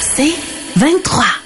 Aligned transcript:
C'est 0.00 0.34
23. 0.76 1.45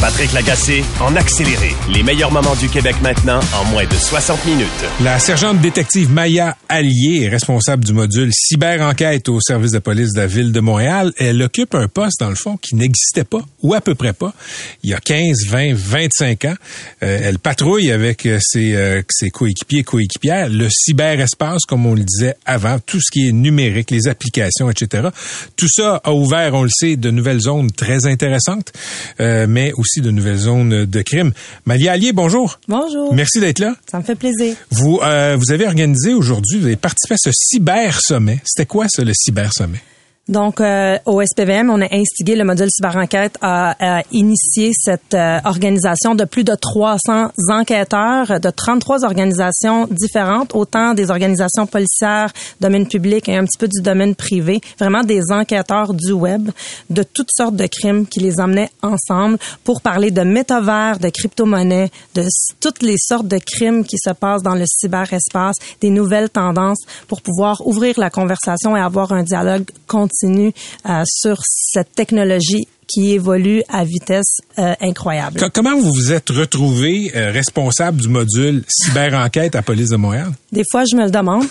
Patrick 0.00 0.32
Lagacé 0.32 0.84
en 1.00 1.16
accéléré. 1.16 1.74
Les 1.92 2.02
meilleurs 2.02 2.30
moments 2.30 2.54
du 2.56 2.68
Québec 2.68 2.96
maintenant 3.02 3.40
en 3.54 3.64
moins 3.70 3.84
de 3.86 3.94
60 3.94 4.44
minutes. 4.44 4.68
La 5.02 5.18
sergente 5.18 5.60
détective 5.60 6.10
Maya 6.10 6.56
Allier 6.68 7.22
est 7.22 7.28
responsable 7.28 7.84
du 7.84 7.92
module 7.92 8.30
cyber-enquête 8.32 9.28
au 9.28 9.40
service 9.40 9.72
de 9.72 9.78
police 9.78 10.12
de 10.12 10.20
la 10.20 10.26
ville 10.26 10.52
de 10.52 10.60
Montréal. 10.60 11.12
Elle 11.16 11.42
occupe 11.42 11.74
un 11.74 11.88
poste, 11.88 12.20
dans 12.20 12.28
le 12.28 12.34
fond, 12.34 12.56
qui 12.56 12.74
n'existait 12.74 13.24
pas, 13.24 13.40
ou 13.62 13.74
à 13.74 13.80
peu 13.80 13.94
près 13.94 14.12
pas, 14.12 14.34
il 14.82 14.90
y 14.90 14.94
a 14.94 15.00
15, 15.00 15.46
20, 15.48 15.74
25 15.74 16.44
ans. 16.44 16.54
Euh, 17.02 17.20
elle 17.22 17.38
patrouille 17.38 17.90
avec 17.90 18.26
euh, 18.26 18.38
ses, 18.42 18.74
euh, 18.74 19.02
ses 19.08 19.30
coéquipiers 19.30 19.84
coéquipières 19.84 20.48
le 20.50 20.68
cyberespace, 20.70 21.62
comme 21.66 21.86
on 21.86 21.94
le 21.94 22.04
disait 22.04 22.36
avant, 22.44 22.78
tout 22.78 23.00
ce 23.00 23.10
qui 23.10 23.28
est 23.28 23.32
numérique, 23.32 23.90
les 23.90 24.08
applications, 24.08 24.70
etc. 24.70 25.08
Tout 25.56 25.68
ça 25.68 26.00
a 26.04 26.12
ouvert, 26.12 26.54
on 26.54 26.62
le 26.62 26.70
sait, 26.70 26.96
de 26.96 27.10
nouvelles 27.10 27.40
zones 27.40 27.70
très 27.70 28.06
intéressantes, 28.06 28.72
mais 29.18 29.63
aussi 29.72 30.00
de 30.00 30.10
nouvelles 30.10 30.36
zones 30.38 30.84
de 30.84 31.02
crime. 31.02 31.32
Malia 31.66 31.92
Allier, 31.92 32.12
bonjour. 32.12 32.58
Bonjour. 32.68 33.14
Merci 33.14 33.40
d'être 33.40 33.58
là. 33.58 33.74
Ça 33.90 33.98
me 33.98 34.02
fait 34.02 34.14
plaisir. 34.14 34.56
Vous, 34.70 35.00
euh, 35.02 35.36
vous 35.38 35.52
avez 35.52 35.66
organisé 35.66 36.12
aujourd'hui, 36.12 36.58
vous 36.58 36.66
avez 36.66 36.76
participé 36.76 37.14
à 37.14 37.18
ce 37.18 37.30
cyber 37.32 38.00
sommet. 38.00 38.40
C'était 38.44 38.66
quoi 38.66 38.86
ça, 38.88 39.02
le 39.02 39.12
cyber 39.14 39.52
sommet? 39.52 39.80
Donc, 40.26 40.62
euh, 40.62 40.96
au 41.04 41.20
SPVM, 41.20 41.68
on 41.68 41.82
a 41.82 41.94
instigé 41.94 42.34
le 42.34 42.44
module 42.44 42.68
cyber-enquête 42.70 43.36
à, 43.42 43.98
à 43.98 44.02
initier 44.10 44.72
cette 44.74 45.12
euh, 45.12 45.38
organisation 45.44 46.14
de 46.14 46.24
plus 46.24 46.44
de 46.44 46.54
300 46.54 47.28
enquêteurs 47.50 48.40
de 48.40 48.48
33 48.48 49.04
organisations 49.04 49.86
différentes, 49.90 50.54
autant 50.54 50.94
des 50.94 51.10
organisations 51.10 51.66
policières, 51.66 52.32
domaine 52.58 52.88
public 52.88 53.28
et 53.28 53.36
un 53.36 53.44
petit 53.44 53.58
peu 53.58 53.68
du 53.68 53.82
domaine 53.82 54.14
privé, 54.14 54.62
vraiment 54.78 55.02
des 55.02 55.30
enquêteurs 55.30 55.92
du 55.92 56.12
web 56.12 56.50
de 56.88 57.02
toutes 57.02 57.30
sortes 57.30 57.56
de 57.56 57.66
crimes 57.66 58.06
qui 58.06 58.20
les 58.20 58.40
emmenaient 58.40 58.70
ensemble 58.80 59.36
pour 59.62 59.82
parler 59.82 60.10
de 60.10 60.22
métavers, 60.22 61.00
de 61.00 61.10
crypto-monnaies, 61.10 61.90
de 62.14 62.24
toutes 62.60 62.82
les 62.82 62.96
sortes 62.98 63.28
de 63.28 63.38
crimes 63.38 63.84
qui 63.84 63.98
se 63.98 64.10
passent 64.10 64.42
dans 64.42 64.54
le 64.54 64.64
cyberespace, 64.66 65.56
des 65.82 65.90
nouvelles 65.90 66.30
tendances 66.30 66.80
pour 67.08 67.20
pouvoir 67.20 67.66
ouvrir 67.66 68.00
la 68.00 68.08
conversation 68.08 68.74
et 68.74 68.80
avoir 68.80 69.12
un 69.12 69.22
dialogue 69.22 69.66
continu 69.86 70.13
continue 70.14 70.52
euh, 70.88 71.02
sur 71.06 71.38
cette 71.42 71.92
technologie 71.94 72.68
qui 72.86 73.12
évolue 73.12 73.62
à 73.68 73.84
vitesse 73.84 74.40
euh, 74.58 74.74
incroyable. 74.80 75.40
Comment 75.52 75.76
vous 75.78 75.92
vous 75.92 76.12
êtes 76.12 76.30
retrouvé 76.30 77.10
euh, 77.14 77.30
responsable 77.30 78.00
du 78.00 78.08
module 78.08 78.62
cyber-enquête 78.68 79.56
à 79.56 79.62
Police 79.62 79.90
de 79.90 79.96
Montréal? 79.96 80.32
Des 80.52 80.62
fois, 80.70 80.84
je 80.84 80.96
me 80.96 81.04
le 81.04 81.10
demande. 81.10 81.44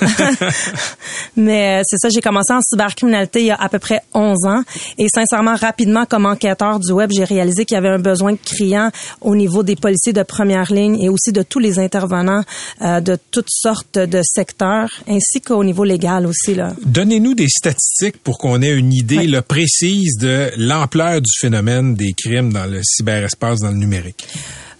Mais 1.35 1.79
euh, 1.79 1.83
c'est 1.85 1.97
ça, 1.97 2.09
j'ai 2.09 2.21
commencé 2.21 2.53
en 2.53 2.61
cybercriminalité 2.61 3.41
il 3.41 3.45
y 3.47 3.51
a 3.51 3.55
à 3.55 3.69
peu 3.69 3.79
près 3.79 4.01
11 4.13 4.45
ans. 4.45 4.63
Et 4.97 5.07
sincèrement, 5.13 5.55
rapidement, 5.55 6.05
comme 6.05 6.25
enquêteur 6.25 6.79
du 6.79 6.91
web, 6.91 7.11
j'ai 7.13 7.23
réalisé 7.23 7.65
qu'il 7.65 7.75
y 7.75 7.77
avait 7.77 7.89
un 7.89 7.99
besoin 7.99 8.35
criant 8.35 8.89
au 9.21 9.35
niveau 9.35 9.63
des 9.63 9.75
policiers 9.75 10.13
de 10.13 10.23
première 10.23 10.71
ligne 10.71 11.01
et 11.01 11.09
aussi 11.09 11.31
de 11.31 11.43
tous 11.43 11.59
les 11.59 11.79
intervenants 11.79 12.43
de 12.81 13.17
toutes 13.31 13.49
sortes 13.49 13.97
de 13.97 14.21
secteurs, 14.23 14.89
ainsi 15.07 15.41
qu'au 15.41 15.63
niveau 15.63 15.83
légal 15.83 16.25
aussi. 16.25 16.53
Donnez-nous 16.85 17.33
des 17.33 17.47
statistiques 17.47 18.17
pour 18.17 18.37
qu'on 18.37 18.61
ait 18.61 18.73
une 18.73 18.93
idée 18.93 19.27
le 19.27 19.41
précise 19.41 20.17
de 20.19 20.51
l'ampleur 20.57 21.21
du 21.23 21.31
phénomène 21.39 21.95
des 21.95 22.13
crimes 22.13 22.53
dans 22.53 22.69
le 22.69 22.81
cyberespace, 22.83 23.59
dans 23.59 23.71
le 23.71 23.77
numérique? 23.77 24.27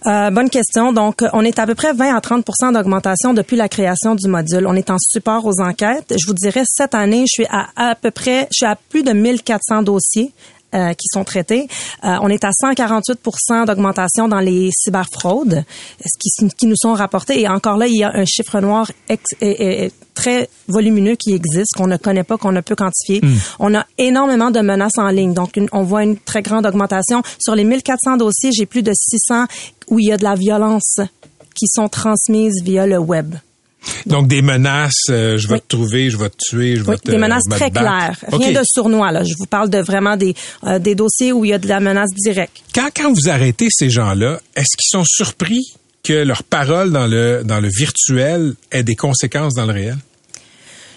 Euh, 0.06 0.30
bonne 0.30 0.50
question. 0.50 0.92
Donc, 0.92 1.24
on 1.32 1.42
est 1.42 1.58
à 1.58 1.66
peu 1.66 1.74
près 1.74 1.94
20 1.94 2.14
à 2.14 2.20
30% 2.20 2.74
d'augmentation 2.74 3.32
depuis 3.32 3.56
la 3.56 3.70
création 3.70 4.14
du 4.14 4.28
module. 4.28 4.66
On 4.66 4.74
est 4.74 4.90
en 4.90 4.98
support 4.98 5.46
aux 5.46 5.62
enquêtes. 5.62 6.12
Je 6.16 6.26
vous 6.26 6.34
dirais, 6.34 6.62
cette 6.66 6.94
année, 6.94 7.24
je 7.26 7.42
suis 7.42 7.46
à 7.50 7.68
à 7.76 7.94
peu 7.94 8.10
près, 8.10 8.46
je 8.52 8.58
suis 8.58 8.66
à 8.66 8.76
plus 8.76 9.02
de 9.02 9.12
1400 9.12 9.82
dossiers 9.82 10.32
euh, 10.74 10.92
qui 10.94 11.06
sont 11.12 11.24
traités. 11.24 11.68
Euh, 12.04 12.16
on 12.22 12.28
est 12.28 12.44
à 12.44 12.50
148 12.52 13.20
d'augmentation 13.66 14.28
dans 14.28 14.40
les 14.40 14.70
cyberfraudes, 14.72 15.64
ce 16.04 16.18
qui, 16.18 16.48
qui, 16.56 16.66
nous 16.66 16.76
sont 16.76 16.94
rapportés. 16.94 17.40
Et 17.40 17.48
encore 17.48 17.76
là, 17.76 17.86
il 17.86 17.96
y 17.96 18.04
a 18.04 18.10
un 18.14 18.24
chiffre 18.24 18.60
noir 18.60 18.90
ex, 19.08 19.22
et, 19.40 19.84
et, 19.84 19.92
très 20.14 20.48
volumineux 20.68 21.16
qui 21.16 21.32
existe, 21.32 21.74
qu'on 21.76 21.86
ne 21.86 21.96
connaît 21.96 22.24
pas, 22.24 22.38
qu'on 22.38 22.52
ne 22.52 22.60
peut 22.60 22.76
quantifier. 22.76 23.20
Hmm. 23.22 23.36
On 23.58 23.74
a 23.74 23.84
énormément 23.98 24.50
de 24.50 24.60
menaces 24.60 24.98
en 24.98 25.08
ligne. 25.08 25.34
Donc, 25.34 25.56
une, 25.56 25.68
on 25.72 25.82
voit 25.82 26.04
une 26.04 26.16
très 26.16 26.42
grande 26.42 26.66
augmentation. 26.66 27.22
Sur 27.38 27.54
les 27.54 27.64
1400 27.64 28.16
dossiers, 28.16 28.50
j'ai 28.52 28.66
plus 28.66 28.82
de 28.82 28.92
600 28.94 29.44
où 29.88 29.98
il 29.98 30.08
y 30.08 30.12
a 30.12 30.16
de 30.16 30.24
la 30.24 30.34
violence 30.34 30.96
qui 31.54 31.66
sont 31.68 31.88
transmises 31.88 32.62
via 32.62 32.86
le 32.86 32.98
web. 32.98 33.34
Donc 34.06 34.28
des 34.28 34.42
menaces, 34.42 34.92
euh, 35.10 35.36
je 35.36 35.48
vais 35.48 35.58
te 35.58 35.68
trouver, 35.68 36.10
je 36.10 36.16
vais 36.16 36.30
te 36.30 36.36
tuer, 36.38 36.76
je 36.76 36.82
vais 36.82 36.92
oui, 36.92 36.98
te 36.98 37.10
des 37.10 37.18
menaces 37.18 37.44
très 37.48 37.70
claires, 37.70 38.16
rien 38.32 38.52
de 38.52 38.64
sournois 38.64 39.12
là. 39.12 39.24
Je 39.24 39.34
vous 39.38 39.46
parle 39.46 39.70
de 39.70 39.78
vraiment 39.78 40.16
des 40.16 40.34
euh, 40.64 40.78
des 40.78 40.94
dossiers 40.94 41.32
où 41.32 41.44
il 41.44 41.48
y 41.48 41.54
a 41.54 41.58
de 41.58 41.68
la 41.68 41.80
menace 41.80 42.10
directe. 42.10 42.62
Quand 42.74 42.88
quand 42.94 43.12
vous 43.12 43.28
arrêtez 43.28 43.68
ces 43.70 43.90
gens-là, 43.90 44.40
est-ce 44.56 44.76
qu'ils 44.76 44.90
sont 44.90 45.04
surpris 45.04 45.74
que 46.02 46.12
leur 46.12 46.42
parole 46.42 46.92
dans 46.92 47.06
le 47.06 47.42
dans 47.44 47.60
le 47.60 47.68
virtuel 47.68 48.54
ait 48.70 48.82
des 48.82 48.96
conséquences 48.96 49.54
dans 49.54 49.66
le 49.66 49.72
réel? 49.72 49.96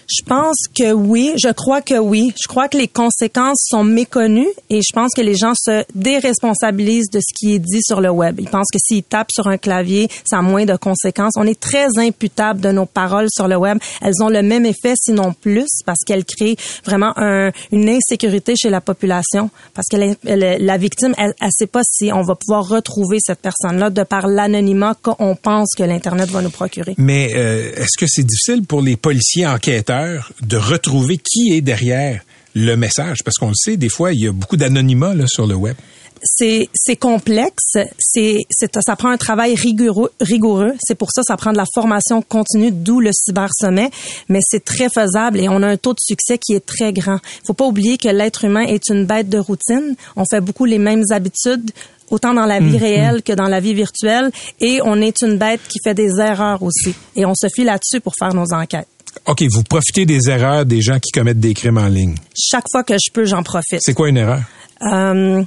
Je 0.08 0.22
pense 0.24 0.56
que 0.74 0.92
oui, 0.92 1.34
je 1.36 1.52
crois 1.52 1.82
que 1.82 1.98
oui. 1.98 2.32
Je 2.42 2.48
crois 2.48 2.68
que 2.68 2.78
les 2.78 2.88
conséquences 2.88 3.66
sont 3.68 3.84
méconnues 3.84 4.48
et 4.70 4.80
je 4.80 4.94
pense 4.94 5.10
que 5.14 5.20
les 5.20 5.36
gens 5.36 5.52
se 5.54 5.84
déresponsabilisent 5.94 7.10
de 7.10 7.20
ce 7.20 7.34
qui 7.34 7.54
est 7.54 7.58
dit 7.58 7.82
sur 7.82 8.00
le 8.00 8.08
web. 8.08 8.40
Ils 8.40 8.48
pensent 8.48 8.70
que 8.72 8.78
s'ils 8.82 9.02
tapent 9.02 9.30
sur 9.30 9.48
un 9.48 9.58
clavier, 9.58 10.08
ça 10.24 10.38
a 10.38 10.42
moins 10.42 10.64
de 10.64 10.76
conséquences. 10.76 11.34
On 11.36 11.46
est 11.46 11.60
très 11.60 11.98
imputable 11.98 12.60
de 12.60 12.70
nos 12.70 12.86
paroles 12.86 13.28
sur 13.30 13.48
le 13.48 13.56
web. 13.56 13.78
Elles 14.00 14.22
ont 14.22 14.30
le 14.30 14.42
même 14.42 14.64
effet, 14.64 14.94
sinon 14.98 15.34
plus, 15.34 15.68
parce 15.84 16.00
qu'elles 16.06 16.24
créent 16.24 16.56
vraiment 16.86 17.12
un, 17.16 17.50
une 17.70 17.90
insécurité 17.90 18.54
chez 18.56 18.70
la 18.70 18.80
population. 18.80 19.50
Parce 19.74 19.88
que 19.90 19.96
la, 20.24 20.78
victime, 20.78 21.14
elle, 21.18 21.34
elle 21.38 21.50
sait 21.52 21.66
pas 21.66 21.82
si 21.84 22.10
on 22.14 22.22
va 22.22 22.34
pouvoir 22.34 22.66
retrouver 22.66 23.18
cette 23.20 23.40
personne-là 23.40 23.90
de 23.90 24.04
par 24.04 24.26
l'anonymat 24.26 24.94
qu'on 25.02 25.36
pense 25.36 25.74
que 25.76 25.82
l'Internet 25.82 26.30
va 26.30 26.40
nous 26.40 26.50
procurer. 26.50 26.94
Mais 26.96 27.34
euh, 27.34 27.72
est-ce 27.76 27.98
que 27.98 28.06
c'est 28.06 28.24
difficile 28.24 28.64
pour 28.64 28.80
les 28.80 28.96
policiers 28.96 29.46
enquêteurs 29.46 29.97
de 30.42 30.56
retrouver 30.56 31.18
qui 31.18 31.52
est 31.52 31.60
derrière 31.60 32.22
le 32.54 32.76
message, 32.76 33.18
parce 33.24 33.36
qu'on 33.36 33.48
le 33.48 33.54
sait, 33.54 33.76
des 33.76 33.88
fois, 33.88 34.12
il 34.12 34.20
y 34.20 34.26
a 34.26 34.32
beaucoup 34.32 34.56
d'anonymat 34.56 35.14
sur 35.26 35.46
le 35.46 35.54
web 35.54 35.76
c'est 36.22 36.68
c'est 36.74 36.96
complexe, 36.96 37.76
c'est 37.98 38.38
ça 38.80 38.96
prend 38.96 39.10
un 39.10 39.16
travail 39.16 39.54
rigoureux 39.54 40.12
rigoureux, 40.20 40.74
c'est 40.80 40.94
pour 40.94 41.10
ça 41.12 41.22
ça 41.22 41.36
prend 41.36 41.52
de 41.52 41.56
la 41.56 41.64
formation 41.72 42.22
continue 42.22 42.70
d'où 42.70 43.00
le 43.00 43.10
cyber 43.12 43.48
sommet, 43.58 43.90
mais 44.28 44.40
c'est 44.42 44.64
très 44.64 44.88
faisable 44.88 45.40
et 45.40 45.48
on 45.48 45.62
a 45.62 45.68
un 45.68 45.76
taux 45.76 45.94
de 45.94 46.00
succès 46.00 46.38
qui 46.38 46.54
est 46.54 46.64
très 46.64 46.92
grand. 46.92 47.18
Faut 47.46 47.54
pas 47.54 47.66
oublier 47.66 47.98
que 47.98 48.08
l'être 48.08 48.44
humain 48.44 48.62
est 48.62 48.88
une 48.88 49.06
bête 49.06 49.28
de 49.28 49.38
routine, 49.38 49.94
on 50.16 50.24
fait 50.30 50.40
beaucoup 50.40 50.64
les 50.64 50.78
mêmes 50.78 51.04
habitudes 51.10 51.70
autant 52.10 52.32
dans 52.32 52.46
la 52.46 52.58
vie 52.58 52.76
mmh, 52.78 52.82
réelle 52.82 53.16
mmh. 53.16 53.22
que 53.22 53.32
dans 53.34 53.48
la 53.48 53.60
vie 53.60 53.74
virtuelle 53.74 54.30
et 54.60 54.80
on 54.82 55.00
est 55.00 55.20
une 55.22 55.36
bête 55.36 55.60
qui 55.68 55.78
fait 55.84 55.94
des 55.94 56.18
erreurs 56.18 56.62
aussi 56.62 56.94
et 57.16 57.26
on 57.26 57.34
se 57.34 57.48
fie 57.54 57.64
là-dessus 57.64 58.00
pour 58.00 58.14
faire 58.18 58.34
nos 58.34 58.52
enquêtes. 58.52 58.88
OK, 59.26 59.42
vous 59.50 59.62
profitez 59.62 60.06
des 60.06 60.28
erreurs 60.28 60.64
des 60.64 60.80
gens 60.80 60.98
qui 60.98 61.10
commettent 61.12 61.40
des 61.40 61.54
crimes 61.54 61.78
en 61.78 61.88
ligne. 61.88 62.14
Chaque 62.36 62.66
fois 62.70 62.84
que 62.84 62.94
je 62.94 63.12
peux, 63.12 63.24
j'en 63.24 63.42
profite. 63.42 63.80
C'est 63.80 63.94
quoi 63.94 64.08
une 64.08 64.16
erreur? 64.16 64.42
Euh, 64.82 65.42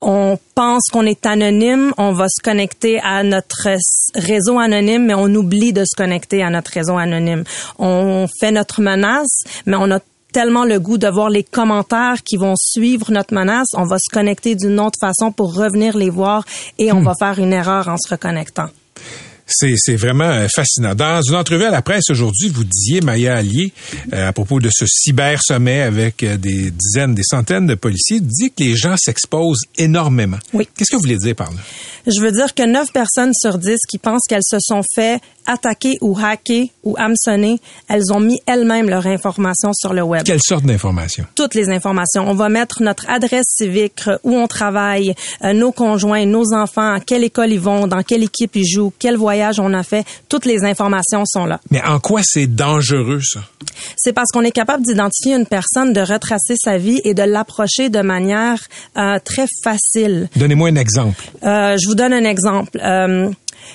on 0.00 0.38
pense 0.54 0.84
qu'on 0.92 1.06
est 1.06 1.24
anonyme, 1.26 1.92
on 1.96 2.12
va 2.12 2.26
se 2.28 2.42
connecter 2.42 3.00
à 3.00 3.22
notre 3.22 3.68
réseau 4.14 4.58
anonyme, 4.58 5.06
mais 5.06 5.14
on 5.14 5.34
oublie 5.34 5.72
de 5.72 5.84
se 5.84 5.96
connecter 5.96 6.42
à 6.42 6.50
notre 6.50 6.70
réseau 6.70 6.96
anonyme. 6.96 7.44
On 7.78 8.26
fait 8.40 8.52
notre 8.52 8.82
menace, 8.82 9.44
mais 9.64 9.76
on 9.76 9.90
a 9.90 10.00
tellement 10.32 10.66
le 10.66 10.78
goût 10.78 10.98
de 10.98 11.08
voir 11.08 11.30
les 11.30 11.42
commentaires 11.42 12.22
qui 12.22 12.36
vont 12.36 12.54
suivre 12.56 13.10
notre 13.10 13.32
menace, 13.32 13.68
on 13.72 13.84
va 13.84 13.96
se 13.98 14.12
connecter 14.12 14.54
d'une 14.54 14.78
autre 14.80 14.98
façon 15.00 15.32
pour 15.32 15.54
revenir 15.54 15.96
les 15.96 16.10
voir 16.10 16.44
et 16.78 16.92
on 16.92 17.00
hmm. 17.00 17.04
va 17.04 17.12
faire 17.18 17.38
une 17.38 17.54
erreur 17.54 17.88
en 17.88 17.96
se 17.96 18.10
reconnectant. 18.10 18.68
C'est 19.46 19.94
vraiment 19.94 20.24
euh, 20.24 20.48
fascinant. 20.52 20.94
Dans 20.94 21.22
une 21.22 21.36
entrevue 21.36 21.64
à 21.64 21.70
la 21.70 21.80
presse 21.80 22.10
aujourd'hui, 22.10 22.48
vous 22.48 22.64
disiez, 22.64 23.00
Maya 23.00 23.36
Allier, 23.36 23.72
euh, 24.12 24.28
à 24.28 24.32
propos 24.32 24.58
de 24.58 24.68
ce 24.72 24.86
cyber-sommet 24.86 25.82
avec 25.82 26.24
euh, 26.24 26.36
des 26.36 26.72
dizaines, 26.72 27.14
des 27.14 27.22
centaines 27.22 27.66
de 27.66 27.76
policiers, 27.76 28.18
dit 28.20 28.50
que 28.50 28.64
les 28.64 28.76
gens 28.76 28.96
s'exposent 28.96 29.62
énormément. 29.78 30.38
Oui. 30.52 30.66
Qu'est-ce 30.76 30.90
que 30.90 30.96
vous 30.96 31.02
voulez 31.02 31.18
dire 31.18 31.36
par 31.36 31.52
là? 31.52 31.58
Je 32.06 32.20
veux 32.20 32.30
dire 32.30 32.54
que 32.54 32.64
9 32.64 32.92
personnes 32.92 33.32
sur 33.34 33.58
10 33.58 33.78
qui 33.88 33.98
pensent 33.98 34.22
qu'elles 34.28 34.44
se 34.44 34.58
sont 34.60 34.82
fait 34.94 35.20
attaquer 35.46 35.98
ou 36.00 36.16
hacker 36.18 36.66
ou 36.84 36.94
hameçonner, 36.98 37.58
elles 37.88 38.12
ont 38.12 38.20
mis 38.20 38.40
elles-mêmes 38.46 38.88
leur 38.88 39.06
information 39.06 39.72
sur 39.72 39.92
le 39.92 40.02
web. 40.02 40.22
Quelle 40.24 40.40
sorte 40.42 40.64
d'informations? 40.64 41.24
Toutes 41.34 41.54
les 41.54 41.68
informations. 41.68 42.28
On 42.28 42.34
va 42.34 42.48
mettre 42.48 42.82
notre 42.82 43.08
adresse 43.08 43.46
civique, 43.48 44.02
où 44.24 44.34
on 44.34 44.46
travaille, 44.46 45.14
euh, 45.44 45.52
nos 45.52 45.72
conjoints, 45.72 46.26
nos 46.26 46.52
enfants, 46.52 46.94
à 46.94 47.00
quelle 47.00 47.24
école 47.24 47.52
ils 47.52 47.60
vont, 47.60 47.86
dans 47.86 48.02
quelle 48.02 48.22
équipe 48.22 48.56
ils 48.56 48.66
jouent, 48.66 48.92
quel 48.98 49.16
voyage 49.16 49.58
on 49.60 49.72
a 49.72 49.82
fait. 49.82 50.04
Toutes 50.28 50.46
les 50.46 50.64
informations 50.64 51.24
sont 51.24 51.46
là. 51.46 51.60
Mais 51.70 51.82
en 51.82 51.98
quoi 51.98 52.20
c'est 52.24 52.46
dangereux, 52.46 53.20
ça? 53.22 53.40
C'est 53.96 54.12
parce 54.12 54.30
qu'on 54.32 54.42
est 54.42 54.52
capable 54.52 54.84
d'identifier 54.84 55.34
une 55.34 55.46
personne, 55.46 55.92
de 55.92 56.00
retracer 56.00 56.54
sa 56.62 56.78
vie 56.78 57.00
et 57.04 57.14
de 57.14 57.22
l'approcher 57.22 57.88
de 57.88 58.00
manière 58.00 58.58
euh, 58.96 59.18
très 59.24 59.46
facile. 59.62 60.28
Donnez-moi 60.36 60.68
un 60.70 60.76
exemple. 60.76 61.30
Euh, 61.42 61.76
je 61.80 61.88
vous 61.88 61.94
donne 61.96 62.12
un 62.12 62.24
exemple. 62.24 62.78
Euh, 62.82 63.30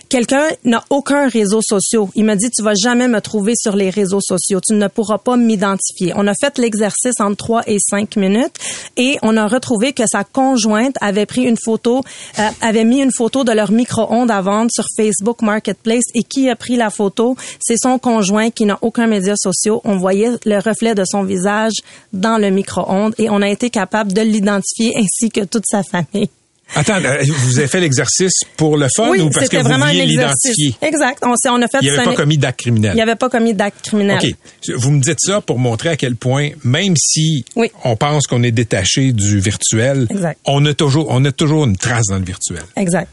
Quelqu'un 0.10 0.48
n'a 0.66 0.84
aucun 0.90 1.28
réseau 1.28 1.62
social. 1.62 2.06
Il 2.16 2.26
me 2.26 2.36
dit, 2.36 2.50
tu 2.50 2.64
vas 2.64 2.74
jamais 2.74 3.08
me 3.08 3.22
trouver 3.22 3.54
sur 3.56 3.76
les 3.76 3.90
réseaux 3.90 4.20
sociaux. 4.22 4.60
Tu 4.66 4.74
ne 4.74 4.88
pourras 4.88 5.18
pas 5.18 5.38
m'identifier. 5.38 6.14
On 6.16 6.28
a 6.28 6.34
fait 6.34 6.58
l'exercice 6.58 7.20
entre 7.20 7.38
3 7.38 7.64
et 7.68 7.78
5 7.80 8.18
minutes 8.18 8.56
et 8.98 9.18
on 9.22 9.38
a 9.38 9.48
retrouvé 9.48 9.94
que 9.94 10.04
sa 10.06 10.24
conjointe 10.24 10.96
avait 11.02 11.26
pris 11.26 11.44
une 11.44 11.58
photo, 11.58 12.02
euh, 12.40 12.50
avait 12.62 12.84
mis 12.84 13.02
une 13.02 13.12
photo 13.12 13.44
de 13.44 13.52
leur 13.52 13.72
micro-ondes 13.72 14.32
à 14.32 14.42
vendre 14.42 14.70
sur 14.72 14.86
Facebook 14.98 15.42
Marketplace 15.42 16.04
et 16.14 16.24
qui 16.24 16.50
a 16.50 16.56
pris 16.56 16.76
la 16.76 16.90
photo? 16.90 17.36
C'est 17.60 17.78
son 17.78 17.98
conjoint 17.98 18.50
qui 18.50 18.66
n'a 18.66 18.78
aucun 18.82 19.08
média 19.08 19.36
social. 19.38 19.78
On 19.86 19.98
voyait 19.98 20.32
le 20.46 20.58
reflet 20.58 20.94
de 20.94 21.04
son 21.06 21.24
visage 21.24 21.74
dans 22.12 22.38
le 22.38 22.50
micro-ondes 22.50 23.16
et 23.18 23.30
on 23.30 23.42
a 23.42 23.50
été 23.50 23.70
capable 23.70 24.14
de 24.14 24.22
l'identifier 24.22 24.94
ainsi 24.98 25.30
que 25.30 25.46
toute 25.46 25.66
sa 25.66 25.84
famille. 25.84 26.30
Attends, 26.76 27.04
euh, 27.04 27.24
vous 27.28 27.60
avez 27.60 27.68
fait 27.68 27.82
l'exercice 27.82 28.32
pour 28.56 28.78
le 28.78 28.88
fun 28.96 29.10
Oui, 29.10 29.20
ou 29.20 29.30
parce 29.30 29.50
que 29.50 29.58
vous 29.58 29.70
vouliez 29.70 30.06
l'identifier? 30.06 30.76
Exact. 30.82 31.22
On, 31.24 31.34
on 31.50 31.62
a 31.62 31.68
fait 31.68 31.80
Il 31.82 31.90
n'y 31.92 31.98
avait 31.98 32.04
pas 32.06 32.14
commis 32.16 32.38
d'acte 32.38 32.60
criminel. 32.62 32.92
Il 32.94 32.96
n'y 32.96 33.02
avait 33.02 33.16
pas 33.16 33.30
commis 33.30 33.54
d'acte 33.54 33.82
criminel. 33.84 34.20
OK. 34.24 34.74
Vous 34.78 34.92
me 34.92 35.02
dites 35.02 35.20
ça 35.20 35.42
pour 35.42 35.60
montrer 35.60 35.90
à 35.90 35.98
quel 35.98 36.16
point, 36.16 36.50
même 36.64 36.96
si 36.98 37.44
Oui. 37.56 37.72
on 37.84 37.96
pense 37.96 38.26
qu'on 38.28 38.44
est 38.44 38.52
détaché 38.52 39.12
du 39.12 39.40
virtuel, 39.40 40.08
Exact. 40.10 40.40
on 40.46 40.66
a 40.66 40.74
toujours, 40.74 41.08
on 41.10 41.24
a 41.26 41.32
toujours 41.32 41.66
une 41.66 41.76
trace 41.78 42.06
dans 42.10 42.20
le 42.20 42.26
virtuel. 42.26 42.62
Exact. 42.78 43.10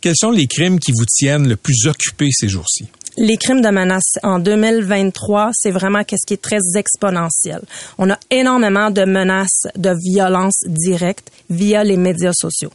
Quels 0.00 0.16
sont 0.16 0.30
les 0.30 0.46
crimes 0.46 0.78
qui 0.78 0.92
vous 0.92 1.04
tiennent 1.04 1.48
le 1.48 1.56
plus 1.56 1.86
occupé 1.86 2.28
ces 2.32 2.48
jours-ci? 2.48 2.86
Les 3.22 3.36
crimes 3.36 3.60
de 3.60 3.68
menace 3.68 4.14
en 4.22 4.38
2023, 4.38 5.50
c'est 5.52 5.70
vraiment 5.70 6.04
qu'est-ce 6.04 6.26
qui 6.26 6.32
est 6.32 6.42
très 6.42 6.60
exponentiel. 6.74 7.60
On 7.98 8.08
a 8.08 8.18
énormément 8.30 8.90
de 8.90 9.04
menaces 9.04 9.66
de 9.76 9.90
violence 9.90 10.64
directe 10.66 11.30
via 11.50 11.84
les 11.84 11.98
médias 11.98 12.32
sociaux. 12.32 12.70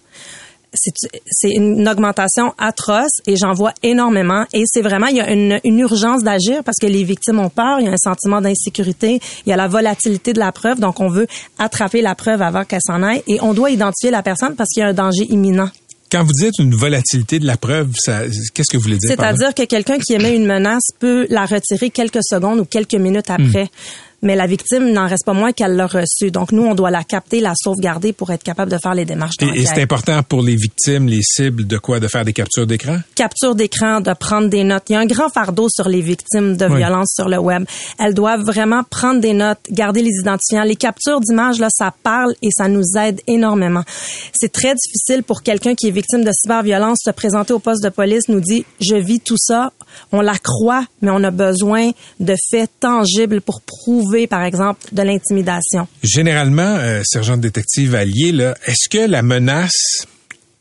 C'est 0.71 1.49
une 1.49 1.89
augmentation 1.89 2.53
atroce 2.59 3.21
et 3.25 3.37
j'en 3.37 3.53
vois 3.53 3.73
énormément 3.81 4.45
et 4.53 4.65
c'est 4.67 4.83
vraiment 4.83 5.07
il 5.07 5.15
y 5.15 5.21
a 5.21 5.31
une, 5.31 5.59
une 5.63 5.79
urgence 5.79 6.21
d'agir 6.21 6.63
parce 6.63 6.77
que 6.79 6.85
les 6.85 7.03
victimes 7.03 7.39
ont 7.39 7.49
peur, 7.49 7.79
il 7.79 7.87
y 7.87 7.89
a 7.89 7.93
un 7.93 7.97
sentiment 7.97 8.39
d'insécurité, 8.39 9.19
il 9.47 9.49
y 9.49 9.53
a 9.53 9.55
la 9.55 9.67
volatilité 9.67 10.33
de 10.33 10.39
la 10.39 10.51
preuve 10.51 10.79
donc 10.79 10.99
on 10.99 11.07
veut 11.07 11.25
attraper 11.57 12.01
la 12.01 12.13
preuve 12.13 12.43
avant 12.43 12.65
qu'elle 12.65 12.83
s'en 12.85 13.01
aille 13.01 13.23
et 13.25 13.39
on 13.41 13.55
doit 13.55 13.71
identifier 13.71 14.11
la 14.11 14.21
personne 14.21 14.55
parce 14.55 14.69
qu'il 14.69 14.81
y 14.81 14.83
a 14.83 14.89
un 14.89 14.93
danger 14.93 15.25
imminent. 15.29 15.69
Quand 16.15 16.23
vous 16.23 16.31
dites 16.31 16.59
une 16.59 16.73
volatilité 16.73 17.39
de 17.39 17.45
la 17.45 17.57
preuve, 17.57 17.91
ça, 17.97 18.21
qu'est-ce 18.53 18.71
que 18.71 18.77
vous 18.77 18.83
voulez 18.83 18.97
dire? 18.97 19.09
C'est-à-dire 19.09 19.53
que 19.53 19.65
quelqu'un 19.65 19.99
qui 19.99 20.13
émet 20.13 20.33
une 20.33 20.45
menace 20.45 20.91
peut 20.97 21.27
la 21.29 21.45
retirer 21.45 21.89
quelques 21.89 22.23
secondes 22.23 22.61
ou 22.61 22.63
quelques 22.63 22.95
minutes 22.95 23.29
après. 23.29 23.69
Mais 24.21 24.35
la 24.35 24.47
victime 24.47 24.91
n'en 24.91 25.07
reste 25.07 25.25
pas 25.25 25.33
moins 25.33 25.51
qu'elle 25.51 25.75
l'a 25.75 25.87
reçue. 25.87 26.31
Donc, 26.31 26.51
nous, 26.51 26.63
on 26.63 26.75
doit 26.75 26.91
la 26.91 27.03
capter, 27.03 27.41
la 27.41 27.53
sauvegarder 27.55 28.13
pour 28.13 28.31
être 28.31 28.43
capable 28.43 28.71
de 28.71 28.77
faire 28.77 28.95
les 28.95 29.05
démarches 29.05 29.35
Et, 29.41 29.65
c'est 29.65 29.81
important 29.81 30.21
pour 30.23 30.41
les 30.41 30.55
victimes, 30.55 31.07
les 31.07 31.21
cibles, 31.21 31.67
de 31.67 31.77
quoi? 31.77 31.99
De 31.99 32.07
faire 32.07 32.25
des 32.25 32.33
captures 32.33 32.65
d'écran? 32.67 32.97
capture 33.15 33.55
d'écran, 33.55 34.01
de 34.01 34.13
prendre 34.13 34.49
des 34.49 34.63
notes. 34.63 34.83
Il 34.89 34.93
y 34.93 34.95
a 34.95 34.99
un 34.99 35.05
grand 35.05 35.29
fardeau 35.29 35.67
sur 35.69 35.89
les 35.89 36.01
victimes 36.01 36.57
de 36.57 36.65
Oui. 36.65 36.77
violences 36.77 37.13
sur 37.15 37.29
le 37.29 37.37
web. 37.37 37.65
Elles 37.99 38.13
doivent 38.13 38.43
vraiment 38.43 38.83
prendre 38.83 39.21
des 39.21 39.33
notes, 39.33 39.59
garder 39.69 40.01
les 40.01 40.11
identifiants. 40.19 40.63
Les 40.63 40.75
captures 40.75 41.19
d'images, 41.21 41.59
là, 41.59 41.67
ça 41.69 41.93
parle 42.03 42.33
et 42.41 42.49
ça 42.51 42.67
nous 42.67 42.83
aide 42.99 43.21
énormément. 43.27 43.83
C'est 44.33 44.51
très 44.51 44.73
difficile 44.73 45.23
pour 45.23 45.43
quelqu'un 45.43 45.75
qui 45.75 45.87
est 45.87 45.91
victime 45.91 46.23
de 46.23 46.31
cyberviolence 46.31 46.99
se 47.03 47.11
présenter 47.11 47.53
au 47.53 47.59
poste 47.59 47.83
de 47.83 47.89
police, 47.89 48.27
nous 48.29 48.39
dit, 48.41 48.65
je 48.79 48.95
vis 48.95 49.19
tout 49.19 49.37
ça. 49.37 49.71
On 50.11 50.21
la 50.21 50.37
croit, 50.37 50.85
mais 51.01 51.11
on 51.11 51.23
a 51.23 51.31
besoin 51.31 51.91
de 52.19 52.35
faits 52.51 52.69
tangibles 52.79 53.41
pour 53.41 53.61
prouver, 53.61 54.04
par 54.27 54.43
exemple, 54.43 54.79
de 54.91 55.01
l'intimidation? 55.01 55.87
Généralement, 56.03 56.75
euh, 56.77 57.01
sergent 57.05 57.37
de 57.37 57.41
détective 57.43 57.95
allié, 57.95 58.33
est-ce 58.65 58.89
que 58.89 59.07
la 59.09 59.21
menace 59.21 60.05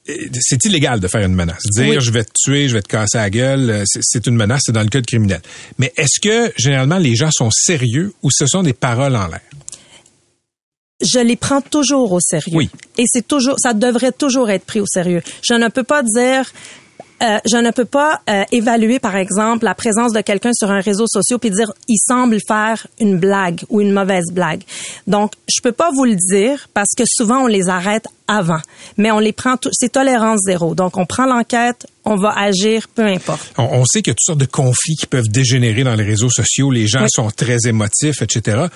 euh, 0.08 0.12
c'est 0.40 0.62
illégal 0.66 1.00
de 1.00 1.08
faire 1.08 1.22
une 1.24 1.34
menace? 1.34 1.62
Dire 1.72 1.88
Oui. 1.88 1.96
je 2.00 2.10
vais 2.10 2.24
te 2.24 2.32
tuer, 2.38 2.68
je 2.68 2.74
vais 2.74 2.82
te 2.82 2.88
casser 2.88 3.16
la 3.16 3.30
gueule, 3.30 3.70
euh, 3.70 3.82
c'est- 3.86 4.00
c'est 4.02 4.26
une 4.26 4.36
menace, 4.36 4.60
c'est 4.66 4.72
dans 4.72 4.82
le 4.82 4.88
code 4.90 5.06
criminel. 5.06 5.40
Mais 5.78 5.92
est-ce 5.96 6.20
que 6.20 6.52
généralement 6.58 6.98
les 6.98 7.14
gens 7.16 7.30
sont 7.32 7.50
sérieux 7.50 8.12
ou 8.22 8.30
ce 8.30 8.46
sont 8.46 8.62
des 8.62 8.74
paroles 8.74 9.16
en 9.16 9.28
l'air? 9.28 9.40
je 11.00 11.18
les 11.18 11.36
prends 11.36 11.60
toujours 11.60 12.12
au 12.12 12.20
sérieux. 12.20 12.56
Oui. 12.56 12.70
Et 12.96 13.04
c'est 13.06 13.26
toujours, 13.26 13.56
ça 13.58 13.74
devrait 13.74 14.12
toujours 14.12 14.48
être 14.48 14.64
pris 14.64 14.80
au 14.80 14.86
sérieux. 14.86 15.22
Je 15.42 15.52
ne 15.54 15.68
peux 15.68 15.82
pas 15.82 16.02
dire, 16.02 16.50
euh, 17.22 17.38
je 17.50 17.56
ne 17.56 17.70
peux 17.70 17.84
pas 17.84 18.20
euh, 18.28 18.44
évaluer, 18.52 18.98
par 18.98 19.16
exemple, 19.16 19.64
la 19.64 19.74
présence 19.74 20.12
de 20.12 20.20
quelqu'un 20.20 20.50
sur 20.52 20.70
un 20.70 20.80
réseau 20.80 21.06
social 21.06 21.38
puis 21.38 21.50
dire, 21.50 21.72
il 21.88 21.98
semble 21.98 22.38
faire 22.46 22.86
une 23.00 23.18
blague 23.18 23.62
ou 23.70 23.80
une 23.80 23.92
mauvaise 23.92 24.24
blague. 24.32 24.62
Donc, 25.06 25.32
je 25.48 25.60
peux 25.62 25.72
pas 25.72 25.90
vous 25.94 26.04
le 26.04 26.16
dire 26.16 26.68
parce 26.74 26.90
que 26.96 27.04
souvent 27.06 27.40
on 27.42 27.46
les 27.46 27.68
arrête 27.68 28.06
avant, 28.26 28.60
mais 28.96 29.10
on 29.10 29.18
les 29.18 29.32
prend, 29.32 29.56
c'est 29.72 29.92
tolérance 29.92 30.40
zéro. 30.46 30.74
Donc, 30.74 30.96
on 30.96 31.06
prend 31.06 31.26
l'enquête, 31.26 31.86
on 32.04 32.16
va 32.16 32.30
agir, 32.38 32.88
peu 32.94 33.04
importe. 33.04 33.52
On, 33.58 33.64
on 33.64 33.84
sait 33.84 34.02
qu'il 34.02 34.10
y 34.10 34.12
a 34.12 34.14
toutes 34.14 34.24
sortes 34.26 34.38
de 34.40 34.44
conflits 34.46 34.96
qui 34.98 35.06
peuvent 35.06 35.28
dégénérer 35.28 35.84
dans 35.84 35.94
les 35.94 36.04
réseaux 36.04 36.30
sociaux. 36.30 36.70
Les 36.70 36.86
gens 36.86 37.02
Oui. 37.02 37.08
sont 37.10 37.30
très 37.30 37.58
émotifs, 37.66 38.22
etc. 38.22 38.66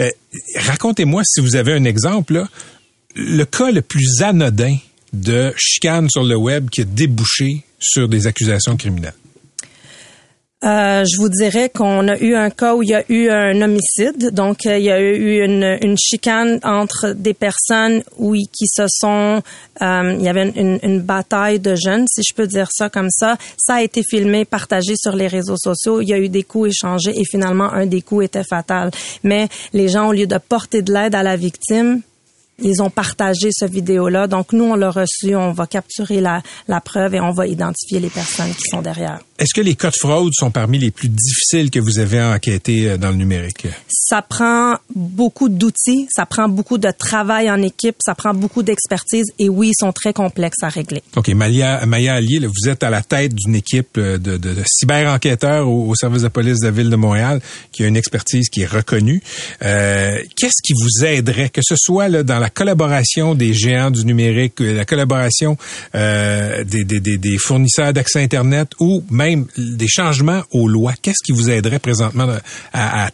Euh, 0.00 0.10
Racontez-moi 0.56 1.22
si 1.24 1.40
vous 1.40 1.56
avez 1.56 1.72
un 1.72 1.84
exemple, 1.84 2.34
là, 2.34 2.48
le 3.16 3.44
cas 3.44 3.70
le 3.70 3.82
plus 3.82 4.22
anodin 4.22 4.76
de 5.20 5.52
chicane 5.56 6.08
sur 6.10 6.22
le 6.24 6.36
web 6.36 6.68
qui 6.70 6.82
a 6.82 6.84
débouché 6.84 7.64
sur 7.78 8.08
des 8.08 8.26
accusations 8.26 8.76
criminelles. 8.76 9.14
Euh, 10.64 11.04
je 11.04 11.16
vous 11.18 11.28
dirais 11.28 11.70
qu'on 11.72 12.08
a 12.08 12.18
eu 12.18 12.34
un 12.34 12.50
cas 12.50 12.74
où 12.74 12.82
il 12.82 12.88
y 12.88 12.94
a 12.94 13.04
eu 13.08 13.30
un 13.30 13.62
homicide. 13.62 14.30
Donc, 14.32 14.66
euh, 14.66 14.76
il 14.76 14.86
y 14.86 14.90
a 14.90 15.00
eu 15.00 15.44
une, 15.44 15.96
chicane 15.96 16.58
entre 16.64 17.12
des 17.12 17.32
personnes 17.32 18.02
où 18.16 18.34
qui 18.34 18.66
se 18.66 18.82
sont... 18.88 19.40
euh, 19.80 20.16
il 20.18 20.24
y 20.24 20.28
avait 20.28 20.50
une- 20.56 20.80
une 20.82 21.00
bataille 21.00 21.60
de 21.60 21.76
jeunes, 21.76 22.06
si 22.12 22.22
je 22.28 22.34
peux 22.34 22.48
dire 22.48 22.66
ça 22.72 22.88
comme 22.90 23.10
ça. 23.10 23.36
Ça 23.56 23.74
a 23.76 23.82
été 23.82 24.02
filmé, 24.02 24.44
partagé 24.44 24.94
sur 24.96 25.14
les 25.14 25.28
réseaux 25.28 25.56
sociaux. 25.56 26.00
Il 26.00 26.08
y 26.08 26.12
a 26.12 26.18
eu 26.18 26.28
des 26.28 26.42
coups 26.42 26.70
échangés 26.70 27.12
et 27.16 27.24
finalement, 27.24 27.72
un 27.72 27.86
des 27.86 28.02
coups 28.02 28.24
était 28.24 28.42
fatal. 28.42 28.90
Mais 29.22 29.46
les 29.72 29.86
gens, 29.88 30.08
au 30.08 30.12
lieu 30.12 30.26
de 30.26 30.38
porter 30.38 30.82
de 30.82 30.92
l'aide 30.92 31.14
à 31.14 31.22
la 31.22 31.36
victime, 31.36 32.00
ils 32.62 32.82
ont 32.82 32.90
partagé 32.90 33.50
ce 33.52 33.64
vidéo-là. 33.64 34.26
Donc, 34.26 34.52
nous, 34.52 34.64
on 34.64 34.74
l'a 34.74 34.90
reçu, 34.90 35.34
on 35.36 35.52
va 35.52 35.66
capturer 35.66 36.20
la, 36.20 36.42
la 36.66 36.80
preuve 36.80 37.14
et 37.14 37.20
on 37.20 37.32
va 37.32 37.46
identifier 37.46 38.00
les 38.00 38.10
personnes 38.10 38.52
qui 38.54 38.68
sont 38.70 38.82
derrière. 38.82 39.20
Est-ce 39.38 39.54
que 39.54 39.60
les 39.60 39.76
cas 39.76 39.90
de 39.90 39.96
fraude 39.96 40.32
sont 40.34 40.50
parmi 40.50 40.78
les 40.78 40.90
plus 40.90 41.08
difficiles 41.08 41.70
que 41.70 41.78
vous 41.78 42.00
avez 42.00 42.20
enquêtés 42.20 42.90
euh, 42.90 42.96
dans 42.96 43.10
le 43.10 43.16
numérique? 43.16 43.68
ça 44.08 44.22
prend 44.22 44.76
beaucoup 44.94 45.50
d'outils, 45.50 46.08
ça 46.10 46.24
prend 46.24 46.48
beaucoup 46.48 46.78
de 46.78 46.90
travail 46.90 47.50
en 47.50 47.60
équipe, 47.60 47.96
ça 48.00 48.14
prend 48.14 48.32
beaucoup 48.32 48.62
d'expertise 48.62 49.26
et 49.38 49.50
oui, 49.50 49.68
ils 49.68 49.78
sont 49.78 49.92
très 49.92 50.14
complexes 50.14 50.62
à 50.62 50.68
régler. 50.68 51.02
OK, 51.14 51.28
Maya, 51.28 51.84
Maya 51.84 52.14
Allier, 52.14 52.38
là, 52.38 52.48
vous 52.48 52.70
êtes 52.70 52.82
à 52.82 52.88
la 52.90 53.02
tête 53.02 53.34
d'une 53.34 53.54
équipe 53.54 53.98
euh, 53.98 54.16
de, 54.16 54.38
de, 54.38 54.54
de 54.54 54.62
cyber-enquêteurs 54.66 55.68
au, 55.68 55.90
au 55.90 55.94
service 55.94 56.22
de 56.22 56.28
police 56.28 56.60
de 56.60 56.66
la 56.66 56.70
Ville 56.70 56.90
de 56.90 56.96
Montréal 56.96 57.40
qui 57.70 57.84
a 57.84 57.86
une 57.86 57.96
expertise 57.96 58.48
qui 58.48 58.62
est 58.62 58.66
reconnue. 58.66 59.22
Euh, 59.62 60.22
Qu'est-ce 60.36 60.62
qui 60.64 60.72
vous 60.72 61.04
aiderait, 61.04 61.50
que 61.50 61.60
ce 61.62 61.74
soit 61.76 62.08
là, 62.08 62.22
dans 62.22 62.38
la 62.38 62.47
collaboration 62.48 63.34
des 63.34 63.52
géants 63.54 63.90
du 63.90 64.04
numérique, 64.04 64.60
euh, 64.60 64.74
la 64.74 64.84
collaboration 64.84 65.56
euh, 65.94 66.64
des, 66.64 67.38
fournisseurs 67.38 67.92
d'accès 67.92 68.22
Internet 68.22 68.72
ou 68.80 69.04
même 69.10 69.46
des 69.56 69.88
changements 69.88 70.42
aux 70.50 70.68
lois? 70.68 70.94
Qu'est-ce 71.00 71.22
qui 71.24 71.32
vous 71.32 71.50
aiderait 71.50 71.78
présentement 71.78 72.28
à 72.72 73.10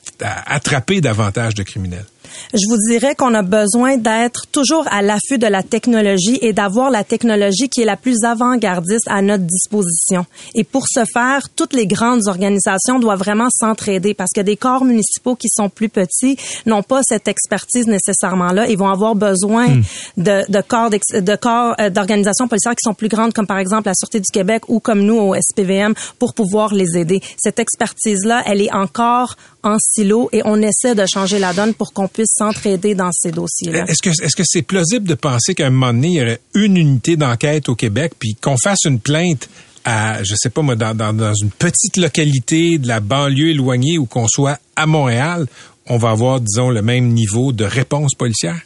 attraper 0.46 1.00
davantage 1.00 1.54
de 1.54 1.62
criminels? 1.62 2.06
Je 2.52 2.66
vous 2.68 2.76
dirais 2.88 3.14
qu'on 3.14 3.34
a 3.34 3.42
besoin 3.42 3.96
d'être 3.96 4.46
toujours 4.48 4.86
à 4.90 5.02
l'affût 5.02 5.38
de 5.38 5.46
la 5.46 5.62
technologie 5.62 6.38
et 6.42 6.52
d'avoir 6.52 6.90
la 6.90 7.04
technologie 7.04 7.68
qui 7.68 7.82
est 7.82 7.86
la 7.86 7.96
plus 7.96 8.24
avant-gardiste 8.24 9.06
à 9.08 9.22
notre 9.22 9.44
disposition. 9.44 10.26
Et 10.54 10.64
pour 10.64 10.86
ce 10.88 11.04
faire, 11.12 11.48
toutes 11.54 11.72
les 11.72 11.86
grandes 11.86 12.26
organisations 12.26 12.98
doivent 12.98 13.18
vraiment 13.18 13.48
s'entraider 13.50 14.14
parce 14.14 14.30
que 14.34 14.40
des 14.40 14.56
corps 14.56 14.84
municipaux 14.84 15.36
qui 15.36 15.48
sont 15.48 15.68
plus 15.68 15.88
petits 15.88 16.36
n'ont 16.66 16.82
pas 16.82 17.00
cette 17.02 17.28
expertise 17.28 17.86
nécessairement 17.86 18.52
là. 18.52 18.68
Ils 18.68 18.78
vont 18.78 18.88
avoir 18.88 19.14
besoin 19.14 19.68
hmm. 19.68 19.82
de, 20.18 20.50
de 20.50 20.60
corps 20.60 20.90
de 20.90 21.36
corps 21.36 21.74
euh, 21.80 21.90
d'organisations 21.90 22.48
policières 22.48 22.74
qui 22.74 22.84
sont 22.84 22.94
plus 22.94 23.08
grandes, 23.08 23.32
comme 23.32 23.46
par 23.46 23.58
exemple 23.58 23.88
la 23.88 23.94
Sûreté 23.94 24.20
du 24.20 24.30
Québec 24.32 24.64
ou 24.68 24.80
comme 24.80 25.02
nous 25.02 25.16
au 25.16 25.34
SPVM, 25.34 25.94
pour 26.18 26.34
pouvoir 26.34 26.74
les 26.74 26.96
aider. 26.98 27.20
Cette 27.36 27.58
expertise-là, 27.58 28.42
elle 28.46 28.60
est 28.60 28.72
encore 28.72 29.36
en 29.64 29.76
silo 29.78 30.28
et 30.32 30.42
on 30.44 30.60
essaie 30.62 30.94
de 30.94 31.04
changer 31.06 31.38
la 31.38 31.52
donne 31.52 31.74
pour 31.74 31.92
qu'on 31.92 32.08
puisse 32.08 32.34
s'entraider 32.36 32.94
dans 32.94 33.10
ces 33.12 33.32
dossiers-là. 33.32 33.84
Est-ce 33.88 34.02
que 34.02 34.10
est-ce 34.10 34.36
que 34.36 34.42
c'est 34.44 34.62
plausible 34.62 35.08
de 35.08 35.14
penser 35.14 35.54
qu'à 35.54 35.66
un 35.66 35.70
moment 35.70 35.92
donné, 35.92 36.08
il 36.08 36.14
y 36.14 36.22
aurait 36.22 36.40
une 36.54 36.76
unité 36.76 37.16
d'enquête 37.16 37.68
au 37.68 37.74
Québec, 37.74 38.12
puis 38.18 38.34
qu'on 38.34 38.56
fasse 38.56 38.84
une 38.84 39.00
plainte 39.00 39.48
à, 39.84 40.22
je 40.22 40.34
sais 40.34 40.50
pas 40.50 40.62
moi, 40.62 40.76
dans, 40.76 40.94
dans, 40.94 41.12
dans 41.12 41.34
une 41.34 41.50
petite 41.50 41.96
localité 41.96 42.78
de 42.78 42.88
la 42.88 43.00
banlieue 43.00 43.50
éloignée 43.50 43.98
ou 43.98 44.06
qu'on 44.06 44.28
soit 44.28 44.58
à 44.76 44.86
Montréal, 44.86 45.46
on 45.86 45.98
va 45.98 46.10
avoir, 46.10 46.40
disons, 46.40 46.70
le 46.70 46.82
même 46.82 47.08
niveau 47.08 47.52
de 47.52 47.64
réponse 47.64 48.14
policière? 48.14 48.60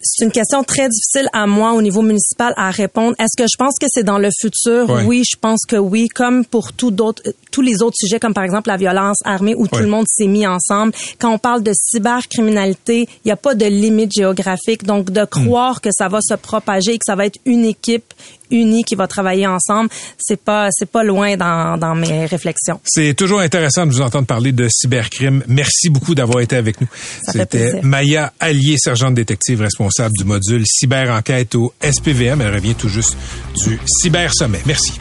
C'est 0.00 0.24
une 0.24 0.30
question 0.32 0.62
très 0.62 0.88
difficile 0.88 1.28
à 1.32 1.46
moi 1.46 1.72
au 1.72 1.82
niveau 1.82 2.02
municipal 2.02 2.52
à 2.56 2.70
répondre. 2.70 3.14
Est-ce 3.18 3.36
que 3.36 3.48
je 3.50 3.56
pense 3.56 3.74
que 3.80 3.86
c'est 3.88 4.02
dans 4.02 4.18
le 4.18 4.30
futur? 4.40 4.88
Oui, 5.06 5.22
je 5.24 5.36
pense 5.38 5.64
que 5.66 5.76
oui. 5.76 6.08
Comme 6.08 6.44
pour 6.44 6.72
tout 6.72 6.90
d'autres, 6.90 7.22
tous 7.50 7.62
les 7.62 7.82
autres 7.82 7.96
sujets, 7.98 8.20
comme 8.20 8.34
par 8.34 8.44
exemple 8.44 8.68
la 8.68 8.76
violence 8.76 9.18
armée, 9.24 9.54
où 9.54 9.66
tout 9.66 9.80
le 9.80 9.86
monde 9.86 10.06
s'est 10.08 10.26
mis 10.26 10.46
ensemble. 10.46 10.92
Quand 11.18 11.32
on 11.32 11.38
parle 11.38 11.62
de 11.62 11.72
cybercriminalité, 11.74 13.08
il 13.24 13.26
n'y 13.26 13.32
a 13.32 13.36
pas 13.36 13.54
de 13.54 13.66
limite 13.66 14.12
géographique. 14.12 14.84
Donc, 14.84 15.10
de 15.10 15.24
croire 15.24 15.80
que 15.80 15.90
ça 15.92 16.08
va 16.08 16.20
se 16.20 16.34
propager 16.34 16.94
et 16.94 16.98
que 16.98 17.04
ça 17.06 17.14
va 17.14 17.26
être 17.26 17.38
une 17.44 17.64
équipe 17.64 18.14
unie 18.50 18.84
qui 18.84 18.94
va 18.94 19.06
travailler 19.06 19.46
ensemble, 19.46 19.90
c'est 20.18 20.40
pas 20.40 20.68
c'est 20.70 20.90
pas 20.90 21.04
loin 21.04 21.36
dans, 21.36 21.78
dans 21.78 21.94
mes 21.94 22.26
réflexions. 22.26 22.80
C'est 22.84 23.14
toujours 23.14 23.40
intéressant 23.40 23.86
de 23.86 23.92
vous 23.92 24.00
entendre 24.00 24.26
parler 24.26 24.52
de 24.52 24.68
cybercrime. 24.70 25.42
Merci 25.48 25.90
beaucoup 25.90 26.14
d'avoir 26.14 26.40
été 26.40 26.56
avec 26.56 26.80
nous. 26.80 26.88
C'était 27.30 27.80
Maya 27.82 28.32
Allier, 28.40 28.76
sergente 28.78 29.14
détective 29.14 29.60
responsable 29.60 30.14
du 30.18 30.24
module 30.24 30.64
cyber-enquête 30.66 31.54
au 31.54 31.72
SPVM. 31.82 32.40
Elle 32.40 32.54
revient 32.54 32.74
tout 32.74 32.88
juste 32.88 33.16
du 33.56 33.78
Cyber 33.86 34.32
Sommet. 34.34 34.60
Merci. 34.66 34.98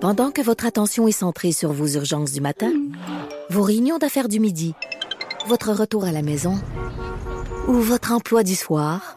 Pendant 0.00 0.30
que 0.30 0.42
votre 0.42 0.66
attention 0.66 1.08
est 1.08 1.12
centrée 1.12 1.52
sur 1.52 1.72
vos 1.72 1.88
urgences 1.88 2.32
du 2.32 2.40
matin, 2.40 2.72
vos 3.50 3.62
réunions 3.62 3.98
d'affaires 3.98 4.28
du 4.28 4.40
midi, 4.40 4.74
votre 5.48 5.72
retour 5.72 6.04
à 6.04 6.12
la 6.12 6.22
maison 6.22 6.54
ou 7.66 7.72
votre 7.74 8.12
emploi 8.12 8.42
du 8.44 8.54
soir, 8.54 9.16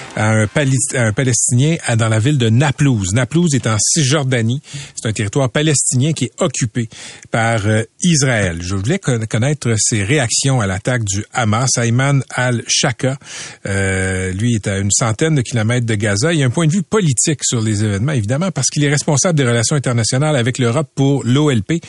un, 0.15 0.47
Palestinien 0.47 1.77
dans 1.97 2.09
la 2.09 2.19
ville 2.19 2.37
de 2.37 2.49
Naplouse. 2.49 3.13
Naplouse 3.13 3.53
est 3.53 3.67
en 3.67 3.77
Cisjordanie. 3.79 4.61
C'est 4.95 5.07
un 5.07 5.13
territoire 5.13 5.49
palestinien 5.49 6.13
qui 6.13 6.25
est 6.25 6.41
occupé 6.41 6.89
par 7.29 7.65
euh, 7.65 7.83
Israël. 8.01 8.59
Je 8.61 8.75
voulais 8.75 8.99
connaître 8.99 9.73
ses 9.77 10.03
réactions 10.03 10.61
à 10.61 10.67
l'attaque 10.67 11.03
du 11.03 11.23
Hamas. 11.33 11.77
Ayman 11.77 12.23
al-Shaka, 12.29 13.17
euh, 13.65 14.31
lui, 14.33 14.55
est 14.55 14.67
à 14.67 14.79
une 14.79 14.91
centaine 14.91 15.35
de 15.35 15.41
kilomètres 15.41 15.85
de 15.85 15.95
Gaza. 15.95 16.33
Il 16.33 16.43
a 16.43 16.45
un 16.45 16.49
point 16.49 16.67
de 16.67 16.71
vue 16.71 16.83
politique 16.83 17.43
sur 17.43 17.61
les 17.61 17.83
événements, 17.83 18.11
évidemment, 18.11 18.51
parce 18.51 18.67
qu'il 18.67 18.83
est 18.83 18.89
responsable 18.89 19.37
des 19.37 19.45
relations 19.45 19.75
internationales 19.75 20.35
avec 20.35 20.57
l'Europe 20.57 20.89
pour 20.95 21.23
l'OLP, 21.23 21.81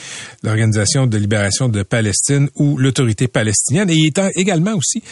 l'Organisation 0.43 1.07
de 1.07 1.19
libération 1.19 1.69
de 1.69 1.83
Palestine 1.83 2.49
ou 2.57 2.79
l'Autorité 2.79 3.29
palestinienne. 3.29 3.91
Et 3.91 3.95
il 3.95 4.07
est 4.07 4.21
également 4.37 4.75
aussi 4.75 5.03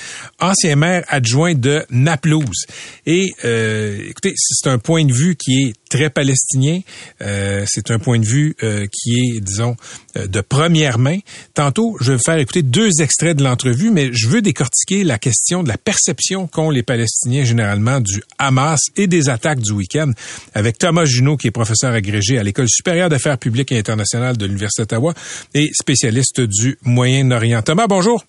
ancien 0.40 0.76
maire 0.76 1.04
adjoint 1.08 1.54
de 1.54 1.84
Naplouse. 1.90 2.66
Et 3.06 3.32
euh, 3.44 3.98
écoutez, 4.08 4.34
c'est 4.36 4.68
un 4.68 4.78
point 4.78 5.04
de 5.04 5.12
vue 5.12 5.36
qui 5.36 5.62
est 5.62 5.72
très 5.88 6.10
palestinien. 6.10 6.80
Euh, 7.22 7.64
c'est 7.66 7.90
un 7.90 7.98
point 7.98 8.18
de 8.18 8.26
vue 8.26 8.54
euh, 8.62 8.86
qui 8.92 9.18
est, 9.18 9.40
disons, 9.40 9.76
de 10.14 10.40
première 10.40 10.98
main. 10.98 11.18
Tantôt, 11.54 11.96
je 12.00 12.12
vais 12.12 12.18
faire 12.18 12.38
écouter 12.38 12.62
deux 12.62 12.90
extraits 13.00 13.36
de 13.36 13.42
l'entrevue, 13.42 13.90
mais 13.90 14.10
je 14.12 14.28
veux 14.28 14.42
décortiquer 14.42 15.04
la 15.04 15.18
question 15.18 15.62
de 15.62 15.68
la 15.68 15.78
perception 15.78 16.46
qu'ont 16.46 16.70
les 16.70 16.82
Palestiniens 16.82 17.44
généralement 17.44 18.00
du 18.00 18.22
Hamas 18.38 18.80
et 18.96 19.06
des 19.06 19.28
attaques 19.28 19.60
du 19.60 19.72
week-end 19.72 20.12
avec 20.54 20.78
Thomas 20.78 21.04
Junot, 21.04 21.36
qui 21.36 21.48
est 21.48 21.52
professeur 21.52 21.92
agrégé 21.92 22.38
à 22.38 22.42
l'École 22.42 22.68
supérieure 22.68 23.08
d'affaires 23.08 23.38
publiques 23.38 23.72
et 23.72 23.78
internationales 23.78 24.36
de 24.36 24.46
l'Université 24.46 24.82
d'Ottawa 24.82 25.14
et 25.54 25.70
spécialiste 25.72 26.40
du 26.40 26.78
Moyen-Orient. 26.82 27.62
Thomas, 27.62 27.86
bonjour. 27.86 28.24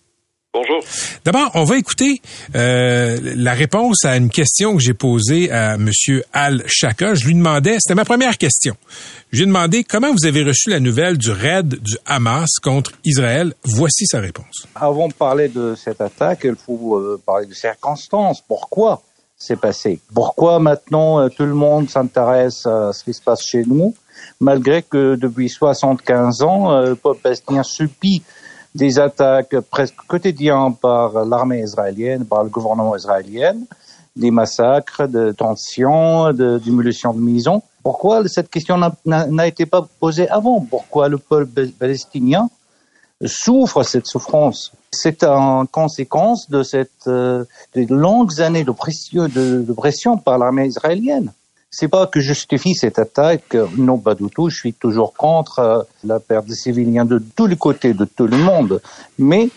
Bonjour. 0.54 0.84
D'abord, 1.24 1.50
on 1.54 1.64
va 1.64 1.78
écouter 1.78 2.22
euh, 2.56 3.18
la 3.38 3.54
réponse 3.54 4.04
à 4.04 4.18
une 4.18 4.30
question 4.30 4.76
que 4.76 4.82
j'ai 4.82 4.94
posée 4.94 5.50
à 5.50 5.76
M. 5.76 5.90
Al-Shaka. 6.34 7.14
Je 7.14 7.26
lui 7.26 7.36
demandais, 7.36 7.78
c'était 7.80 7.96
ma 7.96 8.04
première 8.04 8.38
question. 8.38 8.76
Je 9.32 9.38
lui 9.38 9.44
ai 9.44 9.46
demandé 9.46 9.86
comment 9.86 10.12
vous 10.12 10.26
avez 10.26 10.44
reçu 10.44 10.70
la 10.70 10.82
nouvelle 10.82 11.18
du 11.18 11.32
raid 11.32 11.82
du 11.82 11.96
Hamas 12.06 12.50
contre 12.62 12.92
Israël? 13.06 13.54
Voici 13.64 14.06
sa 14.06 14.20
réponse. 14.20 14.68
Avant 14.76 15.08
de 15.08 15.14
parler 15.14 15.48
de 15.48 15.74
cette 15.76 16.02
attaque, 16.02 16.42
il 16.44 16.58
faut 16.58 16.98
euh, 16.98 17.22
parler 17.26 17.46
de 17.46 17.54
circonstances. 17.54 18.42
Pourquoi 18.46 19.04
c'est 19.38 19.56
passé? 19.56 20.02
Pourquoi 20.14 20.60
maintenant 20.60 21.22
euh, 21.22 21.30
tout 21.30 21.46
le 21.46 21.54
monde 21.54 21.90
s'intéresse 21.90 22.66
à 22.66 22.92
ce 22.92 23.06
qui 23.06 23.14
se 23.14 23.22
passe 23.22 23.46
chez 23.46 23.64
nous, 23.66 23.96
malgré 24.42 24.84
que 24.84 25.16
depuis 25.16 25.48
75 25.48 26.42
ans, 26.42 26.82
le 26.82 26.96
peuple 26.96 27.22
palestinien 27.22 27.64
subit 27.64 28.22
des 28.74 29.00
attaques 29.00 29.60
presque 29.70 29.98
quotidiennes 30.08 30.76
par 30.76 31.26
l'armée 31.26 31.62
israélienne, 31.62 32.26
par 32.26 32.44
le 32.44 32.50
gouvernement 32.50 32.96
israélien, 32.96 33.56
des 34.16 34.32
massacres, 34.32 35.08
de 35.08 35.32
tensions, 35.32 36.34
de 36.34 36.60
démolition 36.60 37.14
de 37.14 37.20
maisons. 37.20 37.62
Pourquoi 37.84 38.28
cette 38.28 38.50
question 38.50 38.78
n'a 39.06 39.48
été 39.48 39.66
pas 39.66 39.88
posée 40.00 40.30
avant? 40.30 40.62
Pourquoi 40.62 41.10
le 41.10 41.18
peuple 41.18 41.68
palestinien 41.68 42.50
souffre 43.26 43.84
cette 43.84 44.08
souffrance? 44.08 44.72
C'est 44.92 45.24
en 45.24 45.66
conséquence 45.66 46.50
de 46.50 46.64
cette 46.64 47.08
euh, 47.08 47.46
de 47.76 47.94
longues 47.94 48.42
années 48.42 48.66
de 48.66 48.72
pression, 48.72 49.28
de 49.30 49.74
pression 49.74 50.18
par 50.18 50.38
l'armée 50.38 50.68
israélienne. 50.68 51.32
C'est 51.74 51.88
pas 51.88 52.06
que 52.06 52.20
je 52.20 52.34
justifie 52.34 52.76
cette 52.76 53.00
attaque, 53.00 53.56
non 53.78 53.98
pas 53.98 54.14
du 54.14 54.30
tout. 54.30 54.50
Je 54.50 54.58
suis 54.58 54.74
toujours 54.74 55.14
contre 55.14 55.60
euh, 55.60 55.82
la 56.04 56.20
perte 56.20 56.46
de 56.48 56.54
civiliens 56.54 57.06
de 57.06 57.24
tous 57.34 57.48
les 57.48 57.56
côtés, 57.56 57.94
de 57.94 58.04
tout 58.04 58.28
le 58.28 58.36
monde. 58.36 58.82
Mais 59.18 59.48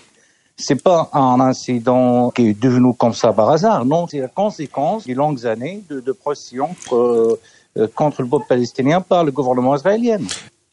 c'est 0.56 0.80
pas 0.80 1.11
un 1.12 1.40
incident 1.40 2.30
qui 2.30 2.50
est 2.50 2.61
devenu 2.61 2.94
comme 2.97 3.14
ça 3.14 3.33
par 3.33 3.50
hasard. 3.50 3.85
Non, 3.85 4.06
c'est 4.06 4.21
la 4.21 4.28
conséquence 4.28 5.06
des 5.06 5.14
longues 5.14 5.44
années 5.44 5.83
de, 5.90 6.12
pression 6.12 6.76
euh, 6.92 7.35
euh, 7.76 7.88
contre 7.92 8.23
le 8.23 8.28
peuple 8.28 8.47
palestinien 8.49 9.00
par 9.00 9.25
le 9.25 9.33
gouvernement 9.33 9.75
israélien. 9.75 10.18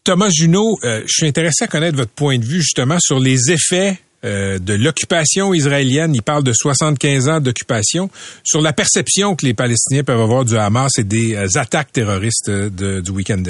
Thomas 0.04 0.30
Junot, 0.30 0.78
je 0.84 1.04
suis 1.08 1.28
intéressé 1.28 1.64
à 1.64 1.68
connaître 1.68 1.98
votre 1.98 2.12
point 2.12 2.38
de 2.38 2.46
vue 2.46 2.62
justement 2.62 2.98
sur 3.00 3.20
les 3.20 3.52
effets 3.52 4.00
euh, 4.24 4.60
de 4.60 4.74
l'occupation 4.74 5.54
israélienne. 5.54 6.14
Il 6.14 6.22
parle 6.22 6.44
de 6.44 6.54
75 6.54 7.30
ans 7.30 7.40
d'occupation. 7.40 8.10
Sur 8.44 8.62
la 8.62 8.74
perception 8.74 9.36
que 9.36 9.46
les 9.46 9.54
Palestiniens 9.54 10.04
peuvent 10.04 10.22
avoir 10.22 10.46
du 10.46 10.58
Hamas 10.58 10.92
et 10.98 11.04
des 11.04 11.36
euh, 11.36 11.48
attaques 11.56 11.92
terroristes 11.92 12.50
euh, 12.50 13.02
du 13.02 13.12
week-end 13.12 13.44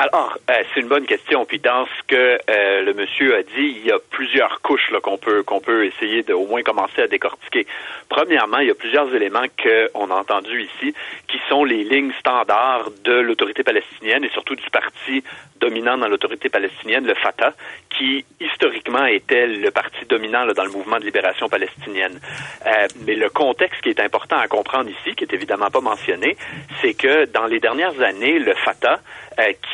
alors, 0.00 0.36
euh, 0.50 0.54
c'est 0.74 0.80
une 0.80 0.88
bonne 0.88 1.06
question. 1.06 1.44
Puis 1.44 1.60
dans 1.60 1.86
ce 1.86 2.02
que 2.08 2.16
euh, 2.50 2.82
le 2.82 2.94
monsieur 2.94 3.36
a 3.36 3.42
dit, 3.44 3.76
il 3.76 3.86
y 3.86 3.92
a 3.92 3.98
plusieurs 4.10 4.60
couches 4.60 4.92
qu'on 5.04 5.18
peut 5.18 5.44
qu'on 5.44 5.60
peut 5.60 5.86
essayer 5.86 6.24
de 6.24 6.32
au 6.32 6.48
moins 6.48 6.64
commencer 6.64 7.00
à 7.02 7.06
décortiquer. 7.06 7.64
Premièrement, 8.08 8.58
il 8.58 8.66
y 8.66 8.70
a 8.72 8.74
plusieurs 8.74 9.14
éléments 9.14 9.44
qu'on 9.62 10.10
a 10.10 10.14
entendus 10.14 10.64
ici, 10.64 10.92
qui 11.28 11.38
sont 11.48 11.62
les 11.62 11.84
lignes 11.84 12.12
standards 12.18 12.90
de 13.04 13.12
l'autorité 13.12 13.62
palestinienne 13.62 14.24
et 14.24 14.30
surtout 14.30 14.56
du 14.56 14.68
parti 14.70 15.22
dominant 15.60 15.96
dans 15.96 16.08
l'autorité 16.08 16.48
palestinienne, 16.48 17.06
le 17.06 17.14
Fatah, 17.14 17.54
qui 17.88 18.24
historiquement 18.40 19.06
était 19.06 19.46
le 19.46 19.70
parti 19.70 20.04
dominant 20.06 20.44
dans 20.46 20.64
le 20.64 20.70
mouvement 20.70 20.98
de 20.98 21.04
libération 21.04 21.48
palestinienne. 21.48 22.18
Euh, 22.66 22.88
mais 23.06 23.14
le 23.14 23.30
contexte 23.30 23.80
qui 23.80 23.90
est 23.90 24.00
important 24.00 24.38
à 24.38 24.48
comprendre 24.48 24.90
ici, 24.90 25.14
qui 25.14 25.22
est 25.22 25.32
évidemment 25.32 25.70
pas 25.70 25.80
mentionné, 25.80 26.36
c'est 26.82 26.94
que 26.94 27.26
dans 27.26 27.46
les 27.46 27.60
dernières 27.60 28.00
années, 28.00 28.40
le 28.40 28.54
Fatah, 28.54 29.00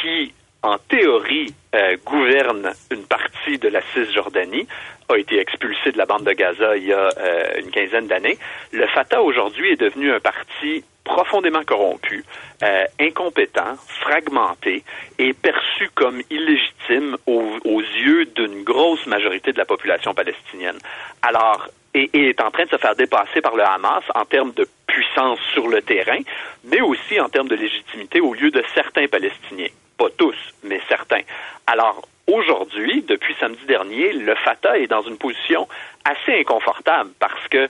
qui 0.01 0.33
en 0.63 0.77
théorie, 0.79 1.55
euh, 1.75 1.97
gouverne 2.05 2.73
une 2.91 3.05
partie 3.05 3.59
de 3.59 3.69
la 3.69 3.81
Cisjordanie, 3.93 4.67
a 5.09 5.17
été 5.17 5.41
expulsé 5.41 5.91
de 5.93 5.99
la 5.99 6.07
bande 6.07 6.25
de 6.25 6.33
Gaza 6.33 6.77
il 6.77 6.87
y 6.87 6.93
a 6.93 7.09
euh, 7.17 7.61
une 7.61 7.71
quinzaine 7.71 8.07
d'années. 8.07 8.39
Le 8.73 8.87
Fatah 8.89 9.23
aujourd'hui 9.23 9.73
est 9.73 9.81
devenu 9.81 10.13
un 10.13 10.21
parti 10.21 10.85
profondément 11.03 11.65
corrompu, 11.65 12.25
euh, 12.63 12.85
incompétent, 13.01 13.77
fragmenté 14.01 14.85
et 15.19 15.33
perçu 15.33 15.89
comme 15.95 16.21
illégitime 16.31 17.17
aux 17.27 17.81
yeux 17.81 18.27
d'une 18.27 18.63
grosse 18.63 19.07
majorité 19.07 19.53
de 19.53 19.59
la 19.59 19.65
population 19.65 20.13
palestinienne. 20.13 20.79
Alors, 21.23 21.69
et, 21.95 22.11
est 22.13 22.41
en 22.41 22.51
train 22.51 22.65
de 22.65 22.71
se 22.71 22.77
faire 22.77 22.95
dépasser 22.97 23.41
par 23.41 23.57
le 23.57 23.65
Hamas 23.65 24.05
en 24.15 24.25
termes 24.25 24.53
de 24.53 24.67
puissance 24.87 25.39
sur 25.53 25.69
le 25.69 25.83
terrain, 25.83 26.21
mais 26.65 26.81
aussi 26.81 27.21
en 27.21 27.29
termes 27.29 27.49
de 27.49 27.57
légitimité 27.57 28.21
au 28.21 28.35
lieu 28.35 28.51
de 28.51 28.63
certains 28.75 29.07
Palestiniens. 29.09 29.69
Pas 29.97 30.09
tous, 30.17 30.37
mais 30.63 30.81
certains. 30.89 31.23
Alors, 31.67 32.03
aujourd'hui, 32.27 33.03
depuis 33.03 33.35
samedi 33.39 33.65
dernier, 33.67 34.13
le 34.13 34.35
Fatah 34.35 34.79
est 34.79 34.87
dans 34.87 35.03
une 35.03 35.19
position 35.19 35.69
assez 36.05 36.41
inconfortable 36.41 37.11
parce 37.19 37.49
que 37.49 37.69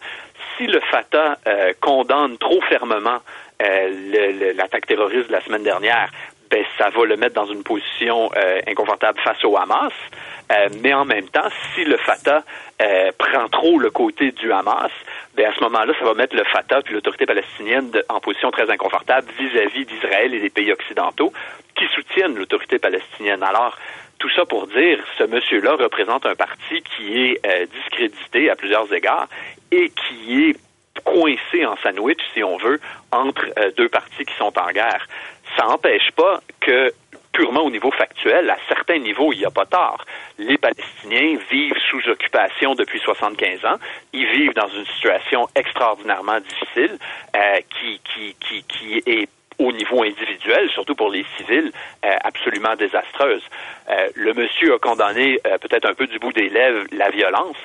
si 0.56 0.66
le 0.66 0.80
Fatah 0.80 1.38
euh, 1.46 1.72
condamne 1.80 2.38
trop 2.38 2.60
fermement 2.62 3.18
euh, 3.62 4.52
l'attaque 4.54 4.86
terroriste 4.86 5.28
de 5.28 5.32
la 5.32 5.40
semaine 5.42 5.62
dernière, 5.62 6.10
ben, 6.50 6.64
ça 6.78 6.90
va 6.90 7.04
le 7.04 7.16
mettre 7.16 7.34
dans 7.34 7.46
une 7.46 7.62
position 7.62 8.30
euh, 8.36 8.60
inconfortable 8.66 9.18
face 9.20 9.44
au 9.44 9.56
Hamas. 9.56 9.92
Euh, 10.50 10.68
mais 10.82 10.92
en 10.92 11.04
même 11.04 11.28
temps, 11.28 11.48
si 11.74 11.84
le 11.84 11.96
Fatah 11.96 12.42
euh, 12.82 13.12
prend 13.16 13.48
trop 13.48 13.78
le 13.78 13.90
côté 13.90 14.32
du 14.32 14.52
Hamas, 14.52 14.90
ben 15.36 15.46
à 15.46 15.54
ce 15.54 15.60
moment-là, 15.60 15.92
ça 15.98 16.04
va 16.04 16.14
mettre 16.14 16.34
le 16.34 16.42
Fatah 16.44 16.82
puis 16.82 16.94
l'autorité 16.94 17.24
palestinienne 17.24 17.92
en 18.08 18.18
position 18.20 18.50
très 18.50 18.68
inconfortable 18.68 19.28
vis-à-vis 19.38 19.86
d'Israël 19.86 20.34
et 20.34 20.40
des 20.40 20.50
pays 20.50 20.72
occidentaux 20.72 21.32
qui 21.76 21.86
soutiennent 21.94 22.34
l'autorité 22.34 22.80
palestinienne. 22.80 23.44
Alors, 23.44 23.78
tout 24.18 24.30
ça 24.30 24.44
pour 24.44 24.66
dire, 24.66 24.98
ce 25.18 25.24
monsieur-là 25.24 25.76
représente 25.76 26.26
un 26.26 26.34
parti 26.34 26.82
qui 26.96 27.22
est 27.22 27.46
euh, 27.46 27.66
discrédité 27.66 28.50
à 28.50 28.56
plusieurs 28.56 28.92
égards 28.92 29.28
et 29.70 29.90
qui 29.90 30.50
est 30.50 30.56
coincé 31.04 31.64
en 31.64 31.76
sandwich, 31.76 32.20
si 32.34 32.42
on 32.42 32.56
veut, 32.58 32.80
entre 33.12 33.46
euh, 33.58 33.70
deux 33.76 33.88
partis 33.88 34.24
qui 34.24 34.34
sont 34.34 34.52
en 34.58 34.70
guerre. 34.72 35.06
Ça 35.56 35.64
n'empêche 35.66 36.10
pas 36.12 36.40
que 36.60 36.92
purement 37.32 37.62
au 37.62 37.70
niveau 37.70 37.90
factuel, 37.90 38.50
à 38.50 38.58
certains 38.68 38.98
niveaux, 38.98 39.32
il 39.32 39.38
n'y 39.38 39.44
a 39.44 39.50
pas 39.50 39.66
tort. 39.66 40.04
Les 40.38 40.58
Palestiniens 40.58 41.38
vivent 41.50 41.78
sous 41.88 42.08
occupation 42.08 42.74
depuis 42.74 42.98
75 43.00 43.64
ans. 43.64 43.76
Ils 44.12 44.26
vivent 44.26 44.54
dans 44.54 44.68
une 44.68 44.86
situation 44.86 45.48
extraordinairement 45.54 46.40
difficile 46.40 46.98
euh, 47.36 47.60
qui, 47.70 48.00
qui, 48.04 48.34
qui, 48.40 48.62
qui 48.64 49.02
est 49.06 49.28
au 49.60 49.72
niveau 49.72 50.02
individuel, 50.02 50.68
surtout 50.72 50.94
pour 50.94 51.10
les 51.10 51.24
civils, 51.36 51.70
euh, 52.04 52.08
absolument 52.24 52.74
désastreuse. 52.76 53.42
Euh, 53.90 54.08
le 54.14 54.32
monsieur 54.32 54.74
a 54.74 54.78
condamné 54.78 55.38
euh, 55.46 55.58
peut-être 55.58 55.86
un 55.86 55.94
peu 55.94 56.06
du 56.06 56.18
bout 56.18 56.32
des 56.32 56.48
lèvres 56.48 56.86
la 56.92 57.10
violence, 57.10 57.56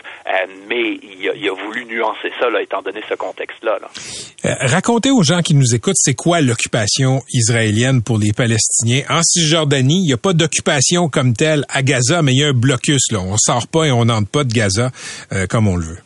mais 0.68 1.00
il 1.02 1.50
a, 1.50 1.54
voulu 1.54 1.86
nuancer 1.86 2.32
ça, 2.40 2.48
étant 2.62 2.82
donné 2.82 3.02
ce 3.08 3.16
contexte-là. 3.16 3.80
Là. 3.82 4.58
Racontez 4.62 5.12
aux 5.12 5.24
gens 5.24 5.42
qui 5.42 5.54
nous 5.56 5.74
écoutent, 5.74 5.96
c'est 5.96 6.16
quoi 6.16 6.42
l'occupation 6.42 7.22
israélienne 7.32 8.02
pour 8.04 8.18
les 8.18 8.34
Palestiniens? 8.34 9.04
En 9.10 9.22
Cisjordanie, 9.24 10.02
il 10.04 10.08
n'y 10.08 10.14
a 10.14 10.18
pas 10.18 10.34
d'occupation 10.34 11.08
comme 11.08 11.34
telle 11.34 11.64
à 11.70 11.82
Gaza, 11.82 12.22
mais 12.22 12.34
il 12.34 12.42
y 12.42 12.44
a 12.44 12.50
un 12.50 12.54
blocus. 12.54 13.12
Là. 13.12 13.20
On 13.20 13.38
sort 13.38 13.68
pas 13.68 13.86
et 13.86 13.92
on 13.92 14.06
n'entre 14.06 14.30
pas 14.30 14.44
de 14.44 14.54
Gaza 14.54 14.92
comme 15.50 15.68
on 15.68 15.78
le 15.78 15.86
veut. 15.86 16.00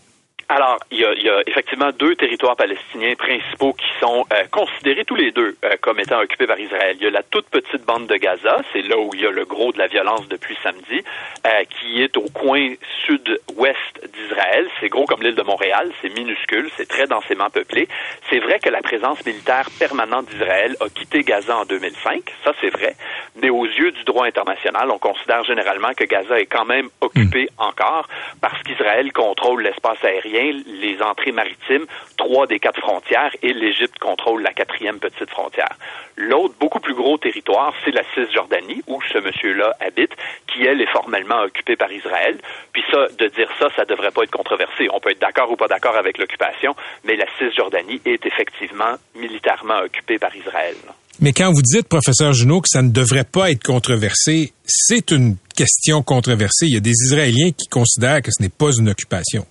Alors, 0.51 0.79
il 0.89 0.97
y, 0.97 1.05
a, 1.05 1.13
il 1.13 1.21
y, 1.21 1.29
a, 1.29 1.43
effectivement 1.45 1.91
deux 1.91 2.15
territoires 2.15 2.55
palestiniens 2.55 3.13
principaux 3.13 3.73
qui 3.73 3.85
sont 3.99 4.25
euh, 4.33 4.45
considérés 4.49 5.05
tous 5.05 5.13
les 5.13 5.31
deux 5.31 5.55
euh, 5.63 5.75
comme 5.79 5.99
étant 5.99 6.19
occupés 6.19 6.47
par 6.47 6.59
Israël. 6.59 6.97
Il 6.99 7.03
y 7.03 7.07
a 7.07 7.11
la 7.11 7.21
toute 7.21 7.45
petite 7.49 7.85
bande 7.85 8.07
de 8.07 8.15
Gaza, 8.15 8.59
c'est 8.73 8.81
là 8.81 8.97
où 8.97 9.11
il 9.13 9.21
y 9.21 9.27
a 9.27 9.29
le 9.29 9.45
gros 9.45 9.71
de 9.71 9.77
la 9.77 9.85
violence 9.85 10.27
depuis 10.27 10.57
samedi, 10.63 11.03
euh, 11.45 11.63
qui 11.69 12.01
est 12.01 12.17
au 12.17 12.25
coin 12.33 12.73
sud-ouest 13.05 14.09
d'Israël. 14.11 14.67
C'est 14.79 14.89
gros 14.89 15.05
comme 15.05 15.21
l'île 15.21 15.35
de 15.35 15.43
Montréal, 15.43 15.91
c'est 16.01 16.09
minuscule, 16.09 16.67
c'est 16.77 16.87
très 16.87 17.05
densément 17.05 17.51
peuplé. 17.51 17.87
C'est 18.31 18.39
vrai 18.39 18.57
que 18.57 18.69
la 18.69 18.81
présence 18.81 19.23
militaire 19.27 19.69
permanente 19.77 20.25
d'Israël 20.29 20.75
a 20.81 20.89
quitté 20.89 21.21
Gaza 21.21 21.57
en 21.57 21.65
2005, 21.65 22.23
ça 22.43 22.53
c'est 22.59 22.71
vrai, 22.71 22.95
mais 23.39 23.51
aux 23.51 23.65
yeux 23.65 23.91
du 23.91 24.03
droit 24.03 24.25
international, 24.25 24.89
on 24.89 24.97
considère 24.97 25.43
généralement 25.43 25.93
que 25.95 26.05
Gaza 26.05 26.39
est 26.39 26.47
quand 26.47 26.65
même 26.65 26.89
occupé 27.01 27.49
mmh. 27.51 27.61
encore 27.61 28.07
parce 28.41 28.63
qu'Israël 28.63 29.13
contrôle 29.13 29.61
l'espace 29.61 30.03
aérien 30.03 30.38
les 30.41 31.01
entrées 31.01 31.31
maritimes, 31.31 31.85
trois 32.17 32.47
des 32.47 32.59
quatre 32.59 32.79
frontières, 32.79 33.31
et 33.41 33.53
l'Égypte 33.53 33.99
contrôle 33.99 34.41
la 34.41 34.53
quatrième 34.53 34.99
petite 34.99 35.29
frontière. 35.29 35.75
L'autre, 36.17 36.53
beaucoup 36.59 36.79
plus 36.79 36.93
gros 36.93 37.17
territoire, 37.17 37.73
c'est 37.83 37.91
la 37.91 38.03
Cisjordanie, 38.13 38.81
où 38.87 38.99
ce 39.11 39.19
monsieur-là 39.19 39.75
habite, 39.79 40.11
qui, 40.47 40.63
elle, 40.65 40.81
est 40.81 40.91
formellement 40.91 41.41
occupée 41.41 41.75
par 41.75 41.91
Israël. 41.91 42.37
Puis 42.73 42.83
ça, 42.91 43.07
de 43.17 43.27
dire 43.27 43.49
ça, 43.59 43.67
ça 43.75 43.85
devrait 43.85 44.11
pas 44.11 44.23
être 44.23 44.31
controversé. 44.31 44.87
On 44.91 44.99
peut 44.99 45.11
être 45.11 45.21
d'accord 45.21 45.51
ou 45.51 45.55
pas 45.55 45.67
d'accord 45.67 45.95
avec 45.95 46.17
l'occupation, 46.17 46.75
mais 47.03 47.15
la 47.15 47.25
Cisjordanie 47.37 48.01
est 48.05 48.25
effectivement 48.25 48.95
militairement 49.15 49.79
occupée 49.79 50.17
par 50.17 50.35
Israël. 50.35 50.75
Mais 51.21 51.33
quand 51.33 51.51
vous 51.51 51.61
dites, 51.61 51.87
professeur 51.89 52.31
Junot, 52.31 52.61
que 52.61 52.69
ça 52.69 52.81
ne 52.81 52.89
devrait 52.89 53.25
pas 53.25 53.51
être 53.51 53.63
controversé, 53.63 54.53
c'est 54.65 55.11
une 55.11 55.35
question 55.53 56.01
controversée. 56.01 56.67
Il 56.67 56.73
y 56.73 56.77
a 56.77 56.81
des 56.81 56.91
Israéliens 56.91 57.51
qui 57.51 57.67
considèrent 57.67 58.21
que 58.21 58.31
ce 58.31 58.41
n'est 58.41 58.49
pas 58.49 58.71
une 58.71 58.89
occupation. 58.89 59.45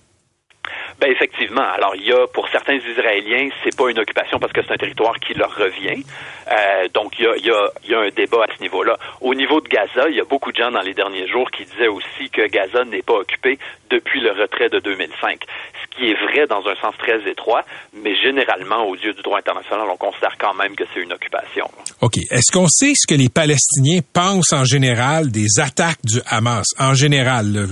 Ben 0.99 1.11
effectivement. 1.11 1.63
Alors 1.63 1.95
il 1.95 2.05
y 2.05 2.11
a 2.11 2.27
pour 2.27 2.49
certains 2.49 2.75
Israéliens, 2.75 3.49
c'est 3.63 3.75
pas 3.75 3.89
une 3.89 3.99
occupation 3.99 4.37
parce 4.37 4.51
que 4.51 4.61
c'est 4.61 4.73
un 4.73 4.77
territoire 4.77 5.15
qui 5.19 5.33
leur 5.33 5.55
revient. 5.55 6.03
Euh, 6.51 6.87
donc 6.93 7.13
il 7.17 7.25
y 7.25 7.27
a, 7.27 7.37
y, 7.37 7.51
a, 7.51 7.69
y 7.87 7.93
a 7.93 7.99
un 8.01 8.09
débat 8.09 8.43
à 8.49 8.55
ce 8.55 8.61
niveau-là. 8.61 8.97
Au 9.21 9.33
niveau 9.33 9.61
de 9.61 9.67
Gaza, 9.69 10.09
il 10.09 10.17
y 10.17 10.19
a 10.19 10.25
beaucoup 10.25 10.51
de 10.51 10.57
gens 10.57 10.71
dans 10.71 10.81
les 10.81 10.93
derniers 10.93 11.27
jours 11.27 11.49
qui 11.51 11.63
disaient 11.63 11.87
aussi 11.87 12.29
que 12.29 12.45
Gaza 12.47 12.83
n'est 12.83 13.01
pas 13.01 13.13
occupé 13.13 13.57
depuis 13.89 14.19
le 14.19 14.31
retrait 14.31 14.67
de 14.69 14.79
2005. 14.79 15.39
Ce 15.81 15.97
qui 15.97 16.09
est 16.09 16.15
vrai 16.15 16.47
dans 16.47 16.67
un 16.67 16.75
sens 16.75 16.95
très 16.97 17.29
étroit, 17.29 17.63
mais 17.93 18.15
généralement 18.15 18.85
aux 18.85 18.95
yeux 18.95 19.13
du 19.13 19.21
droit 19.21 19.39
international, 19.39 19.87
on 19.89 19.97
considère 19.97 20.35
quand 20.37 20.53
même 20.53 20.75
que 20.75 20.83
c'est 20.93 21.01
une 21.01 21.13
occupation. 21.13 21.65
OK. 22.01 22.17
Est-ce 22.29 22.51
qu'on 22.51 22.67
sait 22.67 22.93
ce 22.95 23.07
que 23.07 23.15
les 23.15 23.29
Palestiniens 23.29 24.01
pensent 24.13 24.53
en 24.53 24.65
général 24.65 25.31
des 25.31 25.59
attaques 25.61 26.03
du 26.03 26.19
Hamas? 26.27 26.67
En 26.77 26.93
général, 26.93 27.67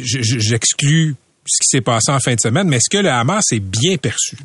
j'exclus 0.00 1.10
euh, 1.10 1.31
ce 1.46 1.58
qui 1.60 1.76
s'est 1.76 1.80
passé 1.82 2.12
en 2.12 2.18
fin 2.18 2.34
de 2.34 2.40
semaine, 2.40 2.68
mais 2.68 2.76
est-ce 2.76 2.90
que 2.90 3.02
le 3.02 3.10
Hamas 3.10 3.44
est 3.52 3.60
bien 3.60 3.96
perçu? 3.96 4.36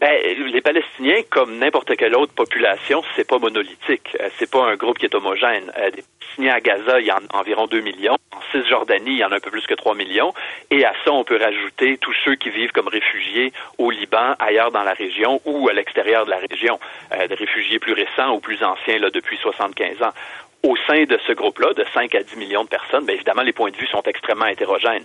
Ben, 0.00 0.12
les 0.52 0.60
Palestiniens, 0.60 1.22
comme 1.30 1.58
n'importe 1.58 1.96
quelle 1.96 2.14
autre 2.14 2.34
population, 2.34 3.02
c'est 3.14 3.26
pas 3.26 3.38
monolithique. 3.38 4.14
Euh, 4.20 4.28
c'est 4.38 4.50
pas 4.50 4.66
un 4.66 4.76
groupe 4.76 4.98
qui 4.98 5.06
est 5.06 5.14
homogène. 5.14 5.72
Euh, 5.78 5.90
des 5.90 6.04
Palestiniens 6.20 6.54
à 6.54 6.60
Gaza, 6.60 7.00
il 7.00 7.06
y 7.06 7.12
en 7.12 7.16
a 7.16 7.38
environ 7.38 7.66
2 7.66 7.80
millions. 7.80 8.18
En 8.32 8.40
Cisjordanie, 8.52 9.12
il 9.12 9.18
y 9.18 9.24
en 9.24 9.32
a 9.32 9.36
un 9.36 9.40
peu 9.40 9.50
plus 9.50 9.66
que 9.66 9.72
3 9.72 9.94
millions. 9.94 10.34
Et 10.70 10.84
à 10.84 10.92
ça, 11.02 11.12
on 11.12 11.24
peut 11.24 11.38
rajouter 11.42 11.96
tous 11.96 12.14
ceux 12.26 12.34
qui 12.34 12.50
vivent 12.50 12.72
comme 12.72 12.88
réfugiés 12.88 13.54
au 13.78 13.90
Liban, 13.90 14.34
ailleurs 14.38 14.70
dans 14.70 14.82
la 14.82 14.92
région 14.92 15.40
ou 15.46 15.66
à 15.70 15.72
l'extérieur 15.72 16.26
de 16.26 16.30
la 16.30 16.40
région. 16.50 16.78
Euh, 17.12 17.26
des 17.26 17.34
réfugiés 17.34 17.78
plus 17.78 17.94
récents 17.94 18.34
ou 18.34 18.40
plus 18.40 18.62
anciens, 18.62 18.98
là, 18.98 19.08
depuis 19.08 19.38
75 19.38 20.02
ans 20.02 20.12
au 20.62 20.74
sein 20.88 21.04
de 21.04 21.18
ce 21.26 21.32
groupe-là, 21.32 21.74
de 21.74 21.84
5 21.94 22.14
à 22.16 22.22
10 22.22 22.36
millions 22.36 22.64
de 22.64 22.68
personnes, 22.68 23.06
bien 23.06 23.14
évidemment, 23.14 23.42
les 23.42 23.52
points 23.52 23.70
de 23.70 23.76
vue 23.76 23.86
sont 23.86 24.02
extrêmement 24.02 24.46
hétérogènes 24.46 25.04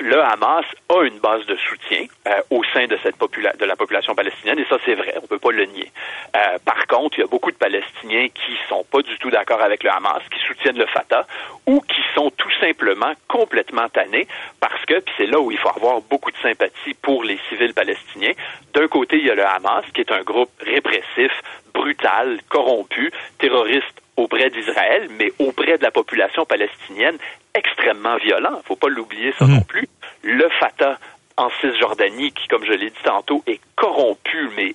le 0.00 0.22
Hamas 0.22 0.64
a 0.88 1.02
une 1.02 1.18
base 1.18 1.44
de 1.46 1.56
soutien 1.56 2.06
euh, 2.26 2.40
au 2.50 2.64
sein 2.72 2.86
de 2.86 2.98
cette 3.02 3.16
popula 3.16 3.52
de 3.52 3.64
la 3.64 3.76
population 3.76 4.14
palestinienne 4.14 4.58
et 4.58 4.64
ça 4.64 4.78
c'est 4.84 4.94
vrai, 4.94 5.14
on 5.22 5.26
peut 5.26 5.38
pas 5.38 5.52
le 5.52 5.64
nier. 5.66 5.90
Euh, 6.36 6.58
par 6.64 6.86
contre, 6.86 7.18
il 7.18 7.20
y 7.20 7.24
a 7.24 7.26
beaucoup 7.26 7.50
de 7.50 7.56
Palestiniens 7.56 8.28
qui 8.28 8.56
sont 8.68 8.84
pas 8.90 9.02
du 9.02 9.16
tout 9.18 9.30
d'accord 9.30 9.60
avec 9.60 9.82
le 9.82 9.90
Hamas, 9.90 10.22
qui 10.30 10.40
soutiennent 10.46 10.78
le 10.78 10.86
Fatah 10.86 11.26
ou 11.66 11.80
qui 11.80 12.00
sont 12.14 12.30
tout 12.36 12.50
simplement 12.60 13.12
complètement 13.28 13.88
tannés 13.88 14.26
parce 14.58 14.84
que 14.86 15.02
c'est 15.16 15.26
là 15.26 15.38
où 15.38 15.50
il 15.50 15.58
faut 15.58 15.68
avoir 15.68 16.00
beaucoup 16.02 16.30
de 16.30 16.38
sympathie 16.38 16.94
pour 16.94 17.22
les 17.22 17.38
civils 17.48 17.74
palestiniens. 17.74 18.32
D'un 18.72 18.88
côté, 18.88 19.18
il 19.18 19.26
y 19.26 19.30
a 19.30 19.34
le 19.34 19.46
Hamas 19.46 19.84
qui 19.92 20.00
est 20.00 20.12
un 20.12 20.22
groupe 20.22 20.50
répressif, 20.60 21.32
brutal, 21.74 22.40
corrompu, 22.48 23.12
terroriste 23.38 24.00
auprès 24.20 24.50
d'Israël, 24.50 25.08
mais 25.18 25.32
auprès 25.38 25.78
de 25.78 25.82
la 25.82 25.90
population 25.90 26.44
palestinienne, 26.44 27.16
extrêmement 27.54 28.16
violent. 28.16 28.52
Il 28.54 28.58
ne 28.58 28.62
faut 28.62 28.76
pas 28.76 28.88
l'oublier 28.88 29.32
ça 29.38 29.46
mmh. 29.46 29.54
non 29.54 29.62
plus. 29.62 29.88
Le 30.22 30.48
Fatah 30.60 30.98
en 31.36 31.48
Cisjordanie, 31.60 32.32
qui, 32.32 32.46
comme 32.48 32.64
je 32.64 32.72
l'ai 32.72 32.90
dit 32.90 33.02
tantôt, 33.02 33.42
est 33.46 33.60
corrompu, 33.76 34.50
mais 34.56 34.74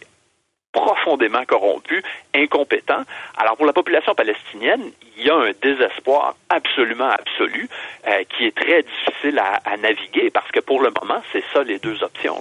profondément 0.75 1.45
corrompu, 1.45 2.03
incompétent. 2.35 3.03
Alors 3.37 3.55
pour 3.55 3.65
la 3.65 3.71
population 3.71 4.13
palestinienne, 4.13 4.91
il 5.17 5.25
y 5.25 5.29
a 5.29 5.35
un 5.35 5.51
désespoir 5.63 6.35
absolument 6.49 7.09
absolu 7.09 7.69
euh, 8.05 8.23
qui 8.35 8.45
est 8.45 8.55
très 8.55 8.83
difficile 8.83 9.39
à, 9.39 9.61
à, 9.63 9.77
naviguer 9.77 10.29
parce 10.33 10.51
que 10.51 10.59
pour 10.59 10.81
le 10.81 10.91
moment, 11.01 11.21
c'est 11.31 11.43
ça 11.53 11.63
les 11.63 11.79
deux 11.79 12.03
options. 12.03 12.35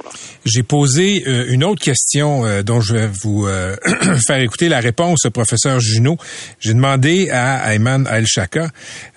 J'ai 0.45 0.65
posé 0.65 1.23
euh, 1.27 1.47
une 1.49 1.63
autre 1.63 1.81
question 1.81 2.45
euh, 2.45 2.63
dont 2.63 2.81
je 2.81 2.95
vais 2.95 3.07
vous 3.07 3.47
euh, 3.47 3.77
faire 4.27 4.41
écouter 4.41 4.69
la 4.69 4.81
réponse, 4.81 5.21
professeur 5.33 5.79
Junot. 5.79 6.17
J'ai 6.59 6.75
demandé 6.75 7.31
à 7.31 7.73
Ayman 7.73 8.07
Al-Shaka, 8.09 8.69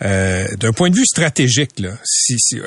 euh, 0.03 0.45
d'un 0.60 0.73
point 0.73 0.91
de 0.91 0.95
vue 0.95 1.06
stratégique, 1.06 1.80
là, 1.80 1.93
si, 2.03 2.38
si 2.38 2.60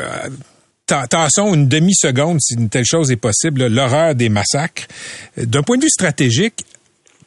tassons 1.09 1.55
une 1.55 1.68
demi-seconde 1.68 2.40
si 2.40 2.55
une 2.55 2.68
telle 2.68 2.85
chose 2.85 3.11
est 3.11 3.16
possible, 3.16 3.66
l'horreur 3.66 4.14
des 4.14 4.29
massacres. 4.29 4.87
D'un 5.37 5.62
point 5.62 5.76
de 5.76 5.83
vue 5.83 5.90
stratégique, 5.90 6.64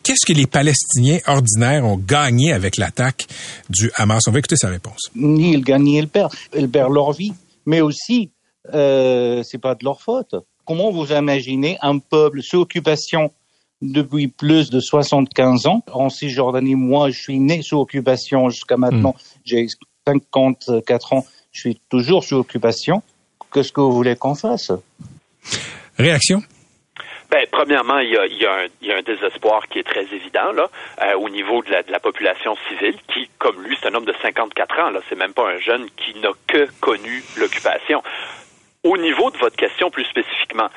qu'est-ce 0.03 0.25
que 0.25 0.33
les 0.33 0.47
Palestiniens 0.47 1.19
ordinaires 1.27 1.85
ont 1.85 1.97
gagné 1.97 2.53
avec 2.53 2.77
l'attaque 2.77 3.27
du 3.69 3.89
Hamas? 3.95 4.23
On 4.27 4.31
va 4.31 4.39
écouter 4.39 4.57
sa 4.57 4.69
réponse. 4.69 5.09
Ni 5.15 5.53
ils 5.53 5.63
gagnent 5.63 5.83
ni 5.83 5.97
ils 5.97 6.07
perdent. 6.07 6.33
Ils 6.55 6.69
perdent 6.69 6.93
leur 6.93 7.13
vie. 7.13 7.33
Mais 7.65 7.81
aussi, 7.81 8.31
euh, 8.73 9.43
c'est 9.43 9.57
pas 9.57 9.75
de 9.75 9.85
leur 9.85 10.01
faute. 10.01 10.35
Comment 10.65 10.91
vous 10.91 11.11
imaginez 11.11 11.77
un 11.81 11.99
peuple 11.99 12.41
sous 12.41 12.59
occupation 12.59 13.31
depuis 13.81 14.27
plus 14.27 14.69
de 14.69 14.79
75 14.79 15.67
ans? 15.67 15.83
En 15.91 16.09
Cisjordanie, 16.09 16.75
moi, 16.75 17.09
je 17.09 17.19
suis 17.19 17.39
né 17.39 17.61
sous 17.61 17.79
occupation 17.79 18.49
jusqu'à 18.49 18.77
maintenant. 18.77 19.15
J'ai 19.45 19.67
54 20.07 21.13
ans. 21.13 21.25
Je 21.51 21.59
suis 21.59 21.81
toujours 21.89 22.23
sous 22.23 22.35
occupation. 22.35 23.01
Qu'est-ce 23.53 23.71
que 23.71 23.81
vous 23.81 23.91
voulez 23.91 24.15
qu'on 24.15 24.35
fasse 24.35 24.71
Réaction? 25.97 26.41
Ben, 27.29 27.45
premièrement, 27.51 27.99
il 27.99 28.09
y, 28.09 28.17
a, 28.17 28.25
il, 28.25 28.37
y 28.37 28.45
a 28.45 28.53
un, 28.53 28.67
il 28.81 28.87
y 28.87 28.91
a 28.91 28.97
un 28.97 29.01
désespoir 29.01 29.67
qui 29.67 29.79
est 29.79 29.83
très 29.83 30.03
évident 30.13 30.51
là, 30.51 30.69
euh, 31.01 31.15
au 31.17 31.29
niveau 31.29 31.63
de 31.63 31.71
la, 31.71 31.81
de 31.81 31.91
la 31.91 31.99
population 31.99 32.55
civile, 32.67 32.95
qui, 33.11 33.29
comme 33.39 33.61
lui, 33.63 33.75
c'est 33.81 33.89
un 33.89 33.95
homme 33.95 34.05
de 34.05 34.13
54 34.21 34.79
ans. 34.79 34.89
Là, 34.91 34.99
c'est 35.09 35.15
même 35.15 35.33
pas 35.33 35.47
un 35.49 35.57
jeune 35.57 35.87
qui 35.97 36.19
n'a 36.19 36.29
que 36.47 36.67
connu 36.79 37.23
l'occupation. 37.37 38.03
Au 38.83 38.97
niveau 38.97 39.31
de 39.31 39.37
votre 39.37 39.55
question 39.55 39.89
plus 39.89 40.03
spécifiquement, 40.05 40.69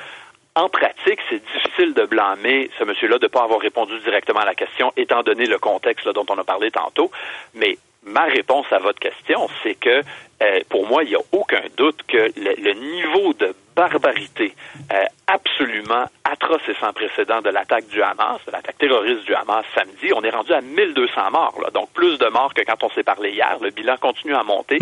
en 0.55 0.69
pratique, 0.69 1.19
c'est 1.29 1.43
difficile 1.53 1.93
de 1.93 2.05
blâmer 2.05 2.71
ce 2.79 2.83
monsieur-là 2.83 3.19
de 3.19 3.25
ne 3.25 3.29
pas 3.29 3.43
avoir 3.43 3.59
répondu 3.59 3.99
directement 3.99 4.39
à 4.39 4.45
la 4.45 4.55
question, 4.55 4.91
étant 4.97 5.21
donné 5.21 5.45
le 5.45 5.59
contexte 5.59 6.05
là, 6.05 6.13
dont 6.13 6.25
on 6.29 6.37
a 6.39 6.43
parlé 6.43 6.71
tantôt. 6.71 7.11
Mais 7.53 7.77
ma 8.07 8.23
réponse 8.23 8.65
à 8.71 8.79
votre 8.79 8.99
question, 8.99 9.47
c'est 9.63 9.75
que 9.75 10.01
euh, 10.41 10.59
pour 10.69 10.87
moi, 10.87 11.03
il 11.03 11.09
n'y 11.09 11.15
a 11.15 11.21
aucun 11.31 11.61
doute 11.77 12.01
que 12.07 12.31
le, 12.35 12.73
niveau 12.73 13.33
de 13.33 13.55
barbarité 13.75 14.53
euh, 14.91 15.03
absolument 15.27 16.05
atroce 16.23 16.61
et 16.67 16.75
sans 16.79 16.93
précédent 16.93 17.41
de 17.41 17.49
l'attaque 17.49 17.87
du 17.87 18.01
Hamas, 18.01 18.39
de 18.45 18.51
l'attaque 18.51 18.77
terroriste 18.77 19.25
du 19.25 19.33
Hamas 19.33 19.65
samedi, 19.75 20.11
on 20.15 20.21
est 20.21 20.29
rendu 20.29 20.53
à 20.53 20.61
1200 20.61 21.31
morts, 21.31 21.59
donc 21.73 21.89
plus 21.91 22.17
de 22.17 22.27
morts 22.27 22.53
que 22.53 22.61
quand 22.61 22.83
on 22.83 22.89
s'est 22.91 23.03
parlé 23.03 23.31
hier. 23.31 23.57
Le 23.61 23.71
bilan 23.71 23.97
continue 23.97 24.35
à 24.35 24.43
monter. 24.43 24.77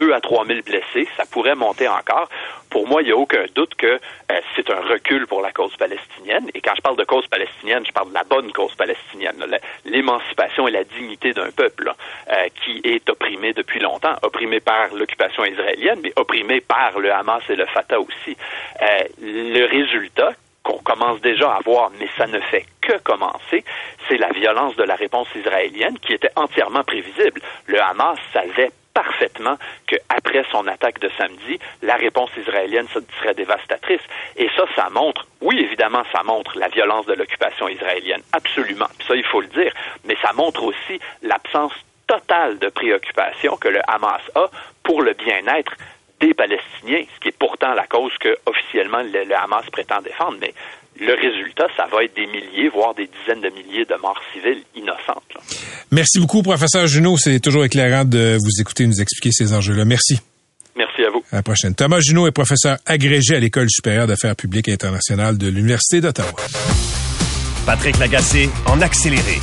2 0.00 0.12
à 0.12 0.20
3 0.20 0.46
000 0.46 0.60
blessés, 0.64 1.08
ça 1.16 1.24
pourrait 1.30 1.54
monter 1.54 1.88
encore. 1.88 2.28
Pour 2.70 2.86
moi, 2.86 3.02
il 3.02 3.06
n'y 3.06 3.12
a 3.12 3.16
aucun 3.16 3.44
doute 3.54 3.74
que 3.74 3.86
euh, 3.86 4.40
c'est 4.54 4.70
un 4.70 4.80
recul 4.80 5.26
pour 5.26 5.40
la 5.40 5.52
cause 5.52 5.74
palestinienne. 5.76 6.48
Et 6.54 6.60
quand 6.60 6.74
je 6.76 6.82
parle 6.82 6.96
de 6.96 7.04
cause 7.04 7.26
palestinienne, 7.26 7.84
je 7.86 7.92
parle 7.92 8.10
de 8.10 8.14
la 8.14 8.24
bonne 8.24 8.52
cause 8.52 8.74
palestinienne, 8.74 9.44
l'émancipation 9.84 10.68
et 10.68 10.70
la 10.70 10.84
dignité 10.84 11.32
d'un 11.32 11.50
peuple 11.50 11.92
euh, 12.30 12.34
qui 12.62 12.80
est 12.84 13.08
opprimé 13.08 13.52
depuis 13.52 13.80
longtemps, 13.80 14.14
opprimé 14.22 14.60
par 14.60 14.94
l'occupation 14.94 15.44
israélienne, 15.44 16.00
mais 16.02 16.12
opprimé 16.16 16.60
par 16.60 16.98
le 16.98 17.12
Hamas 17.12 17.42
et 17.48 17.56
le 17.56 17.66
Fatah 17.66 18.00
aussi. 18.00 18.36
Euh, 18.82 19.04
le 19.20 19.64
résultat 19.66 20.32
qu'on 20.62 20.78
commence 20.78 21.20
déjà 21.22 21.50
à 21.52 21.60
voir, 21.60 21.90
mais 21.98 22.08
ça 22.18 22.26
ne 22.26 22.40
fait 22.40 22.66
que 22.82 22.98
commencer, 22.98 23.64
c'est 24.06 24.18
la 24.18 24.30
violence 24.30 24.76
de 24.76 24.82
la 24.82 24.96
réponse 24.96 25.28
israélienne 25.34 25.98
qui 25.98 26.12
était 26.12 26.30
entièrement 26.36 26.84
prévisible. 26.84 27.40
Le 27.66 27.80
Hamas 27.80 28.18
savait 28.32 28.70
parfaitement 28.98 29.56
qu'après 29.86 30.44
son 30.50 30.66
attaque 30.66 30.98
de 30.98 31.08
samedi, 31.16 31.60
la 31.82 31.94
réponse 31.94 32.30
israélienne 32.36 32.88
serait 32.88 33.34
dévastatrice. 33.34 34.00
Et 34.36 34.48
ça, 34.56 34.64
ça 34.74 34.90
montre, 34.90 35.24
oui, 35.40 35.60
évidemment, 35.60 36.02
ça 36.12 36.24
montre 36.24 36.58
la 36.58 36.66
violence 36.66 37.06
de 37.06 37.14
l'occupation 37.14 37.68
israélienne, 37.68 38.22
absolument. 38.32 38.88
Puis 38.98 39.06
ça, 39.06 39.14
il 39.14 39.24
faut 39.24 39.40
le 39.40 39.46
dire. 39.46 39.72
Mais 40.04 40.16
ça 40.20 40.32
montre 40.32 40.64
aussi 40.64 40.98
l'absence 41.22 41.72
totale 42.08 42.58
de 42.58 42.68
préoccupation 42.70 43.56
que 43.56 43.68
le 43.68 43.80
Hamas 43.88 44.22
a 44.34 44.50
pour 44.82 45.02
le 45.02 45.12
bien-être 45.12 45.74
des 46.18 46.34
Palestiniens, 46.34 47.04
ce 47.14 47.20
qui 47.20 47.28
est 47.28 47.38
pourtant 47.38 47.74
la 47.74 47.86
cause 47.86 48.16
que 48.18 48.36
officiellement 48.46 49.02
le, 49.02 49.22
le 49.22 49.36
Hamas 49.36 49.64
prétend 49.70 50.00
défendre. 50.02 50.38
Mais 50.40 50.52
le 51.00 51.14
résultat, 51.14 51.66
ça 51.76 51.86
va 51.92 52.04
être 52.04 52.14
des 52.16 52.26
milliers, 52.26 52.68
voire 52.68 52.94
des 52.94 53.08
dizaines 53.08 53.40
de 53.40 53.50
milliers 53.50 53.84
de 53.84 53.94
morts 54.00 54.20
civiles 54.32 54.62
innocentes. 54.74 55.22
Là. 55.34 55.40
Merci 55.90 56.18
beaucoup, 56.18 56.42
professeur 56.42 56.86
Junot. 56.86 57.16
C'est 57.16 57.40
toujours 57.40 57.64
éclairant 57.64 58.04
de 58.04 58.36
vous 58.40 58.60
écouter 58.60 58.86
nous 58.86 59.00
expliquer 59.00 59.30
ces 59.32 59.52
enjeux-là. 59.54 59.84
Merci. 59.84 60.20
Merci 60.76 61.02
à 61.04 61.10
vous. 61.10 61.22
À 61.32 61.36
la 61.36 61.42
prochaine. 61.42 61.74
Thomas 61.74 62.00
Junot 62.00 62.26
est 62.26 62.32
professeur 62.32 62.78
agrégé 62.86 63.36
à 63.36 63.40
l'École 63.40 63.68
supérieure 63.68 64.06
d'affaires 64.06 64.36
publiques 64.36 64.68
et 64.68 64.72
internationales 64.72 65.36
de 65.36 65.48
l'Université 65.48 66.00
d'Ottawa. 66.00 66.34
Patrick 67.66 67.98
Lagacé 67.98 68.48
en 68.66 68.80
accéléré. 68.80 69.38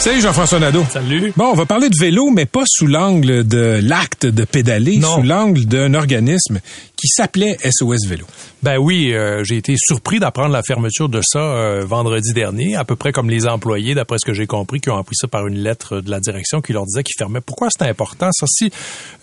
Salut 0.00 0.22
Jean-François 0.22 0.58
Nadeau. 0.60 0.82
Salut. 0.90 1.30
Bon, 1.36 1.48
on 1.50 1.54
va 1.54 1.66
parler 1.66 1.90
de 1.90 1.96
vélo, 1.98 2.30
mais 2.30 2.46
pas 2.46 2.62
sous 2.66 2.86
l'angle 2.86 3.46
de 3.46 3.80
l'acte 3.82 4.24
de 4.24 4.44
pédaler, 4.46 4.96
Non. 4.96 5.16
sous 5.16 5.22
l'angle 5.22 5.66
d'un 5.66 5.92
organisme 5.92 6.58
qui 6.96 7.06
s'appelait 7.08 7.58
SOS 7.70 8.06
Vélo. 8.08 8.24
Ben 8.62 8.78
oui, 8.78 9.12
euh, 9.12 9.42
j'ai 9.44 9.56
été 9.58 9.74
surpris 9.78 10.18
d'apprendre 10.18 10.52
la 10.52 10.62
fermeture 10.62 11.08
de 11.10 11.20
ça 11.22 11.38
euh, 11.38 11.84
vendredi 11.84 12.32
dernier, 12.32 12.76
à 12.76 12.84
peu 12.84 12.96
près 12.96 13.12
comme 13.12 13.28
les 13.28 13.46
employés, 13.46 13.94
d'après 13.94 14.16
ce 14.18 14.24
que 14.26 14.32
j'ai 14.34 14.46
compris, 14.46 14.80
qui 14.80 14.88
ont 14.90 14.96
appris 14.98 15.16
ça 15.16 15.28
par 15.28 15.46
une 15.46 15.58
lettre 15.58 16.00
de 16.00 16.10
la 16.10 16.20
direction 16.20 16.62
qui 16.62 16.72
leur 16.72 16.84
disait 16.86 17.02
qu'ils 17.02 17.16
fermaient. 17.18 17.40
Pourquoi 17.42 17.68
c'est 17.70 17.86
important 17.86 18.30
ça? 18.32 18.46
Si 18.48 18.70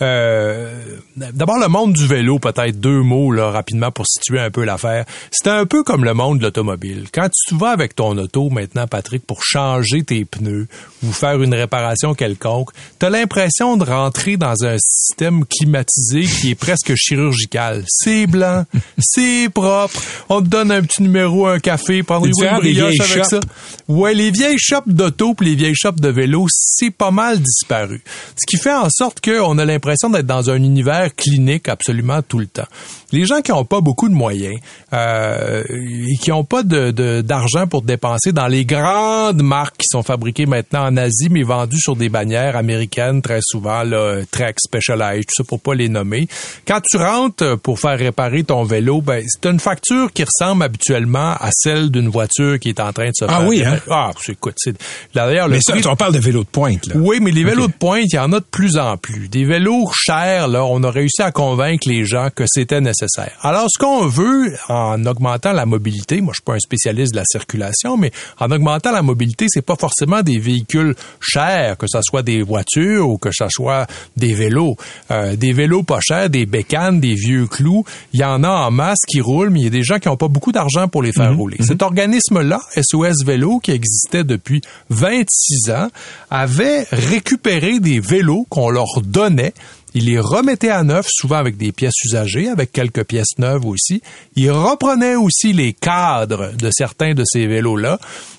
euh, 0.03 0.79
D'abord 1.15 1.57
le 1.59 1.67
monde 1.69 1.93
du 1.93 2.05
vélo, 2.05 2.37
peut-être 2.37 2.79
deux 2.79 3.01
mots 3.01 3.31
là 3.31 3.49
rapidement 3.49 3.91
pour 3.91 4.05
situer 4.07 4.39
un 4.39 4.51
peu 4.51 4.63
l'affaire. 4.63 5.05
C'est 5.31 5.47
un 5.47 5.65
peu 5.65 5.83
comme 5.83 6.03
le 6.03 6.13
monde 6.13 6.37
de 6.37 6.43
l'automobile. 6.43 7.05
Quand 7.11 7.29
tu 7.47 7.55
vas 7.55 7.69
avec 7.69 7.95
ton 7.95 8.15
auto 8.17 8.49
maintenant, 8.51 8.85
Patrick, 8.87 9.25
pour 9.25 9.43
changer 9.43 10.03
tes 10.03 10.23
pneus 10.25 10.66
ou 11.03 11.11
faire 11.11 11.41
une 11.41 11.53
réparation 11.53 12.13
quelconque, 12.13 12.69
t'as 12.99 13.09
l'impression 13.09 13.77
de 13.77 13.83
rentrer 13.83 14.37
dans 14.37 14.63
un 14.63 14.77
système 14.79 15.45
climatisé 15.45 16.23
qui 16.23 16.51
est 16.51 16.55
presque 16.55 16.93
chirurgical. 16.95 17.83
C'est 17.87 18.27
blanc, 18.27 18.65
c'est 18.99 19.49
propre. 19.53 19.99
On 20.29 20.41
te 20.41 20.47
donne 20.47 20.71
un 20.71 20.81
petit 20.81 21.03
numéro, 21.03 21.47
un 21.47 21.59
café, 21.59 22.03
prendre 22.03 22.27
C'est 22.33 22.45
une 22.47 22.57
brioche 22.57 22.99
avec 22.99 23.23
shops? 23.23 23.29
ça. 23.29 23.39
Ouais, 23.87 24.13
les 24.13 24.31
vieilles 24.31 24.59
shops 24.59 24.87
d'auto 24.87 25.33
puis 25.33 25.49
les 25.49 25.55
vieilles 25.55 25.75
shops 25.75 25.99
de 25.99 26.09
vélo, 26.09 26.47
c'est 26.49 26.91
pas 26.91 27.11
mal 27.11 27.39
disparu. 27.39 28.01
Ce 28.35 28.45
qui 28.47 28.57
fait 28.61 28.73
en 28.73 28.89
sorte 28.89 29.21
qu'on 29.21 29.57
a 29.57 29.65
l'impression 29.65 30.09
d'être 30.09 30.25
dans 30.25 30.49
un 30.49 30.57
univers 30.57 31.15
clinique 31.15 31.69
absolument 31.69 32.21
tout 32.21 32.39
le 32.39 32.47
temps. 32.47 32.67
Les 33.11 33.25
gens 33.25 33.41
qui 33.41 33.51
n'ont 33.51 33.65
pas 33.65 33.81
beaucoup 33.81 34.09
de 34.09 34.13
moyens 34.13 34.55
euh, 34.93 35.63
et 35.69 36.17
qui 36.21 36.29
n'ont 36.29 36.43
pas 36.43 36.63
de- 36.63 36.91
de- 36.91 37.21
d'argent 37.21 37.67
pour 37.67 37.81
dépenser 37.81 38.31
dans 38.31 38.47
les 38.47 38.65
grandes 38.65 39.41
marques 39.41 39.77
qui 39.77 39.87
sont 39.89 40.03
fabriquées 40.03 40.45
maintenant 40.45 40.85
en 40.87 40.97
Asie, 40.97 41.29
mais 41.29 41.43
vendues 41.43 41.79
sur 41.79 41.95
des 41.95 42.09
bannières 42.09 42.55
américaines 42.55 43.21
très 43.21 43.39
souvent, 43.41 43.83
là, 43.83 44.21
Trek, 44.31 44.55
Specialized, 44.57 45.23
tout 45.25 45.35
ça 45.37 45.43
pour 45.43 45.59
pas 45.59 45.73
les 45.75 45.89
nommer. 45.89 46.27
Quand 46.67 46.81
tu 46.81 46.97
rentres 46.97 47.57
pour 47.59 47.79
faire 47.79 47.97
réparer 47.97 48.43
ton 48.43 48.63
vélo, 48.63 49.01
ben 49.01 49.23
c'est 49.27 49.49
une 49.49 49.59
facture 49.59 50.11
qui 50.13 50.23
ressemble 50.23 50.63
habituellement 50.63 51.33
à 51.39 51.49
celle 51.51 51.89
d'une 51.91 52.09
voiture 52.09 52.59
qui 52.59 52.69
est 52.69 52.79
en 52.79 52.91
train 52.93 53.05
de 53.07 53.13
se 53.15 53.25
Ah 53.25 53.39
faire 53.39 53.47
oui, 53.47 53.63
hein? 53.65 53.77
Ah, 53.89 54.11
c'est- 54.21 54.33
écoute, 54.33 54.55
c'est 54.57 54.75
d'ailleurs 55.13 55.47
le 55.47 55.55
Mais 55.55 55.61
ça, 55.61 55.73
prix- 55.73 55.87
on 55.87 55.95
parle 55.95 56.13
de 56.13 56.19
vélo 56.19 56.41
de 56.43 56.47
pointe, 56.49 56.87
là. 56.87 56.95
oui, 56.97 57.19
mais 57.21 57.31
les 57.31 57.43
vélos 57.43 57.67
de 57.67 57.73
pointe, 57.73 58.05
il 58.11 58.15
y 58.15 58.19
en 58.19 58.33
a 58.33 58.39
de 58.39 58.45
plus 58.49 58.77
en 58.77 58.97
plus. 58.97 59.29
Des 59.29 59.45
vélos 59.45 59.89
chers, 59.93 60.47
là, 60.47 60.65
on 60.65 60.83
a 60.83 60.91
réussi 60.91 61.21
à 61.21 61.31
convaincre 61.31 61.87
les 61.87 62.03
gens 62.05 62.27
que 62.35 62.43
c'était 62.47 62.81
nécessaire. 62.81 62.96
Alors, 63.41 63.67
ce 63.69 63.79
qu'on 63.79 64.07
veut 64.07 64.55
en 64.69 65.05
augmentant 65.05 65.53
la 65.53 65.65
mobilité, 65.65 66.21
moi 66.21 66.33
je 66.33 66.41
suis 66.41 66.45
pas 66.45 66.55
un 66.55 66.59
spécialiste 66.59 67.13
de 67.13 67.17
la 67.17 67.25
circulation, 67.25 67.97
mais 67.97 68.11
en 68.39 68.51
augmentant 68.51 68.91
la 68.91 69.01
mobilité, 69.01 69.47
c'est 69.49 69.61
pas 69.61 69.75
forcément 69.75 70.21
des 70.21 70.39
véhicules 70.39 70.95
chers, 71.19 71.77
que 71.77 71.87
ce 71.87 71.99
soit 72.01 72.23
des 72.23 72.41
voitures 72.41 73.09
ou 73.09 73.17
que 73.17 73.29
ce 73.31 73.45
soit 73.49 73.87
des 74.15 74.33
vélos. 74.33 74.75
Euh, 75.11 75.35
des 75.35 75.53
vélos 75.53 75.83
pas 75.83 75.99
chers, 76.01 76.29
des 76.29 76.45
bécanes, 76.45 76.99
des 76.99 77.13
vieux 77.13 77.47
clous, 77.47 77.83
il 78.13 78.19
y 78.19 78.23
en 78.23 78.43
a 78.43 78.49
en 78.49 78.71
masse 78.71 78.99
qui 79.07 79.21
roulent, 79.21 79.49
mais 79.49 79.61
il 79.61 79.63
y 79.65 79.67
a 79.67 79.71
des 79.71 79.83
gens 79.83 79.99
qui 79.99 80.07
n'ont 80.07 80.17
pas 80.17 80.27
beaucoup 80.27 80.51
d'argent 80.51 80.87
pour 80.87 81.03
les 81.03 81.11
faire 81.11 81.35
rouler. 81.35 81.57
Cet 81.61 81.81
organisme-là, 81.81 82.59
SOS 82.75 83.23
Vélo, 83.25 83.59
qui 83.59 83.71
existait 83.71 84.23
depuis 84.23 84.61
26 84.89 85.71
ans, 85.71 85.89
avait 86.29 86.85
récupéré 86.91 87.79
des 87.79 87.99
vélos 87.99 88.45
qu'on 88.49 88.69
leur 88.69 89.01
donnait. 89.03 89.53
Il 89.99 90.05
les 90.05 90.19
remettait 90.19 90.69
à 90.69 90.83
neuf, 90.83 91.07
souvent 91.09 91.37
avec 91.37 91.57
des 91.57 91.71
pièces 91.71 92.03
usagées, 92.05 92.49
avec 92.49 92.71
quelques 92.71 93.03
pièces 93.03 93.39
neuves 93.39 93.65
aussi. 93.65 94.03
Il 94.35 94.51
reprenait 94.51 95.15
aussi 95.15 95.53
les 95.53 95.73
cadres 95.73 96.51
de 96.55 96.69
certains 96.71 97.15
de 97.15 97.23
ces 97.25 97.47
vélos-là 97.47 97.97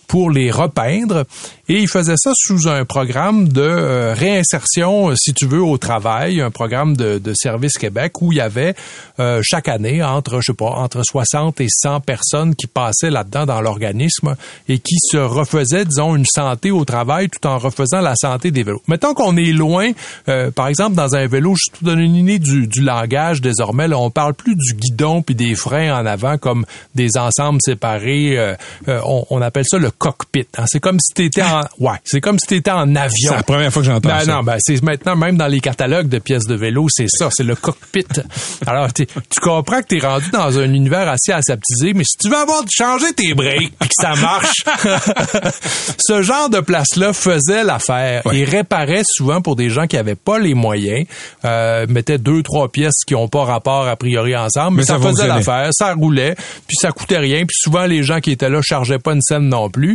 pour 0.09 0.31
les 0.31 0.51
repeindre 0.51 1.25
et 1.68 1.79
il 1.81 1.88
faisait 1.88 2.16
ça 2.16 2.33
sous 2.35 2.66
un 2.66 2.85
programme 2.85 3.49
de 3.49 3.61
euh, 3.61 4.14
réinsertion, 4.14 5.11
euh, 5.11 5.14
si 5.16 5.35
tu 5.35 5.47
veux, 5.47 5.62
au 5.62 5.77
travail, 5.77 6.40
un 6.40 6.51
programme 6.51 6.97
de, 6.97 7.18
de 7.18 7.35
Service 7.35 7.77
Québec 7.77 8.23
où 8.23 8.33
il 8.33 8.38
y 8.38 8.40
avait 8.40 8.75
euh, 9.21 9.40
chaque 9.44 9.68
année 9.68 10.03
entre, 10.03 10.40
je 10.40 10.47
sais 10.47 10.55
pas, 10.55 10.71
entre 10.71 11.03
60 11.05 11.61
et 11.61 11.66
100 11.68 12.01
personnes 12.01 12.55
qui 12.55 12.66
passaient 12.66 13.11
là-dedans 13.11 13.44
dans 13.44 13.61
l'organisme 13.61 14.35
et 14.68 14.79
qui 14.79 14.97
se 14.99 15.18
refaisaient, 15.18 15.85
disons, 15.85 16.16
une 16.16 16.25
santé 16.25 16.71
au 16.71 16.85
travail 16.85 17.29
tout 17.29 17.47
en 17.47 17.59
refaisant 17.59 18.01
la 18.01 18.14
santé 18.16 18.51
des 18.51 18.62
vélos. 18.62 18.83
Mettons 18.88 19.12
qu'on 19.12 19.37
est 19.37 19.53
loin, 19.53 19.90
euh, 20.29 20.51
par 20.51 20.68
exemple, 20.68 20.97
dans 20.97 21.14
un 21.14 21.27
vélo, 21.27 21.55
je 21.55 21.79
te 21.79 21.85
donne 21.85 22.01
une 22.01 22.16
idée 22.16 22.38
du, 22.38 22.66
du 22.66 22.81
langage 22.81 23.40
désormais, 23.40 23.88
là, 23.88 23.99
on 23.99 24.11
parle 24.11 24.35
plus 24.35 24.57
du 24.57 24.75
guidon 24.75 25.23
puis 25.23 25.35
des 25.35 25.55
freins 25.55 26.01
en 26.01 26.07
avant 26.07 26.38
comme 26.38 26.64
des 26.94 27.18
ensembles 27.18 27.61
séparés, 27.62 28.38
euh, 28.38 28.55
euh, 28.88 29.01
on, 29.05 29.27
on 29.31 29.42
appelle 29.42 29.66
ça 29.68 29.79
le 29.79 29.90
cockpit. 29.98 30.46
hein. 30.56 30.64
C'est 30.66 30.80
comme 30.80 30.98
si 31.00 31.12
t'étais 31.14 31.42
en, 31.42 31.61
ouais, 31.80 31.96
c'est 32.04 32.20
comme 32.20 32.38
si 32.38 32.46
t'étais 32.46 32.70
en 32.70 32.94
avion. 32.96 33.11
C'est 33.30 33.34
la 33.37 33.42
première 33.42 33.72
fois 33.72 33.82
que 33.82 33.87
j'entends 33.88 34.08
Ben 34.08 34.20
ça. 34.20 34.32
non, 34.37 34.42
ben 34.42 34.56
c'est 34.61 34.82
maintenant 34.82 35.16
même 35.16 35.37
dans 35.37 35.46
les 35.48 35.61
catalogues 35.61 36.08
de 36.08 36.18
pièces 36.18 36.46
de 36.46 36.54
vélo, 36.54 36.87
c'est 36.90 37.08
ça, 37.08 37.28
c'est 37.32 37.44
le 37.44 37.54
cockpit. 37.56 38.06
Alors 38.66 38.92
tu 38.92 39.06
comprends 39.42 39.80
que 39.82 39.87
t'es 39.88 39.98
rendu 39.98 40.30
dans 40.30 40.58
un 40.58 40.72
univers 40.72 41.08
assez 41.08 41.32
aseptisé, 41.32 41.92
mais 41.94 42.04
si 42.04 42.16
tu 42.18 42.28
veux 42.28 42.37
avoir 42.37 42.62
changer 42.70 43.12
tes 43.12 43.34
breaks 43.34 43.72
puis 43.78 43.88
que 43.88 43.94
ça 44.00 44.14
marche, 44.16 44.62
ce 45.98 46.22
genre 46.22 46.48
de 46.50 46.61
place-là 46.61 47.12
faisait 47.12 47.64
l'affaire 47.64 48.22
Ouais. 48.24 48.38
et 48.38 48.44
réparait 48.44 49.02
souvent 49.04 49.40
pour 49.40 49.56
des 49.56 49.70
gens 49.70 49.87
qui 49.87 49.96
avaient 49.96 50.14
pas 50.14 50.38
les 50.38 50.54
moyens, 50.54 51.06
euh, 51.44 51.87
mettait 51.88 52.18
deux 52.18 52.42
trois 52.42 52.68
pièces 52.68 53.04
qui 53.06 53.14
ont 53.14 53.28
pas 53.28 53.44
rapport 53.44 53.87
a 53.88 53.96
priori 53.96 54.37
ensemble, 54.37 54.76
mais, 54.76 54.82
Mais 54.82 54.87
ça 54.87 54.98
ça, 55.00 55.08
faisait 55.08 55.26
l'affaire, 55.26 55.68
ça 55.72 55.94
roulait, 55.94 56.34
puis 56.66 56.76
ça 56.80 56.90
coûtait 56.92 57.18
rien, 57.18 57.38
puis 57.40 57.56
souvent 57.58 57.87
les 57.87 58.02
gens 58.02 58.20
qui 58.20 58.30
étaient 58.32 58.50
là 58.50 58.61
chargeaient 58.62 58.98
pas 58.98 59.12
une 59.12 59.22
scène 59.22 59.48
non 59.48 59.70
plus. 59.70 59.88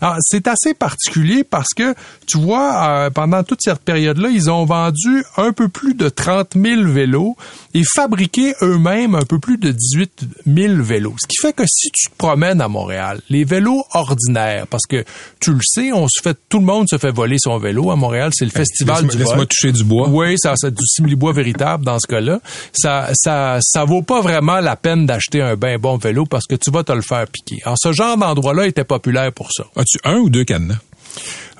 Alors, 0.00 0.16
c'est 0.20 0.46
assez 0.46 0.74
particulier 0.74 1.44
parce 1.44 1.74
que 1.74 1.94
tu 2.26 2.38
vois 2.38 2.88
euh, 2.88 3.10
pendant 3.10 3.42
toute 3.42 3.60
cette 3.62 3.80
période-là, 3.80 4.28
ils 4.28 4.50
ont 4.50 4.64
vendu 4.64 5.24
un 5.36 5.52
peu 5.52 5.68
plus 5.68 5.94
de 5.94 6.08
30 6.08 6.54
000 6.54 6.82
vélos 6.84 7.36
et 7.74 7.82
fabriqué 7.94 8.54
eux-mêmes 8.62 9.14
un 9.14 9.24
peu 9.24 9.38
plus 9.38 9.58
de 9.58 9.70
18 9.72 10.24
000 10.46 10.82
vélos. 10.82 11.14
Ce 11.20 11.26
qui 11.26 11.36
fait 11.40 11.52
que 11.52 11.64
si 11.66 11.90
tu 11.90 12.10
te 12.10 12.16
promènes 12.16 12.60
à 12.60 12.68
Montréal, 12.68 13.20
les 13.28 13.44
vélos 13.44 13.84
ordinaires, 13.92 14.66
parce 14.66 14.86
que 14.88 15.04
tu 15.40 15.52
le 15.52 15.60
sais, 15.62 15.92
on 15.92 16.06
se 16.08 16.20
fait, 16.22 16.36
tout 16.48 16.58
le 16.58 16.64
monde 16.64 16.86
se 16.88 16.98
fait 16.98 17.10
voler 17.10 17.36
son 17.38 17.58
vélo 17.58 17.90
à 17.90 17.96
Montréal, 17.96 18.30
c'est 18.34 18.44
le 18.44 18.50
festival 18.50 18.96
Laisse-moi 18.96 19.12
du 19.12 19.18
laisse-moi 19.18 19.46
toucher 19.46 19.72
du 19.72 19.84
bois. 19.84 20.08
Oui, 20.08 20.34
ça, 20.38 20.54
c'est 20.56 20.74
du 20.74 20.86
simili-bois 20.86 21.32
véritable 21.32 21.84
dans 21.84 21.98
ce 21.98 22.06
cas-là. 22.06 22.40
Ça, 22.72 23.08
ça, 23.14 23.58
ça 23.60 23.84
vaut 23.84 24.02
pas 24.02 24.20
vraiment 24.20 24.60
la 24.60 24.76
peine 24.76 25.06
d'acheter 25.06 25.40
un 25.42 25.56
bien 25.56 25.78
bon 25.78 25.96
vélo 25.96 26.24
parce 26.26 26.46
que 26.46 26.54
tu 26.54 26.70
vas 26.70 26.84
te 26.84 26.92
le 26.92 27.02
faire 27.02 27.26
piquer. 27.26 27.60
Alors, 27.64 27.76
ce 27.78 27.92
genre 27.92 28.16
d'endroit-là 28.16 28.66
était 28.66 28.84
populaire 28.84 29.32
pour 29.32 29.39
As-tu 29.76 29.98
un 30.04 30.18
ou 30.18 30.30
deux 30.30 30.44
cadenas? 30.44 30.78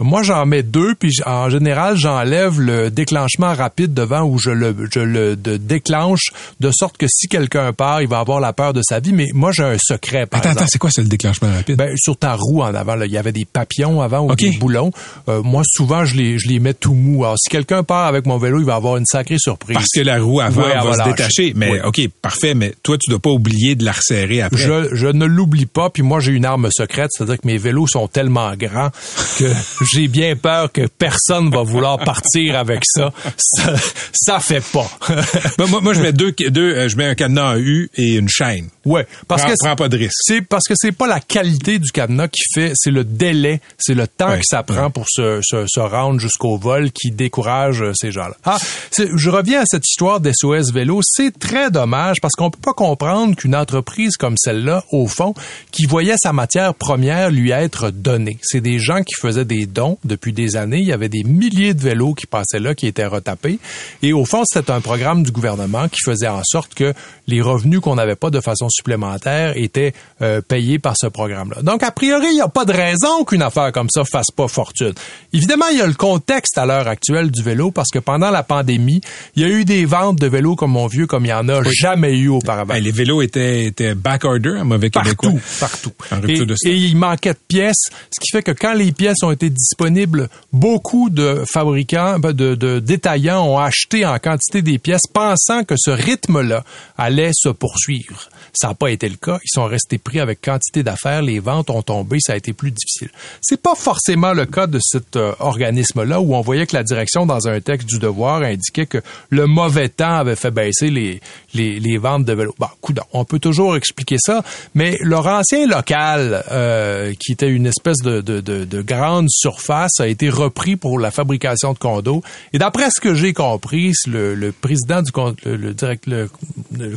Moi, 0.01 0.23
j'en 0.23 0.47
mets 0.47 0.63
deux, 0.63 0.95
puis 0.95 1.13
en 1.27 1.49
général, 1.51 1.97
j'enlève 1.97 2.61
le 2.61 2.91
déclenchement 2.91 3.55
rapide 3.55 3.93
devant 3.95 4.23
où 4.23 4.39
je 4.39 4.51
le, 4.51 4.75
je 4.93 5.01
le 5.01 5.37
de- 5.37 5.57
déclenche 5.57 6.31
de 6.61 6.71
sorte 6.73 6.97
que 6.97 7.07
si 7.09 7.29
quelqu'un 7.29 7.73
part, 7.73 8.01
il 8.03 8.09
va 8.09 8.19
avoir 8.19 8.41
la 8.41 8.53
peur 8.53 8.73
de 8.73 8.81
sa 8.83 8.99
vie. 9.01 9.13
Mais 9.13 9.27
moi, 9.35 9.53
j'ai 9.53 9.63
un 9.65 9.77
secret, 9.79 10.27
par 10.27 10.41
Attends, 10.41 10.51
exemple. 10.51 10.59
attends, 10.63 10.69
c'est 10.73 10.79
quoi 10.79 10.91
ça, 10.91 11.03
le 11.03 11.09
déclenchement 11.09 11.49
rapide? 11.53 11.77
Ben, 11.77 11.95
sur 11.97 12.17
ta 12.17 12.35
roue 12.35 12.63
en 12.63 12.75
avant, 12.75 12.95
là, 12.95 13.07
il 13.07 13.13
y 13.13 13.19
avait 13.19 13.33
des 13.33 13.45
papillons 13.45 14.01
avant 14.01 14.21
ou 14.27 14.35
des 14.35 14.53
boulons. 14.53 14.91
Euh, 15.29 15.43
moi, 15.43 15.63
souvent, 15.67 16.05
je 16.05 16.17
les, 16.17 16.39
je 16.39 16.49
les 16.49 16.59
mets 16.61 16.75
tout 16.75 16.95
mous. 16.95 17.25
Alors, 17.25 17.37
si 17.39 17.49
quelqu'un 17.51 17.83
part 17.83 18.07
avec 18.07 18.27
mon 18.27 18.39
vélo, 18.39 18.59
il 18.59 18.65
va 18.67 18.77
avoir 18.77 18.97
une 18.97 19.07
sacrée 19.07 19.39
surprise. 19.39 19.75
Parce 19.75 19.89
que 19.95 20.01
la 20.01 20.19
roue 20.21 20.41
avant 20.41 20.63
elle 20.67 20.79
va 20.79 20.97
va 20.97 21.05
se 21.05 21.11
détacher. 21.11 21.53
Mais 21.57 21.71
Oui. 21.73 21.79
OK, 21.85 22.01
parfait, 22.23 22.55
mais 22.55 22.75
toi, 22.83 22.97
tu 22.99 23.11
dois 23.11 23.19
pas 23.19 23.31
oublier 23.31 23.75
de 23.75 23.85
la 23.85 23.93
resserrer 23.93 24.43
après. 24.43 24.59
Je, 24.59 24.89
je 24.95 25.07
ne 25.07 25.27
l'oublie 25.27 25.67
pas, 25.67 25.91
puis 25.91 26.03
moi 26.03 26.21
j'ai 26.21 26.33
une 26.33 26.45
arme 26.45 26.69
secrète, 26.71 27.11
c'est-à-dire 27.13 27.37
que 27.41 27.47
mes 27.47 27.59
vélos 27.59 27.87
sont 27.87 28.09
tellement 28.09 28.55
grands 28.57 28.91
que 29.39 29.45
j'ai 29.93 30.09
bien 30.09 30.37
peur 30.37 30.71
que 30.73 30.87
personne 30.87 31.51
va 31.51 31.63
vouloir 31.63 31.99
partir 31.99 32.57
avec 32.57 32.83
ça. 32.85 33.13
Ça, 33.37 33.75
ça 34.13 34.41
fait 34.41 34.63
pas. 34.73 34.89
Ben, 35.59 35.67
moi, 35.67 35.81
moi, 35.81 35.93
je 35.95 36.01
mets 36.01 36.13
deux, 36.13 36.33
deux 36.33 36.75
euh, 36.75 36.89
je 36.89 36.97
mets 36.97 37.07
un 37.07 37.15
cadenas 37.15 37.55
en 37.55 37.59
U 37.59 37.91
et 37.97 38.15
une 38.17 38.29
chaîne. 38.29 38.69
ouais, 38.85 39.07
parce 39.29 39.43
Prends- 39.43 39.51
que 39.51 39.57
prends 39.59 39.77
pas 39.77 39.89
de 39.89 39.97
risque. 39.99 40.17
C'est 40.21 40.43
parce 40.43 40.65
que 40.67 40.75
c'est 40.77 40.93
pas 40.93 41.07
la 41.07 41.21
qualité 41.21 41.79
du 41.79 41.91
cadenas 41.91 42.29
qui 42.29 42.43
fait, 42.55 42.73
c'est 42.75 42.91
le 42.91 43.05
délai, 43.05 43.61
c'est 43.79 43.95
le 43.95 44.07
temps 44.07 44.31
Ouais, 44.31 44.39
que 44.39 44.45
ça 44.47 44.63
prend 44.63 44.91
pour 44.91 45.07
se, 45.09 45.41
se, 45.43 45.65
se 45.67 45.81
rendre 45.81 46.21
jusqu'au 46.21 46.57
vol 46.57 46.91
qui 46.93 47.11
décourage 47.11 47.83
euh, 47.83 47.93
ces 47.95 48.13
gens-là. 48.13 48.37
Ah, 48.45 48.59
je 48.97 49.31
reviens 49.31 49.61
à 49.63 49.65
cette 49.67 49.87
histoire 49.87 50.21
d'SOS 50.21 50.73
Vélo. 50.73 51.01
C'est 51.03 51.37
très 51.39 51.71
dommage 51.71 52.17
parce 52.23 52.35
qu'on 52.35 52.51
peut 52.51 52.61
pas 52.63 52.73
comprendre 52.75 53.35
qu'une 53.37 53.57
entreprise 53.57 54.17
comme 54.17 54.37
celle-là, 54.39 54.85
au 54.93 55.07
fond, 55.07 55.35
qui 55.73 55.87
voyait 55.87 56.15
sa 56.23 56.33
matière 56.33 56.75
première 56.75 57.31
lui 57.31 57.51
être 57.51 57.91
donnée. 57.91 58.39
C'est 58.43 58.61
des 58.61 58.79
gens 58.79 59.03
qui 59.03 59.15
faisaient 59.21 59.45
des 59.45 59.67
dons 59.67 59.80
depuis 60.05 60.33
des 60.33 60.57
années. 60.57 60.79
Il 60.79 60.87
y 60.87 60.93
avait 60.93 61.09
des 61.09 61.25
milliers 61.25 61.75
de 61.75 61.81
vélos 61.81 62.15
qui 62.15 62.27
passaient 62.27 62.61
là, 62.61 62.75
qui 62.75 62.87
étaient 62.87 63.07
retapés. 63.07 63.59
Et 64.03 64.13
au 64.13 64.25
fond, 64.25 64.43
c'était 64.45 64.71
un 64.71 64.81
programme 64.81 65.23
du 65.23 65.31
gouvernement 65.31 65.89
qui 65.89 66.01
faisait 66.05 66.29
en 66.29 66.43
sorte 66.45 66.75
que 66.75 66.93
les 67.27 67.41
revenus 67.41 67.81
qu'on 67.81 67.95
n'avait 67.95 68.17
pas 68.17 68.31
de 68.31 68.41
façon 68.41 68.69
supplémentaire 68.69 69.53
étaient 69.57 69.93
euh, 70.23 70.41
payés 70.41 70.79
par 70.79 70.95
ce 70.97 71.07
programme-là. 71.07 71.63
Donc, 71.63 71.83
a 71.83 71.91
priori, 71.91 72.27
il 72.31 72.35
n'y 72.35 72.41
a 72.41 72.49
pas 72.49 72.65
de 72.65 72.73
raison 72.73 73.25
qu'une 73.25 73.43
affaire 73.43 73.73
comme 73.73 73.89
ça 73.91 74.05
fasse 74.05 74.31
pas 74.35 74.49
fortune. 74.49 74.93
Évidemment, 75.33 75.67
il 75.71 75.79
y 75.79 75.83
a 75.83 75.87
le 75.87 75.95
contexte 75.95 76.59
à 76.59 76.67
l'heure 76.67 76.89
actuelle 76.89 77.31
du 77.31 77.43
vélo 77.43 77.71
parce 77.71 77.91
que 77.91 77.99
pendant 77.99 78.31
la 78.31 78.43
pandémie, 78.43 79.01
il 79.37 79.43
y 79.43 79.45
a 79.45 79.49
eu 79.49 79.65
des 79.65 79.85
ventes 79.85 80.19
de 80.19 80.27
vélos 80.27 80.57
comme 80.57 80.73
mon 80.73 80.87
vieux, 80.87 81.07
comme 81.07 81.25
il 81.25 81.31
y 81.31 81.33
en 81.33 81.49
a 81.49 81.63
jamais 81.71 82.17
eu 82.17 82.29
auparavant. 82.29 82.75
Ben, 82.75 82.83
les 82.83 82.93
vélos 82.93 83.23
étaient, 83.23 83.67
étaient 83.67 83.95
back 83.95 84.25
order, 84.25 84.59
en 84.61 84.65
mauvais 84.65 84.91
québécois. 84.91 85.33
Partout, 85.61 85.93
partout. 86.09 86.29
Et, 86.29 86.69
et 86.69 86.75
il 86.75 86.97
manquait 86.97 87.33
de 87.33 87.39
pièces, 87.47 87.91
ce 88.11 88.21
qui 88.21 88.31
fait 88.33 88.43
que 88.43 88.53
quand 88.53 88.75
les 88.75 88.93
pièces 88.93 89.23
ont 89.23 89.31
été 89.31 89.51
disponibles, 89.71 90.29
beaucoup 90.53 91.11
de 91.11 91.45
fabricants, 91.51 92.19
de 92.19 92.79
détaillants 92.81 93.45
ont 93.47 93.59
acheté 93.59 94.05
en 94.05 94.19
quantité 94.19 94.63
des 94.63 94.79
pièces 94.79 95.07
pensant 95.13 95.65
que 95.65 95.75
ce 95.77 95.91
rythme-là 95.91 96.65
allait 96.97 97.33
se 97.35 97.49
poursuivre. 97.49 98.30
Ça 98.53 98.69
n'a 98.69 98.75
pas 98.75 98.91
été 98.91 99.09
le 99.09 99.17
cas. 99.17 99.39
Ils 99.45 99.51
sont 99.51 99.65
restés 99.65 99.99
pris 99.99 100.21
avec 100.21 100.41
quantité 100.41 100.83
d'affaires. 100.83 101.23
Les 101.23 101.39
ventes 101.39 101.71
ont 101.71 101.83
tombé. 101.83 102.19
Ça 102.21 102.35
a 102.35 102.37
été 102.37 102.53
plus 102.53 102.71
difficile. 102.71 103.11
C'est 103.41 103.61
pas 103.61 103.75
forcément 103.75 104.33
le 104.33 104.47
cas 104.47 104.67
de 104.67 104.79
cet 104.83 105.17
euh, 105.17 105.33
organisme-là 105.39 106.21
où 106.21 106.35
on 106.35 106.41
voyait 106.41 106.67
que 106.67 106.77
la 106.77 106.83
direction, 106.83 107.27
dans 107.27 107.49
un 107.49 107.61
texte 107.61 107.89
du 107.89 107.99
devoir, 107.99 108.43
indiquait 108.43 108.87
que 108.87 108.99
le 109.29 109.47
mauvais 109.47 109.89
temps 109.89 110.17
avait 110.17 110.37
fait 110.37 110.51
baisser 110.51 110.91
les, 110.91 111.21
les, 111.55 111.79
les 111.79 111.99
ventes 111.99 112.25
de 112.25 112.33
vélos. 112.33 112.55
Bon, 112.59 112.69
coudonc, 112.81 113.05
on 113.13 113.25
peut 113.25 113.39
toujours 113.39 113.77
expliquer 113.77 114.17
ça, 114.19 114.43
mais 114.75 114.97
leur 115.01 115.27
ancien 115.27 115.67
local, 115.67 116.45
euh, 116.51 117.13
qui 117.19 117.33
était 117.33 117.49
une 117.49 117.67
espèce 117.67 117.99
de, 117.99 118.21
de, 118.21 118.41
de, 118.41 118.65
de 118.65 118.83
grande 118.83 119.29
surface, 119.31 120.01
a 120.01 120.09
été 120.09 120.31
repris 120.31 120.77
pour 120.77 120.99
la 120.99 121.11
fabrication 121.11 121.73
de 121.73 121.79
condos. 121.79 122.23
Et 122.53 122.59
d'après 122.59 122.91
ce 122.91 123.01
que 123.01 123.15
j'ai 123.15 123.33
compris, 123.33 123.93
le, 124.07 124.35
le 124.35 124.53
président 124.53 125.03
du 125.03 125.11
le, 125.45 125.75
direct, 125.75 126.07
le 126.07 126.29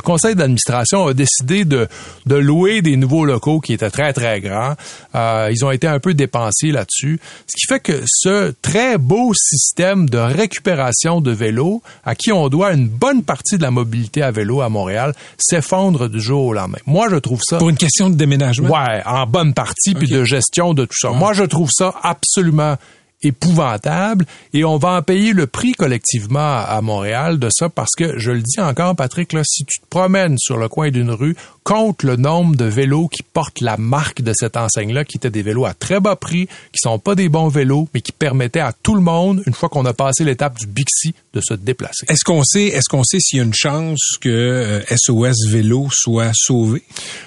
conseil 0.02 0.34
d'administration 0.34 1.06
a 1.06 1.14
décidé 1.14 1.43
de, 1.44 1.88
de 2.26 2.34
louer 2.34 2.82
des 2.82 2.96
nouveaux 2.96 3.24
locaux 3.24 3.60
qui 3.60 3.72
étaient 3.72 3.90
très, 3.90 4.12
très 4.12 4.40
grands. 4.40 4.74
Euh, 5.14 5.50
ils 5.52 5.64
ont 5.64 5.70
été 5.70 5.86
un 5.86 6.00
peu 6.00 6.14
dépensés 6.14 6.70
là-dessus. 6.70 7.20
Ce 7.46 7.54
qui 7.60 7.66
fait 7.66 7.80
que 7.80 8.02
ce 8.06 8.54
très 8.62 8.98
beau 8.98 9.32
système 9.34 10.08
de 10.08 10.18
récupération 10.18 11.20
de 11.20 11.30
vélos, 11.30 11.82
à 12.04 12.14
qui 12.14 12.32
on 12.32 12.48
doit 12.48 12.72
une 12.72 12.88
bonne 12.88 13.22
partie 13.22 13.58
de 13.58 13.62
la 13.62 13.70
mobilité 13.70 14.22
à 14.22 14.30
vélo 14.30 14.62
à 14.62 14.68
Montréal, 14.68 15.14
s'effondre 15.38 16.08
du 16.08 16.20
jour 16.20 16.46
au 16.46 16.52
lendemain. 16.52 16.78
Moi, 16.86 17.08
je 17.10 17.16
trouve 17.16 17.40
ça... 17.42 17.58
Pour 17.58 17.68
une 17.68 17.76
question 17.76 18.10
de 18.10 18.14
déménagement? 18.14 18.70
Ouais, 18.70 19.02
en 19.04 19.26
bonne 19.26 19.52
partie, 19.54 19.94
puis 19.94 20.08
de 20.08 20.24
gestion 20.24 20.74
de 20.74 20.84
tout 20.84 20.96
ça. 20.98 21.10
Moi, 21.10 21.32
je 21.34 21.44
trouve 21.44 21.70
ça 21.70 21.94
absolument 22.02 22.76
épouvantable 23.24 24.26
et 24.52 24.64
on 24.64 24.76
va 24.76 24.96
en 24.96 25.02
payer 25.02 25.32
le 25.32 25.46
prix 25.46 25.72
collectivement 25.72 26.38
à, 26.38 26.80
Montréal 26.80 27.38
de 27.38 27.48
ça 27.50 27.68
parce 27.68 27.92
que, 27.96 28.18
je 28.18 28.30
le 28.30 28.42
dis 28.42 28.60
encore, 28.60 28.96
Patrick, 28.96 29.32
là, 29.32 29.42
si 29.44 29.64
tu 29.64 29.80
te 29.80 29.86
promènes 29.88 30.38
sur 30.38 30.56
le 30.56 30.68
coin 30.68 30.90
d'une 30.90 31.10
rue, 31.10 31.36
compte 31.64 32.02
le 32.02 32.16
nombre 32.16 32.56
de 32.56 32.66
vélos 32.66 33.08
qui 33.08 33.22
portent 33.22 33.62
la 33.62 33.78
marque 33.78 34.20
de 34.20 34.32
cette 34.34 34.56
enseigne-là, 34.56 35.04
qui 35.04 35.16
étaient 35.16 35.30
des 35.30 35.42
vélos 35.42 35.64
à 35.64 35.72
très 35.72 35.98
bas 35.98 36.14
prix, 36.14 36.46
qui 36.46 36.78
sont 36.78 36.98
pas 36.98 37.14
des 37.14 37.30
bons 37.30 37.48
vélos, 37.48 37.88
mais 37.94 38.02
qui 38.02 38.12
permettaient 38.12 38.60
à 38.60 38.72
tout 38.72 38.94
le 38.94 39.00
monde, 39.00 39.42
une 39.46 39.54
fois 39.54 39.70
qu'on 39.70 39.86
a 39.86 39.94
passé 39.94 40.24
l'étape 40.24 40.58
du 40.58 40.66
Bixi, 40.66 41.14
de 41.32 41.40
se 41.40 41.54
déplacer. 41.54 42.04
Est-ce 42.08 42.22
qu'on 42.22 42.44
sait, 42.44 42.66
est-ce 42.66 42.88
qu'on 42.88 43.02
sait 43.02 43.18
s'il 43.18 43.38
y 43.38 43.40
a 43.40 43.44
une 43.44 43.54
chance 43.54 44.18
que 44.20 44.28
euh, 44.28 44.82
SOS 44.94 45.48
Vélo 45.50 45.88
soit 45.90 46.32
sauvé? 46.34 46.82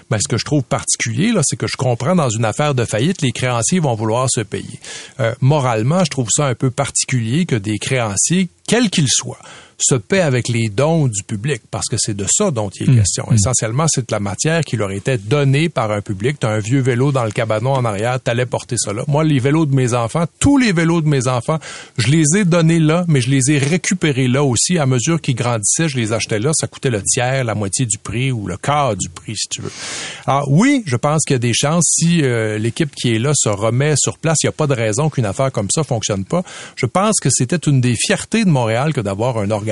Ben, 0.09 0.19
ce 0.19 0.27
que 0.27 0.37
je 0.37 0.45
trouve 0.45 0.63
particulier, 0.63 1.31
là, 1.31 1.41
c'est 1.43 1.57
que 1.57 1.67
je 1.67 1.75
comprends 1.75 2.15
dans 2.15 2.29
une 2.29 2.45
affaire 2.45 2.75
de 2.75 2.85
faillite, 2.85 3.21
les 3.23 3.31
créanciers 3.31 3.79
vont 3.79 3.95
vouloir 3.95 4.29
se 4.29 4.41
payer. 4.41 4.79
Euh, 5.19 5.33
moralement, 5.41 6.03
je 6.05 6.11
trouve 6.11 6.29
ça 6.29 6.45
un 6.45 6.55
peu 6.55 6.69
particulier 6.69 7.45
que 7.45 7.55
des 7.55 7.79
créanciers, 7.79 8.49
quels 8.67 8.91
qu'ils 8.91 9.09
soient, 9.09 9.39
se 9.79 9.95
paient 9.95 10.21
avec 10.21 10.47
les 10.47 10.69
dons 10.69 11.07
du 11.07 11.23
public, 11.23 11.61
parce 11.69 11.87
que 11.87 11.97
c'est 11.99 12.15
de 12.15 12.25
ça 12.27 12.49
dont 12.49 12.69
il 12.69 12.89
est 12.89 12.95
question. 12.95 13.27
Essentiellement, 13.31 13.85
c'est 13.87 14.09
de 14.09 14.11
la 14.11 14.19
matière 14.19 14.61
qui 14.61 14.75
leur 14.75 14.91
était 14.91 15.19
donnée 15.19 15.69
par 15.69 15.91
un 15.91 16.01
public. 16.01 16.37
T'as 16.39 16.49
un 16.49 16.59
vieux 16.59 16.79
vélo 16.79 17.11
dans 17.11 17.23
le 17.23 17.31
cabanon 17.31 17.73
en 17.73 17.85
arrière, 17.85 18.19
t'allais 18.19 18.47
porter 18.47 18.75
ça 18.77 18.91
là. 18.91 19.03
Moi, 19.07 19.23
les 19.23 19.39
vélos 19.39 19.67
de 19.67 19.75
mes 19.75 19.93
enfants, 19.93 20.25
tous 20.39 20.57
les 20.57 20.71
vélos 20.71 21.01
de 21.01 21.07
mes 21.07 21.27
enfants, 21.27 21.59
je 21.97 22.07
les 22.07 22.25
ai 22.37 22.45
donnés 22.45 22.79
là, 22.79 23.05
mais 23.07 23.21
je 23.21 23.29
les 23.29 23.51
ai 23.51 23.59
récupérés 23.59 24.27
là 24.27 24.43
aussi. 24.43 24.79
À 24.79 24.87
mesure 24.87 25.21
qu'ils 25.21 25.35
grandissaient, 25.35 25.87
je 25.87 25.97
les 25.97 26.11
achetais 26.11 26.39
là. 26.39 26.51
Ça 26.55 26.65
coûtait 26.65 26.89
le 26.89 27.03
tiers, 27.03 27.43
la 27.43 27.53
moitié 27.53 27.85
du 27.85 27.99
prix 27.99 28.31
ou 28.31 28.47
le 28.47 28.57
quart 28.57 28.95
du 28.95 29.09
prix, 29.09 29.35
si 29.37 29.47
tu 29.47 29.61
veux. 29.61 29.71
Alors 30.25 30.49
oui, 30.49 30.81
je 30.87 30.95
pense 30.95 31.23
qu'il 31.23 31.35
y 31.35 31.35
a 31.35 31.39
des 31.39 31.53
chances 31.53 31.85
si 31.99 32.23
euh, 32.23 32.57
l'équipe 32.57 32.93
qui 32.95 33.13
est 33.13 33.19
là 33.19 33.31
se 33.35 33.49
remet 33.49 33.93
sur 33.95 34.17
place. 34.17 34.39
Il 34.41 34.47
n'y 34.47 34.49
a 34.49 34.53
pas 34.53 34.67
de 34.67 34.73
raison 34.73 35.11
qu'une 35.11 35.25
affaire 35.25 35.51
comme 35.51 35.69
ça 35.69 35.83
fonctionne 35.83 36.25
pas. 36.25 36.41
Je 36.75 36.87
pense 36.87 37.19
que 37.19 37.29
c'était 37.29 37.57
une 37.57 37.79
des 37.79 37.95
fiertés 37.95 38.43
de 38.43 38.49
Montréal 38.49 38.91
que 38.91 39.01
d'avoir 39.01 39.37
un 39.37 39.51
organisme 39.51 39.66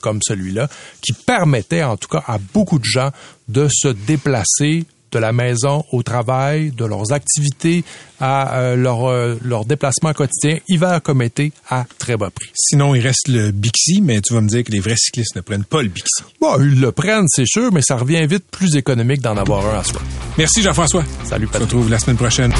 comme 0.00 0.20
celui-là 0.22 0.68
qui 1.00 1.12
permettait 1.12 1.82
en 1.82 1.96
tout 1.96 2.08
cas 2.08 2.22
à 2.26 2.38
beaucoup 2.54 2.78
de 2.78 2.84
gens 2.84 3.10
de 3.48 3.68
se 3.70 3.88
déplacer 3.88 4.84
de 5.12 5.18
la 5.18 5.32
maison 5.32 5.84
au 5.92 6.02
travail, 6.02 6.70
de 6.70 6.84
leurs 6.84 7.12
activités 7.12 7.84
à 8.20 8.58
euh, 8.60 8.76
leur, 8.76 9.06
euh, 9.10 9.36
leur 9.42 9.64
déplacement 9.64 10.12
quotidien, 10.12 10.58
hiver 10.68 11.02
comme 11.02 11.22
été, 11.22 11.52
à 11.68 11.84
très 11.98 12.16
bas 12.16 12.30
prix. 12.30 12.50
Sinon, 12.54 12.94
il 12.94 13.00
reste 13.00 13.28
le 13.28 13.50
Bixi, 13.50 14.00
mais 14.02 14.20
tu 14.20 14.34
vas 14.34 14.40
me 14.40 14.48
dire 14.48 14.62
que 14.62 14.70
les 14.70 14.80
vrais 14.80 14.96
cyclistes 14.96 15.34
ne 15.36 15.40
prennent 15.40 15.64
pas 15.64 15.82
le 15.82 15.88
Bixi. 15.88 16.22
Bon, 16.40 16.56
ils 16.60 16.80
le 16.80 16.92
prennent, 16.92 17.26
c'est 17.28 17.46
sûr, 17.46 17.72
mais 17.72 17.82
ça 17.82 17.96
revient 17.96 18.24
vite 18.26 18.44
plus 18.50 18.76
économique 18.76 19.20
d'en 19.20 19.36
avoir 19.36 19.66
un 19.74 19.80
à 19.80 19.84
soi. 19.84 20.00
Merci 20.38 20.62
Jean-François. 20.62 21.04
Salut, 21.24 21.46
On 21.46 21.48
se 21.48 21.52
Patrick. 21.52 21.70
retrouve 21.70 21.90
la 21.90 21.98
semaine 21.98 22.16
prochaine. 22.16 22.52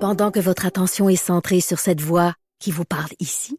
Pendant 0.00 0.30
que 0.32 0.40
votre 0.40 0.66
attention 0.66 1.08
est 1.08 1.16
centrée 1.16 1.60
sur 1.60 1.78
cette 1.78 2.00
voix 2.00 2.34
qui 2.58 2.70
vous 2.72 2.84
parle 2.84 3.10
ici, 3.20 3.58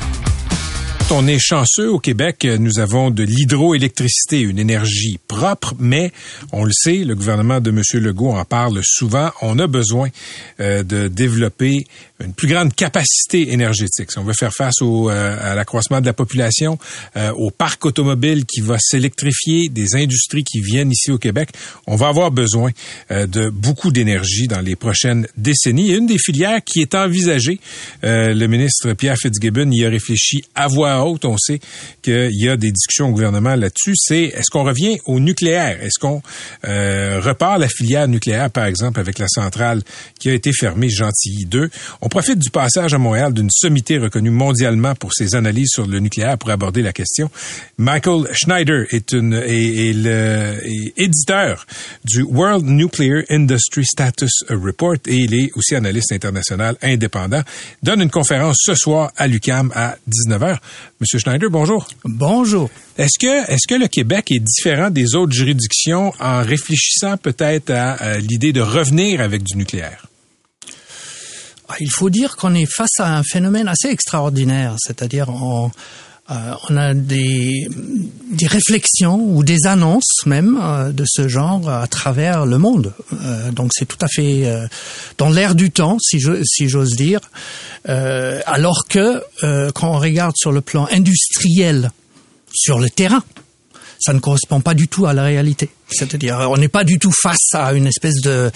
On 1.13 1.27
est 1.27 1.39
chanceux 1.39 1.91
au 1.91 1.99
Québec, 1.99 2.45
nous 2.45 2.79
avons 2.79 3.11
de 3.11 3.23
l'hydroélectricité, 3.23 4.39
une 4.39 4.57
énergie 4.57 5.19
propre, 5.27 5.73
mais 5.77 6.13
on 6.53 6.63
le 6.63 6.71
sait, 6.71 7.03
le 7.03 7.15
gouvernement 7.15 7.59
de 7.59 7.69
M. 7.69 7.81
Legault 8.01 8.31
en 8.31 8.45
parle 8.45 8.79
souvent, 8.81 9.29
on 9.41 9.59
a 9.59 9.67
besoin 9.67 10.07
euh, 10.61 10.83
de 10.83 11.09
développer 11.09 11.85
une 12.23 12.33
plus 12.33 12.47
grande 12.47 12.73
capacité 12.73 13.51
énergétique. 13.51 14.11
Si 14.11 14.19
on 14.19 14.23
veut 14.23 14.33
faire 14.33 14.53
face 14.53 14.81
au, 14.81 15.09
euh, 15.09 15.37
à 15.41 15.55
l'accroissement 15.55 16.01
de 16.01 16.05
la 16.05 16.13
population, 16.13 16.77
euh, 17.17 17.31
au 17.31 17.51
parc 17.51 17.85
automobile 17.85 18.45
qui 18.45 18.61
va 18.61 18.77
s'électrifier, 18.79 19.69
des 19.69 19.95
industries 19.95 20.43
qui 20.43 20.61
viennent 20.61 20.91
ici 20.91 21.11
au 21.11 21.17
Québec, 21.17 21.49
on 21.87 21.95
va 21.95 22.07
avoir 22.07 22.31
besoin 22.31 22.71
euh, 23.11 23.27
de 23.27 23.49
beaucoup 23.49 23.91
d'énergie 23.91 24.47
dans 24.47 24.61
les 24.61 24.75
prochaines 24.75 25.27
décennies. 25.37 25.91
Une 25.91 26.07
des 26.07 26.17
filières 26.17 26.63
qui 26.63 26.81
est 26.81 26.95
envisagée, 26.95 27.59
euh, 28.03 28.33
le 28.33 28.47
ministre 28.47 28.93
Pierre 28.93 29.17
Fitzgibbon 29.17 29.71
y 29.71 29.85
a 29.85 29.89
réfléchi 29.89 30.43
à 30.55 30.67
On 31.01 31.37
sait 31.37 31.59
qu'il 32.01 32.29
y 32.31 32.49
a 32.49 32.57
des 32.57 32.71
discussions 32.71 33.09
au 33.09 33.11
gouvernement 33.11 33.55
là-dessus. 33.55 33.93
C'est 33.95 34.23
est-ce 34.23 34.49
qu'on 34.51 34.63
revient 34.63 34.97
au 35.05 35.19
nucléaire? 35.19 35.81
Est-ce 35.81 35.99
qu'on 35.99 36.21
euh, 36.65 37.19
repart 37.21 37.59
la 37.59 37.67
filière 37.67 38.07
nucléaire, 38.07 38.49
par 38.49 38.65
exemple, 38.65 38.99
avec 38.99 39.19
la 39.19 39.27
centrale 39.27 39.81
qui 40.19 40.29
a 40.29 40.33
été 40.33 40.51
fermée, 40.53 40.89
Gentilly 40.89 41.45
2? 41.45 41.69
On 42.01 42.09
profite 42.09 42.39
du 42.39 42.49
passage 42.49 42.93
à 42.93 42.97
Montréal 42.97 43.33
d'une 43.33 43.49
sommité 43.51 43.97
reconnue 43.97 44.29
mondialement 44.29 44.95
pour 44.95 45.13
ses 45.13 45.35
analyses 45.35 45.69
sur 45.71 45.87
le 45.87 45.99
nucléaire 45.99 46.37
pour 46.37 46.49
aborder 46.49 46.81
la 46.81 46.93
question. 46.93 47.29
Michael 47.77 48.27
Schneider 48.33 48.85
est, 48.91 49.11
une, 49.11 49.33
est 49.33 50.93
éditeur 50.97 51.65
du 52.05 52.23
World 52.23 52.65
Nuclear 52.65 53.23
Industry 53.29 53.85
Status 53.85 54.43
Report 54.49 54.97
et 55.07 55.15
il 55.15 55.33
est 55.33 55.51
aussi 55.55 55.75
analyste 55.75 56.11
international 56.11 56.77
indépendant. 56.81 57.41
Donne 57.83 58.01
une 58.01 58.09
conférence 58.09 58.57
ce 58.59 58.75
soir 58.75 59.11
à 59.17 59.27
l'UCAM 59.27 59.71
à 59.75 59.95
19h. 60.09 60.57
Monsieur 60.99 61.19
Schneider, 61.19 61.49
bonjour. 61.49 61.87
Bonjour. 62.05 62.69
Est-ce 62.97 63.17
que, 63.19 63.51
est-ce 63.51 63.67
que 63.67 63.75
le 63.75 63.87
Québec 63.87 64.31
est 64.31 64.39
différent 64.39 64.89
des 64.89 65.15
autres 65.15 65.33
juridictions 65.33 66.13
en 66.19 66.41
réfléchissant 66.43 67.17
peut-être 67.17 67.71
à, 67.71 67.93
à 67.93 68.17
l'idée 68.17 68.53
de 68.53 68.61
revenir 68.61 69.21
avec 69.21 69.43
du 69.43 69.57
nucléaire? 69.57 70.05
Ah, 71.67 71.75
Il 71.79 71.91
faut 71.91 72.09
dire 72.09 72.35
qu'on 72.35 72.53
est 72.53 72.65
face 72.65 72.99
à 72.99 73.17
un 73.17 73.23
phénomène 73.23 73.67
assez 73.67 73.87
extraordinaire, 73.87 74.75
c'est-à-dire 74.77 75.29
on, 75.29 75.71
euh, 76.31 76.53
on 76.69 76.77
a 76.77 76.93
des, 76.93 77.67
des 78.31 78.47
réflexions 78.47 79.15
ou 79.21 79.43
des 79.43 79.65
annonces 79.65 80.25
même 80.25 80.57
euh, 80.61 80.91
de 80.91 81.03
ce 81.05 81.27
genre 81.27 81.69
à 81.69 81.85
travers 81.87 82.45
le 82.45 82.57
monde. 82.57 82.93
Euh, 83.13 83.51
donc 83.51 83.71
c'est 83.73 83.85
tout 83.87 83.97
à 84.01 84.07
fait 84.07 84.49
dans 85.17 85.29
l'air 85.29 85.55
du 85.55 85.71
temps, 85.71 85.97
si 85.99 86.19
je- 86.19 86.41
si 86.43 86.69
j'ose 86.69 86.95
dire. 86.95 87.19
Alors 87.85 88.85
que 88.87 89.21
quand 89.71 89.91
on 89.95 89.99
regarde 89.99 90.35
sur 90.37 90.51
le 90.51 90.61
plan 90.61 90.87
industriel, 90.91 91.91
sur 92.53 92.79
le 92.79 92.89
terrain, 92.89 93.23
ça 94.01 94.13
ne 94.13 94.19
correspond 94.19 94.59
pas 94.61 94.73
du 94.73 94.87
tout 94.87 95.05
à 95.05 95.13
la 95.13 95.23
réalité. 95.23 95.69
C'est-à-dire, 95.93 96.37
on 96.49 96.55
n'est 96.57 96.69
pas 96.69 96.85
du 96.85 96.99
tout 96.99 97.11
face 97.11 97.53
à 97.53 97.73
une 97.73 97.85
espèce 97.85 98.21
de, 98.23 98.49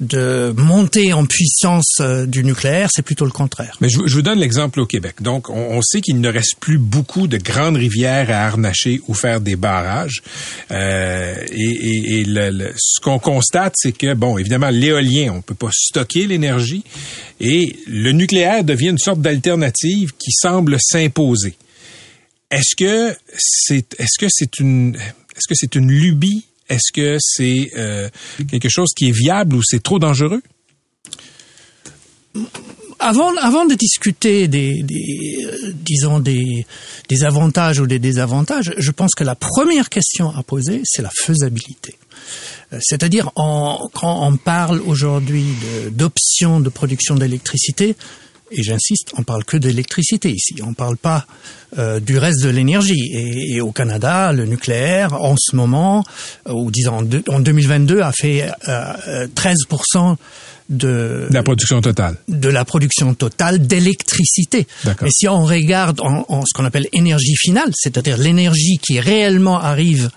de 0.00 0.54
montée 0.56 1.12
en 1.12 1.26
puissance 1.26 1.98
euh, 2.00 2.24
du 2.24 2.42
nucléaire, 2.42 2.88
c'est 2.90 3.02
plutôt 3.02 3.26
le 3.26 3.30
contraire. 3.32 3.76
Mais 3.82 3.90
je, 3.90 3.98
je 4.06 4.14
vous 4.14 4.22
donne 4.22 4.38
l'exemple 4.38 4.80
au 4.80 4.86
Québec. 4.86 5.16
Donc, 5.20 5.50
on, 5.50 5.54
on 5.76 5.82
sait 5.82 6.00
qu'il 6.00 6.20
ne 6.20 6.28
reste 6.32 6.54
plus 6.58 6.78
beaucoup 6.78 7.26
de 7.26 7.36
grandes 7.36 7.76
rivières 7.76 8.30
à 8.30 8.46
harnacher 8.46 9.02
ou 9.08 9.14
faire 9.14 9.42
des 9.42 9.56
barrages. 9.56 10.22
Euh, 10.70 11.34
et 11.52 11.60
et- 11.70 12.20
et 12.20 12.24
le- 12.24 12.50
le- 12.50 12.72
ce 12.78 13.00
qu'on 13.00 13.18
constate, 13.18 13.74
c'est 13.76 13.92
que, 13.92 14.14
bon, 14.14 14.38
évidemment, 14.38 14.70
l'éolien, 14.70 15.32
on 15.36 15.42
peut 15.42 15.54
pas 15.54 15.70
stocker 15.72 16.26
l'énergie. 16.26 16.82
Et 17.40 17.76
le 17.86 18.12
nucléaire 18.12 18.64
devient 18.64 18.88
une 18.88 18.98
sorte 18.98 19.20
d'alternative 19.20 20.12
qui 20.18 20.30
semble 20.32 20.76
s'imposer. 20.80 21.56
Est-ce 22.50 22.74
que 22.76 23.16
c'est 23.38 23.94
est-ce 24.00 24.18
que 24.18 24.26
c'est 24.28 24.58
une 24.58 24.96
est-ce 24.96 25.48
que 25.48 25.54
c'est 25.54 25.74
une 25.74 25.90
lubie? 25.90 26.46
Est-ce 26.68 26.92
que 26.92 27.16
c'est 27.20 27.70
euh, 27.76 28.08
quelque 28.48 28.68
chose 28.68 28.90
qui 28.96 29.08
est 29.08 29.12
viable 29.12 29.56
ou 29.56 29.62
c'est 29.62 29.82
trop 29.82 29.98
dangereux? 29.98 30.42
Avant, 33.00 33.34
avant 33.36 33.64
de 33.64 33.74
discuter 33.74 34.46
des, 34.46 34.82
des 34.82 35.46
euh, 35.46 35.72
disons 35.74 36.20
des, 36.20 36.66
des 37.08 37.24
avantages 37.24 37.80
ou 37.80 37.86
des 37.86 37.98
désavantages, 37.98 38.72
je 38.76 38.90
pense 38.90 39.14
que 39.16 39.24
la 39.24 39.34
première 39.34 39.88
question 39.88 40.30
à 40.30 40.42
poser, 40.42 40.82
c'est 40.84 41.02
la 41.02 41.10
faisabilité. 41.10 41.96
Euh, 42.72 42.78
C'est-à-dire, 42.80 43.32
quand 43.34 43.90
on 44.02 44.36
parle 44.36 44.80
aujourd'hui 44.82 45.46
d'options 45.90 46.60
de, 46.60 46.68
production 46.68 47.14
d'électricité, 47.16 47.96
et 48.52 48.62
j'insiste, 48.62 49.12
on 49.16 49.22
parle 49.22 49.44
que 49.44 49.56
d'électricité 49.56 50.30
ici, 50.30 50.56
on 50.62 50.74
parle 50.74 50.96
pas 50.96 51.26
euh, 51.78 52.00
du 52.00 52.18
reste 52.18 52.42
de 52.42 52.48
l'énergie. 52.50 53.10
Et, 53.12 53.54
et 53.56 53.60
au 53.60 53.72
Canada, 53.72 54.32
le 54.32 54.44
nucléaire, 54.46 55.14
en 55.14 55.36
ce 55.38 55.54
moment, 55.56 56.04
euh, 56.48 56.52
ou 56.52 56.70
disons 56.70 56.94
en, 56.98 57.02
deux- 57.02 57.24
en 57.28 57.40
2022, 57.40 58.00
a 58.00 58.12
fait 58.12 58.50
euh, 58.68 58.92
euh, 59.08 59.26
13% 59.34 60.16
de, 60.68 61.26
La 61.32 61.42
production 61.42 61.80
totale. 61.80 62.14
de 62.28 62.48
la 62.48 62.64
production 62.64 63.12
totale 63.14 63.66
d'électricité. 63.66 64.68
Mais 65.02 65.10
si 65.10 65.26
on 65.26 65.44
regarde 65.44 66.00
en, 66.00 66.24
en 66.28 66.42
ce 66.42 66.52
qu'on 66.54 66.64
appelle 66.64 66.86
énergie 66.92 67.34
finale, 67.36 67.70
c'est-à-dire 67.74 68.16
l'énergie 68.18 68.78
qui 68.78 69.00
réellement 69.00 69.58
arrive 69.60 70.10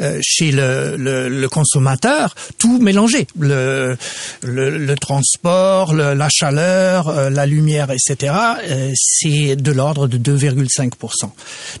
euh, 0.00 0.18
chez 0.22 0.52
le, 0.52 0.96
le, 0.96 1.28
le 1.28 1.48
consommateur, 1.50 2.34
tout 2.56 2.80
mélangé, 2.80 3.26
le, 3.38 3.94
le, 4.42 4.78
le 4.78 4.94
transport, 4.96 5.92
le- 5.92 6.14
la 6.14 6.28
chaleur, 6.30 7.08
euh, 7.10 7.28
la 7.28 7.44
lumière, 7.44 7.90
etc., 7.90 8.32
euh, 8.70 8.92
c'est 8.96 9.54
de 9.56 9.70
l'ordre 9.70 10.06
de 10.06 10.16
2,5%. 10.16 10.89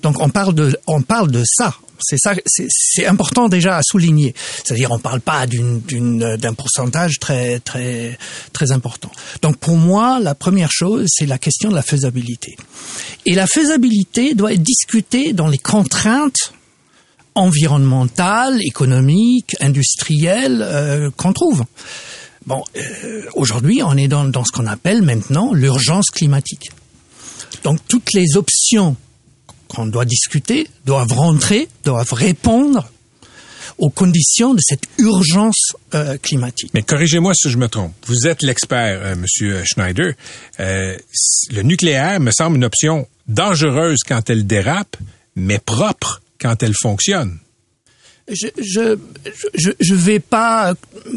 Donc 0.02 0.20
on 0.20 0.28
parle 0.30 0.54
de, 0.54 0.76
on 0.86 1.02
parle 1.02 1.30
de 1.30 1.42
ça. 1.44 1.74
C'est 2.02 3.06
important 3.06 3.48
déjà 3.48 3.76
à 3.76 3.82
souligner. 3.82 4.34
C'est-à-dire, 4.64 4.90
on 4.90 4.98
parle 4.98 5.20
pas 5.20 5.46
d'un 5.46 6.54
pourcentage 6.54 7.18
très, 7.18 7.60
très, 7.60 8.18
très 8.52 8.72
important. 8.72 9.10
Donc, 9.42 9.58
pour 9.58 9.76
moi, 9.76 10.18
la 10.18 10.34
première 10.34 10.70
chose, 10.72 11.06
c'est 11.08 11.26
la 11.26 11.38
question 11.38 11.68
de 11.68 11.74
la 11.74 11.82
faisabilité. 11.82 12.56
Et 13.26 13.34
la 13.34 13.46
faisabilité 13.46 14.34
doit 14.34 14.52
être 14.52 14.62
discutée 14.62 15.32
dans 15.32 15.48
les 15.48 15.58
contraintes 15.58 16.54
environnementales, 17.34 18.60
économiques, 18.62 19.54
industrielles 19.60 20.62
euh, 20.62 21.10
qu'on 21.16 21.32
trouve. 21.32 21.64
Bon, 22.46 22.64
euh, 22.76 23.22
aujourd'hui, 23.34 23.82
on 23.84 23.96
est 23.96 24.08
dans, 24.08 24.24
dans 24.24 24.44
ce 24.44 24.52
qu'on 24.52 24.66
appelle 24.66 25.02
maintenant 25.02 25.52
l'urgence 25.52 26.06
climatique. 26.06 26.70
Donc, 27.64 27.78
toutes 27.88 28.12
les 28.12 28.36
options 28.36 28.96
qu'on 29.68 29.86
doit 29.86 30.04
discuter 30.04 30.68
doivent 30.84 31.12
rentrer, 31.12 31.68
doivent 31.84 32.12
répondre 32.12 32.88
aux 33.78 33.90
conditions 33.90 34.54
de 34.54 34.60
cette 34.62 34.84
urgence 34.98 35.74
euh, 35.94 36.18
climatique. 36.18 36.70
Mais 36.74 36.82
corrigez-moi 36.82 37.32
si 37.34 37.50
je 37.50 37.56
me 37.56 37.68
trompe. 37.68 37.94
Vous 38.06 38.26
êtes 38.26 38.42
l'expert, 38.42 39.00
euh, 39.02 39.16
Monsieur 39.16 39.62
Schneider. 39.64 40.12
Euh, 40.60 40.96
le 41.50 41.62
nucléaire 41.62 42.20
me 42.20 42.30
semble 42.30 42.56
une 42.56 42.64
option 42.64 43.08
dangereuse 43.26 44.00
quand 44.06 44.28
elle 44.28 44.46
dérape, 44.46 44.96
mais 45.34 45.58
propre 45.58 46.20
quand 46.38 46.62
elle 46.62 46.74
fonctionne. 46.74 47.38
Je 48.30 48.48
je 48.62 48.96
je 49.54 49.70
je 49.80 49.94
vais 49.94 50.20
pas 50.20 50.74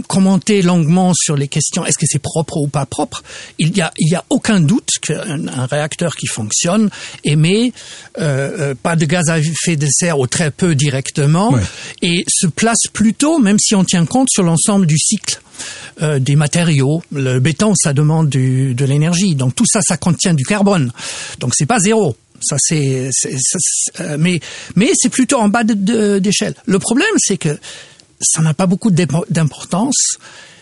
commenter 0.08 0.62
longuement 0.62 1.14
sur 1.14 1.36
les 1.36 1.48
questions 1.48 1.86
est-ce 1.86 1.98
que 1.98 2.06
c'est 2.08 2.20
propre 2.22 2.58
ou 2.58 2.68
pas 2.68 2.86
propre. 2.86 3.24
Il 3.60 3.76
y 3.76 3.82
a 3.82 3.92
il 3.98 4.10
y 4.12 4.16
a 4.16 4.24
aucun 4.30 4.60
doute 4.60 4.90
qu'un 5.02 5.48
un 5.48 5.66
réacteur 5.66 6.16
qui 6.16 6.28
fonctionne 6.28 6.90
émet 7.24 7.72
euh, 8.20 8.72
euh, 8.72 8.76
pas 8.76 8.96
de 8.96 9.06
gaz 9.06 9.30
à 9.30 9.40
effet 9.40 9.76
de 9.76 9.88
serre 9.90 10.20
ou 10.20 10.28
très 10.28 10.52
peu 10.52 10.76
directement 10.76 11.52
Ouais. 11.54 11.62
et 12.02 12.24
se 12.28 12.48
place 12.48 12.88
plutôt 12.92 13.40
même 13.40 13.60
si 13.60 13.76
on 13.76 13.84
tient 13.84 14.06
compte 14.06 14.30
sur 14.32 14.44
l'ensemble 14.44 14.86
du 14.88 14.98
cycle 14.98 15.40
euh, 16.02 16.18
des 16.18 16.36
matériaux. 16.36 17.04
Le 17.12 17.40
béton, 17.40 17.74
ça 17.76 17.94
demande 17.94 18.28
du, 18.28 18.74
de 18.74 18.86
l'énergie. 18.86 19.36
Donc 19.36 19.54
tout 19.56 19.66
ça, 19.72 19.80
ça 19.88 19.98
contient 19.98 20.34
du 20.34 20.44
carbone. 20.44 20.92
Donc 21.40 21.54
c'est 21.56 21.68
pas 21.68 21.80
zéro. 21.80 22.16
Ça 22.44 22.58
c'est, 22.60 23.10
euh, 24.00 24.18
mais 24.20 24.40
mais 24.76 24.92
c'est 24.96 25.10
plutôt 25.10 25.38
en 25.38 25.50
bas 25.50 25.64
de- 25.64 25.74
de- 25.74 26.20
d'échelle. 26.20 26.56
Le 26.66 26.80
problème, 26.80 27.08
c'est 27.18 27.38
que 27.38 27.58
ça 28.22 28.42
n'a 28.42 28.54
pas 28.54 28.66
beaucoup 28.68 28.92
d'impo- 28.92 29.26
d'importance 29.30 30.18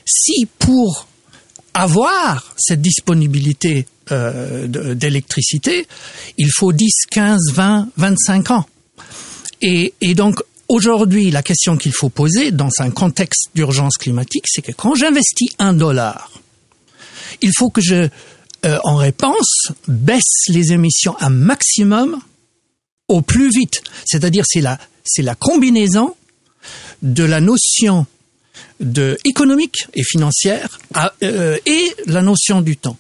si 0.06 0.48
pour 0.60 1.08
avoir 1.74 2.54
cette 2.58 2.82
disponibilité 2.82 3.86
euh, 4.12 4.67
de- 4.67 4.94
d'électricité, 4.94 5.88
il 6.38 6.50
faut 6.54 6.74
10, 6.74 6.91
15, 7.10 7.52
20, 7.54 7.88
25 7.98 8.52
ans. 8.52 8.65
Et, 9.62 9.94
et 10.02 10.15
donc, 10.15 10.41
aujourd'hui, 10.67 11.32
la 11.32 11.44
question 11.44 11.78
qu'il 11.78 11.94
faut 11.94 12.10
poser 12.10 12.52
dans 12.52 12.70
un 12.80 12.89
contexte 12.89 13.50
d'urgence 13.56 13.96
climatique, 13.98 14.46
c'est 14.48 14.62
que 14.63 14.74
quand 14.74 14.96
j'investis 14.96 15.50
un 15.60 15.72
dollar, 15.74 16.30
il 17.41 17.52
faut 17.56 17.70
que 17.70 17.80
je, 17.80 18.10
euh, 18.65 18.78
en 18.84 18.95
réponse, 18.95 19.71
baisse 19.88 20.47
les 20.50 20.71
émissions 20.74 21.15
un 21.19 21.30
maximum 21.30 22.20
au 23.07 23.22
plus 23.22 23.49
vite. 23.49 23.82
C'est-à-dire, 24.05 24.43
c'est 24.47 24.62
la, 24.62 24.80
c'est 25.03 25.22
la 25.24 25.36
combinaison 25.36 26.16
de 27.01 27.24
la 27.24 27.41
notion 27.41 28.05
de 28.80 29.18
économique 29.26 29.88
et 29.93 30.03
financière 30.03 30.80
à- 30.93 31.14
euh, 31.24 31.57
et 31.66 31.93
la 32.07 32.22
notion 32.22 32.62
du 32.62 32.78
temps. 32.78 32.97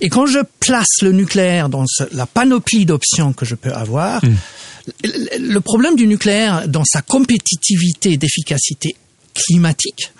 Et 0.00 0.08
quand 0.08 0.26
je 0.26 0.40
place 0.60 1.00
le 1.02 1.12
nucléaire 1.12 1.68
dans 1.68 1.84
ce- 1.86 2.04
la 2.14 2.26
panoplie 2.26 2.84
d'options 2.84 3.32
que 3.32 3.44
je 3.44 3.54
peux 3.54 3.72
avoir, 3.72 4.20
le- 4.24 5.38
le 5.38 5.60
problème 5.60 5.96
du 5.96 6.06
nucléaire 6.06 6.68
dans 6.68 6.84
sa 6.84 7.02
compétitivité 7.02 8.16
d'efficacité 8.16 8.96
climatique, 9.34 10.12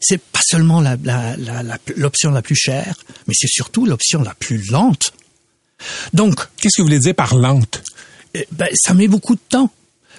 c'est 0.00 0.20
pas 0.20 0.40
seulement 0.44 0.80
la- 0.80 0.96
la- 1.04 1.36
la- 1.36 1.62
la- 1.62 1.78
l'option 1.96 2.30
la, 2.30 2.42
plus 2.42 2.56
chère, 2.56 2.94
mais 3.26 3.34
c'est 3.36 3.48
surtout 3.48 3.86
l'option 3.86 4.22
la 4.22 4.34
plus 4.34 4.70
lente. 4.70 5.12
Donc, 6.14 6.40
Qu'est-ce 6.56 6.76
que 6.76 6.82
vous 6.82 6.88
voulez 6.88 6.98
dire 6.98 7.14
par 7.14 7.34
lente? 7.36 7.82
eh 8.34 8.46
ben, 8.52 8.68
ça 8.74 8.94
met 8.94 9.08
beaucoup 9.08 9.34
de 9.34 9.40
temps. 9.48 9.70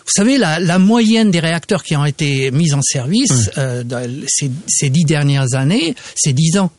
Vous 0.05 0.11
savez, 0.13 0.37
la, 0.37 0.59
la 0.59 0.79
moyenne 0.79 1.29
des 1.31 1.39
réacteurs 1.39 1.83
qui 1.83 1.95
ont 1.95 2.05
été 2.05 2.49
mis 2.51 2.73
en 2.73 2.81
service 2.81 3.51
euh, 3.57 3.83
dans 3.83 4.03
ces, 4.27 4.49
ces 4.67 4.89
dix 4.89 5.05
dernières 5.05 5.53
années, 5.53 5.95
c'est 6.15 6.33
dix 6.33 6.57
ans. 6.57 6.71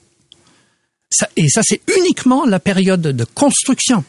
Ça, 1.10 1.28
et 1.36 1.48
ça, 1.48 1.62
c'est 1.64 1.80
uniquement 1.98 2.44
la 2.46 2.58
période 2.58 3.00
de 3.02 3.24
construction. 3.24 4.04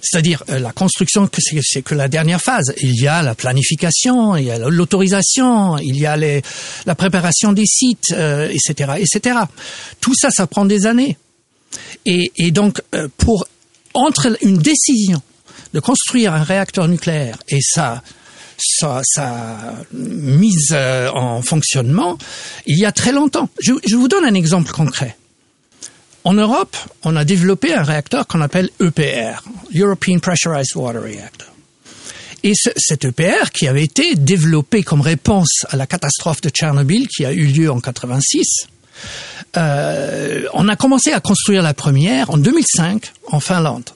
C'est-à-dire 0.00 0.42
euh, 0.48 0.58
la 0.58 0.72
construction, 0.72 1.28
c'est, 1.38 1.82
que 1.82 1.94
la 1.94 2.08
dernière 2.08 2.40
phase. 2.40 2.72
Il 2.80 3.00
y 3.00 3.08
a 3.08 3.22
la 3.22 3.34
planification, 3.34 4.36
il 4.36 4.44
y 4.44 4.50
a 4.50 4.58
l'autorisation, 4.58 5.78
il 5.78 5.96
y 5.98 6.06
a 6.06 6.16
les, 6.16 6.42
la 6.86 6.94
préparation 6.94 7.52
des 7.52 7.66
sites, 7.66 8.12
euh, 8.12 8.48
etc., 8.48 8.92
etc. 8.98 9.40
Tout 10.00 10.14
ça, 10.14 10.30
ça 10.30 10.46
prend 10.46 10.64
des 10.64 10.86
années. 10.86 11.16
Et, 12.06 12.32
et 12.36 12.50
donc, 12.50 12.80
euh, 12.94 13.08
pour 13.18 13.46
entre 13.94 14.36
une 14.42 14.58
décision 14.58 15.20
de 15.74 15.80
construire 15.80 16.32
un 16.32 16.42
réacteur 16.42 16.88
nucléaire 16.88 17.38
et 17.48 17.60
sa, 17.60 18.02
sa, 18.58 19.02
sa 19.04 19.84
mise 19.92 20.70
euh, 20.72 21.10
en 21.10 21.42
fonctionnement, 21.42 22.16
il 22.66 22.78
y 22.78 22.86
a 22.86 22.92
très 22.92 23.12
longtemps. 23.12 23.48
Je, 23.60 23.72
je 23.86 23.96
vous 23.96 24.08
donne 24.08 24.24
un 24.24 24.34
exemple 24.34 24.72
concret. 24.72 25.16
En 26.24 26.34
Europe, 26.34 26.76
on 27.04 27.16
a 27.16 27.24
développé 27.24 27.72
un 27.72 27.82
réacteur 27.82 28.26
qu'on 28.26 28.40
appelle 28.40 28.70
EPR, 28.80 29.42
European 29.74 30.18
Pressurized 30.18 30.76
Water 30.76 31.02
Reactor. 31.02 31.48
Et 32.42 32.52
ce, 32.54 32.70
cet 32.76 33.04
EPR 33.04 33.50
qui 33.52 33.66
avait 33.66 33.84
été 33.84 34.14
développé 34.14 34.82
comme 34.82 35.00
réponse 35.00 35.64
à 35.70 35.76
la 35.76 35.86
catastrophe 35.86 36.40
de 36.40 36.50
Tchernobyl 36.50 37.08
qui 37.08 37.24
a 37.24 37.32
eu 37.32 37.46
lieu 37.46 37.70
en 37.70 37.80
86, 37.80 38.66
euh, 39.56 40.44
on 40.54 40.68
a 40.68 40.76
commencé 40.76 41.12
à 41.12 41.20
construire 41.20 41.62
la 41.62 41.74
première 41.74 42.30
en 42.30 42.38
2005 42.38 43.12
en 43.28 43.40
Finlande. 43.40 43.90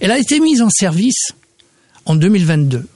Elle 0.00 0.10
a 0.10 0.18
été 0.18 0.40
mise 0.40 0.62
en 0.62 0.70
service 0.70 1.32
en 2.04 2.14
2022 2.14 2.86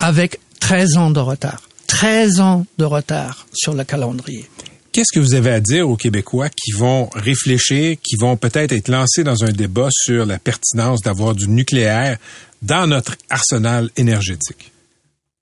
avec 0.00 0.40
13 0.60 0.96
ans 0.96 1.10
de 1.10 1.20
retard. 1.20 1.62
13 1.86 2.40
ans 2.40 2.66
de 2.78 2.84
retard 2.84 3.46
sur 3.52 3.72
le 3.72 3.84
calendrier. 3.84 4.48
Qu'est-ce 4.96 5.12
que 5.12 5.20
vous 5.20 5.34
avez 5.34 5.50
à 5.50 5.60
dire 5.60 5.90
aux 5.90 5.98
Québécois 5.98 6.48
qui 6.48 6.72
vont 6.72 7.10
réfléchir, 7.12 7.98
qui 8.02 8.16
vont 8.18 8.38
peut-être 8.38 8.72
être 8.72 8.88
lancés 8.88 9.24
dans 9.24 9.44
un 9.44 9.52
débat 9.52 9.90
sur 9.92 10.24
la 10.24 10.38
pertinence 10.38 11.02
d'avoir 11.02 11.34
du 11.34 11.48
nucléaire 11.48 12.16
dans 12.62 12.86
notre 12.86 13.14
arsenal 13.28 13.90
énergétique? 13.98 14.72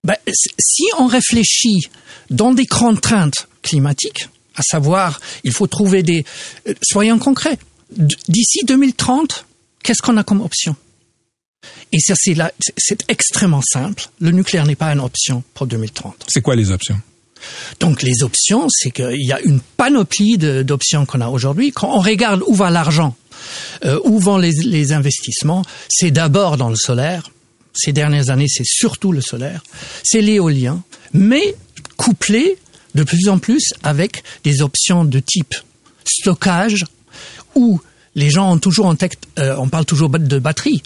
Ben, 0.03 0.17
si 0.59 0.83
on 0.99 1.07
réfléchit 1.07 1.83
dans 2.31 2.53
des 2.53 2.67
contraintes 2.67 3.47
climatiques, 3.63 4.29
à 4.57 4.63
savoir, 4.63 5.21
il 5.45 5.53
faut 5.53 5.69
trouver 5.69 6.03
des... 6.03 6.25
euh, 6.67 6.75
Soyons 6.83 7.21
concrets. 7.21 7.57
D'ici 7.97 8.65
2030, 8.65 9.47
qu'est-ce 9.85 10.03
qu'on 10.03 10.17
a 10.17 10.25
comme 10.25 10.41
option? 10.41 10.75
Et 11.93 12.01
ça, 12.01 12.15
c'est 12.19 13.05
extrêmement 13.07 13.63
simple. 13.63 14.09
Le 14.19 14.33
nucléaire 14.33 14.67
n'est 14.67 14.75
pas 14.75 14.93
une 14.93 14.99
option 14.99 15.45
pour 15.55 15.69
2030. 15.69 16.25
C'est 16.27 16.43
quoi 16.43 16.57
les 16.57 16.73
options? 16.73 17.01
Donc 17.81 18.03
les 18.03 18.23
options, 18.23 18.69
c'est 18.71 18.91
qu'il 18.91 19.25
y 19.25 19.33
a 19.33 19.41
une 19.41 19.61
panoplie 19.61 20.39
d'options 20.39 21.07
qu'on 21.07 21.21
a 21.21 21.29
aujourd'hui. 21.29 21.73
Quand 21.73 21.95
on 21.95 22.01
regarde 22.01 22.43
où 22.47 22.55
va 22.55 22.71
l'argent, 22.71 23.17
euh, 23.85 23.99
où 24.05 24.19
vont 24.19 24.39
les, 24.39 24.93
investissements, 24.93 25.65
c'est 25.89 26.11
d'abord 26.11 26.57
dans 26.57 26.69
le 26.69 26.77
solaire. 26.77 27.31
Ces 27.75 27.93
dernières 27.93 28.31
années, 28.31 28.49
c'est 28.49 28.65
surtout 28.65 29.13
le 29.13 29.21
solaire. 29.21 29.63
C'est 30.03 30.21
l'éolien, 30.21 30.83
mais 31.13 31.57
couplé 31.97 32.57
de 32.95 33.03
plus 33.03 33.29
en 33.29 33.39
plus 33.39 33.75
avec 33.83 34.23
des 34.45 34.63
options 34.63 35.05
de 35.05 35.19
type 35.19 35.55
stockage, 36.05 36.85
où 37.57 37.81
les 38.15 38.31
gens 38.31 38.53
ont 38.53 38.59
toujours 38.59 38.87
en 38.87 38.95
tête, 38.95 39.15
euh, 39.39 39.57
on 39.59 39.69
parle 39.69 39.85
toujours 39.85 40.09
de 40.11 40.39
batterie. 40.39 40.83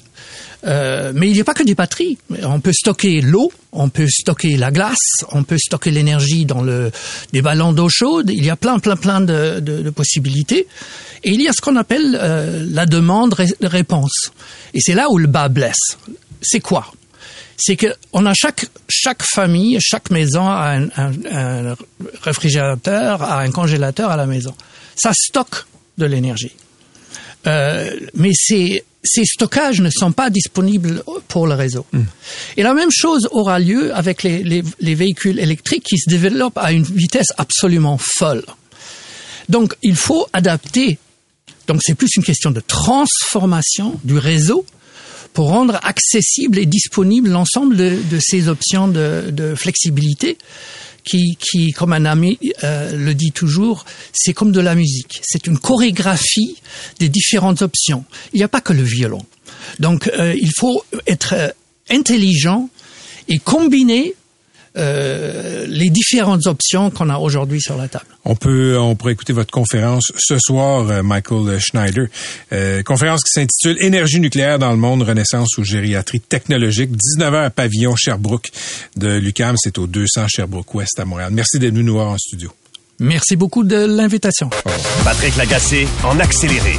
Euh, 0.66 1.12
mais 1.14 1.29
il 1.29 1.35
n'y 1.35 1.41
a 1.41 1.45
pas 1.45 1.55
que 1.55 1.62
des 1.62 1.76
batteries. 1.76 2.18
On 2.43 2.59
peut 2.59 2.72
stocker 2.72 3.20
l'eau, 3.20 3.53
on 3.70 3.89
peut 3.91 4.09
stocker 4.09 4.57
la 4.57 4.72
glace, 4.72 4.97
on 5.31 5.45
peut 5.45 5.57
stocker 5.59 5.93
l'énergie 5.93 6.47
dans 6.47 6.62
le, 6.62 6.91
des 7.33 7.43
ballons 7.43 7.72
d'eau 7.72 7.89
chaude. 7.89 8.31
Il 8.31 8.45
y 8.45 8.51
a 8.51 8.57
plein, 8.57 8.81
plein, 8.81 8.97
plein 8.97 9.20
de, 9.20 9.61
de, 9.61 9.91
possibilités. 9.91 10.66
Et 11.22 11.31
il 11.31 11.41
y 11.41 11.49
a 11.49 11.53
ce 11.53 11.61
qu'on 11.61 11.76
appelle 11.76 12.18
euh, 12.20 12.66
la 12.70 12.87
demande 12.87 13.35
ré- 13.35 13.55
réponse. 13.62 14.33
Et 14.74 14.81
c'est 14.81 14.95
là 14.95 15.07
où 15.11 15.18
le 15.18 15.29
bas 15.29 15.49
blesse. 15.49 15.97
C'est 16.43 16.61
quoi? 16.61 16.93
C'est 17.57 17.76
que 17.76 17.89
on 18.12 18.26
a 18.26 18.35
chaque 18.35 18.66
chaque 18.89 19.22
famille, 19.22 19.79
chaque 19.81 20.11
maison 20.11 20.47
a 20.49 20.76
un, 20.76 20.89
un, 20.97 21.12
un 21.70 21.76
réfrigérateur, 22.22 23.22
a 23.22 23.41
un 23.41 23.51
congélateur 23.51 24.11
à 24.11 24.16
la 24.16 24.26
maison. 24.26 24.55
Ça 24.97 25.12
stocke 25.14 25.66
de 25.99 26.07
l'énergie. 26.07 26.53
Euh, 27.47 27.95
mais 28.14 28.30
ces, 28.34 28.84
ces 29.05 29.24
stockages 29.24 29.80
ne 29.80 29.91
sont 29.91 30.12
pas 30.12 30.28
disponibles 30.28 31.03
pour 31.28 31.47
le 31.47 31.55
réseau. 31.55 31.86
Et 32.57 32.62
la 32.62 32.74
même 32.74 32.91
chose 32.91 33.28
aura 33.30 33.59
lieu 33.59 33.95
avec 33.95 34.22
les, 34.22 34.43
les, 34.43 34.62
les 34.80 34.95
véhicules 34.95 35.39
électriques 35.39 35.84
qui 35.84 35.99
se 35.99 36.11
développent 36.11 36.59
à 36.59 36.72
une 36.72 36.84
vitesse 36.84 37.28
absolument 37.39 37.99
folle. 37.99 38.45
Donc, 39.49 39.74
il 39.82 39.97
faut 39.97 40.26
adapter. 40.32 40.99
Donc, 41.68 41.80
c'est 41.82 41.95
plus 41.95 42.11
une 42.16 42.24
question 42.24 42.51
de 42.51 42.61
transformation 42.61 43.99
du 44.05 44.18
réseau 44.18 44.66
pour 45.32 45.49
rendre 45.49 45.78
accessible 45.82 46.59
et 46.59 46.66
disponible 46.66 47.30
l'ensemble 47.30 47.76
de, 47.76 47.99
de 48.11 48.18
ces 48.20 48.49
options 48.49 48.89
de, 48.89 49.30
de 49.30 49.55
flexibilité 49.55 50.36
qui, 51.09 51.36
qui, 51.40 51.72
comme 51.72 51.92
un 51.92 52.04
ami 52.04 52.38
euh, 52.64 52.94
le 52.96 53.14
dit 53.14 53.32
toujours, 53.32 53.84
c'est 54.12 54.34
comme 54.34 54.52
de 54.52 54.61
la 54.61 54.74
musique. 54.74 55.20
C'est 55.22 55.46
une 55.46 55.59
chorégraphie 55.59 56.56
des 56.98 57.09
différentes 57.09 57.62
options. 57.62 58.04
Il 58.32 58.38
n'y 58.38 58.44
a 58.44 58.48
pas 58.48 58.61
que 58.61 58.72
le 58.72 58.82
violon. 58.82 59.24
Donc, 59.78 60.09
euh, 60.09 60.34
il 60.34 60.52
faut 60.56 60.84
être 61.06 61.34
euh, 61.34 61.48
intelligent 61.90 62.68
et 63.28 63.38
combiner 63.38 64.14
euh, 64.79 65.66
les 65.68 65.91
différentes 65.91 66.47
options 66.47 66.91
qu'on 66.91 67.09
a 67.11 67.18
aujourd'hui 67.18 67.61
sur 67.61 67.76
la 67.76 67.89
table. 67.89 68.05
On 68.24 68.37
peut, 68.37 68.79
on 68.79 68.95
pourrait 68.95 69.12
écouter 69.12 69.33
votre 69.33 69.51
conférence 69.51 70.12
ce 70.16 70.39
soir, 70.39 70.89
euh, 70.89 71.03
Michael 71.03 71.59
Schneider. 71.61 72.07
Euh, 72.53 72.83
conférence 72.83 73.22
qui 73.22 73.33
s'intitule 73.33 73.76
Énergie 73.81 74.20
nucléaire 74.20 74.59
dans 74.59 74.70
le 74.70 74.76
monde, 74.76 75.03
renaissance 75.03 75.59
ou 75.59 75.64
gériatrie 75.64 76.20
technologique. 76.20 76.91
19h 76.93 77.45
à 77.45 77.51
Pavillon 77.51 77.97
Sherbrooke 77.97 78.51
de 78.97 79.16
l'UCAM. 79.16 79.57
C'est 79.59 79.79
au 79.79 79.87
200 79.87 80.29
Sherbrooke-Ouest 80.29 81.01
à 81.01 81.05
Montréal. 81.05 81.31
Merci 81.33 81.59
d'être 81.59 81.72
venu 81.72 81.85
nous 81.85 81.95
voir 81.95 82.09
en 82.09 82.18
studio. 82.18 82.53
Merci 83.01 83.37
beaucoup 83.37 83.64
de 83.64 83.76
l'invitation. 83.76 84.51
Patrick 85.05 85.37
Lagacé 85.37 85.87
en 86.05 86.18
accéléré. 86.18 86.79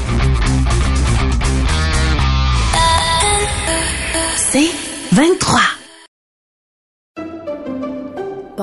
C'est 4.52 4.72
23. 5.12 5.79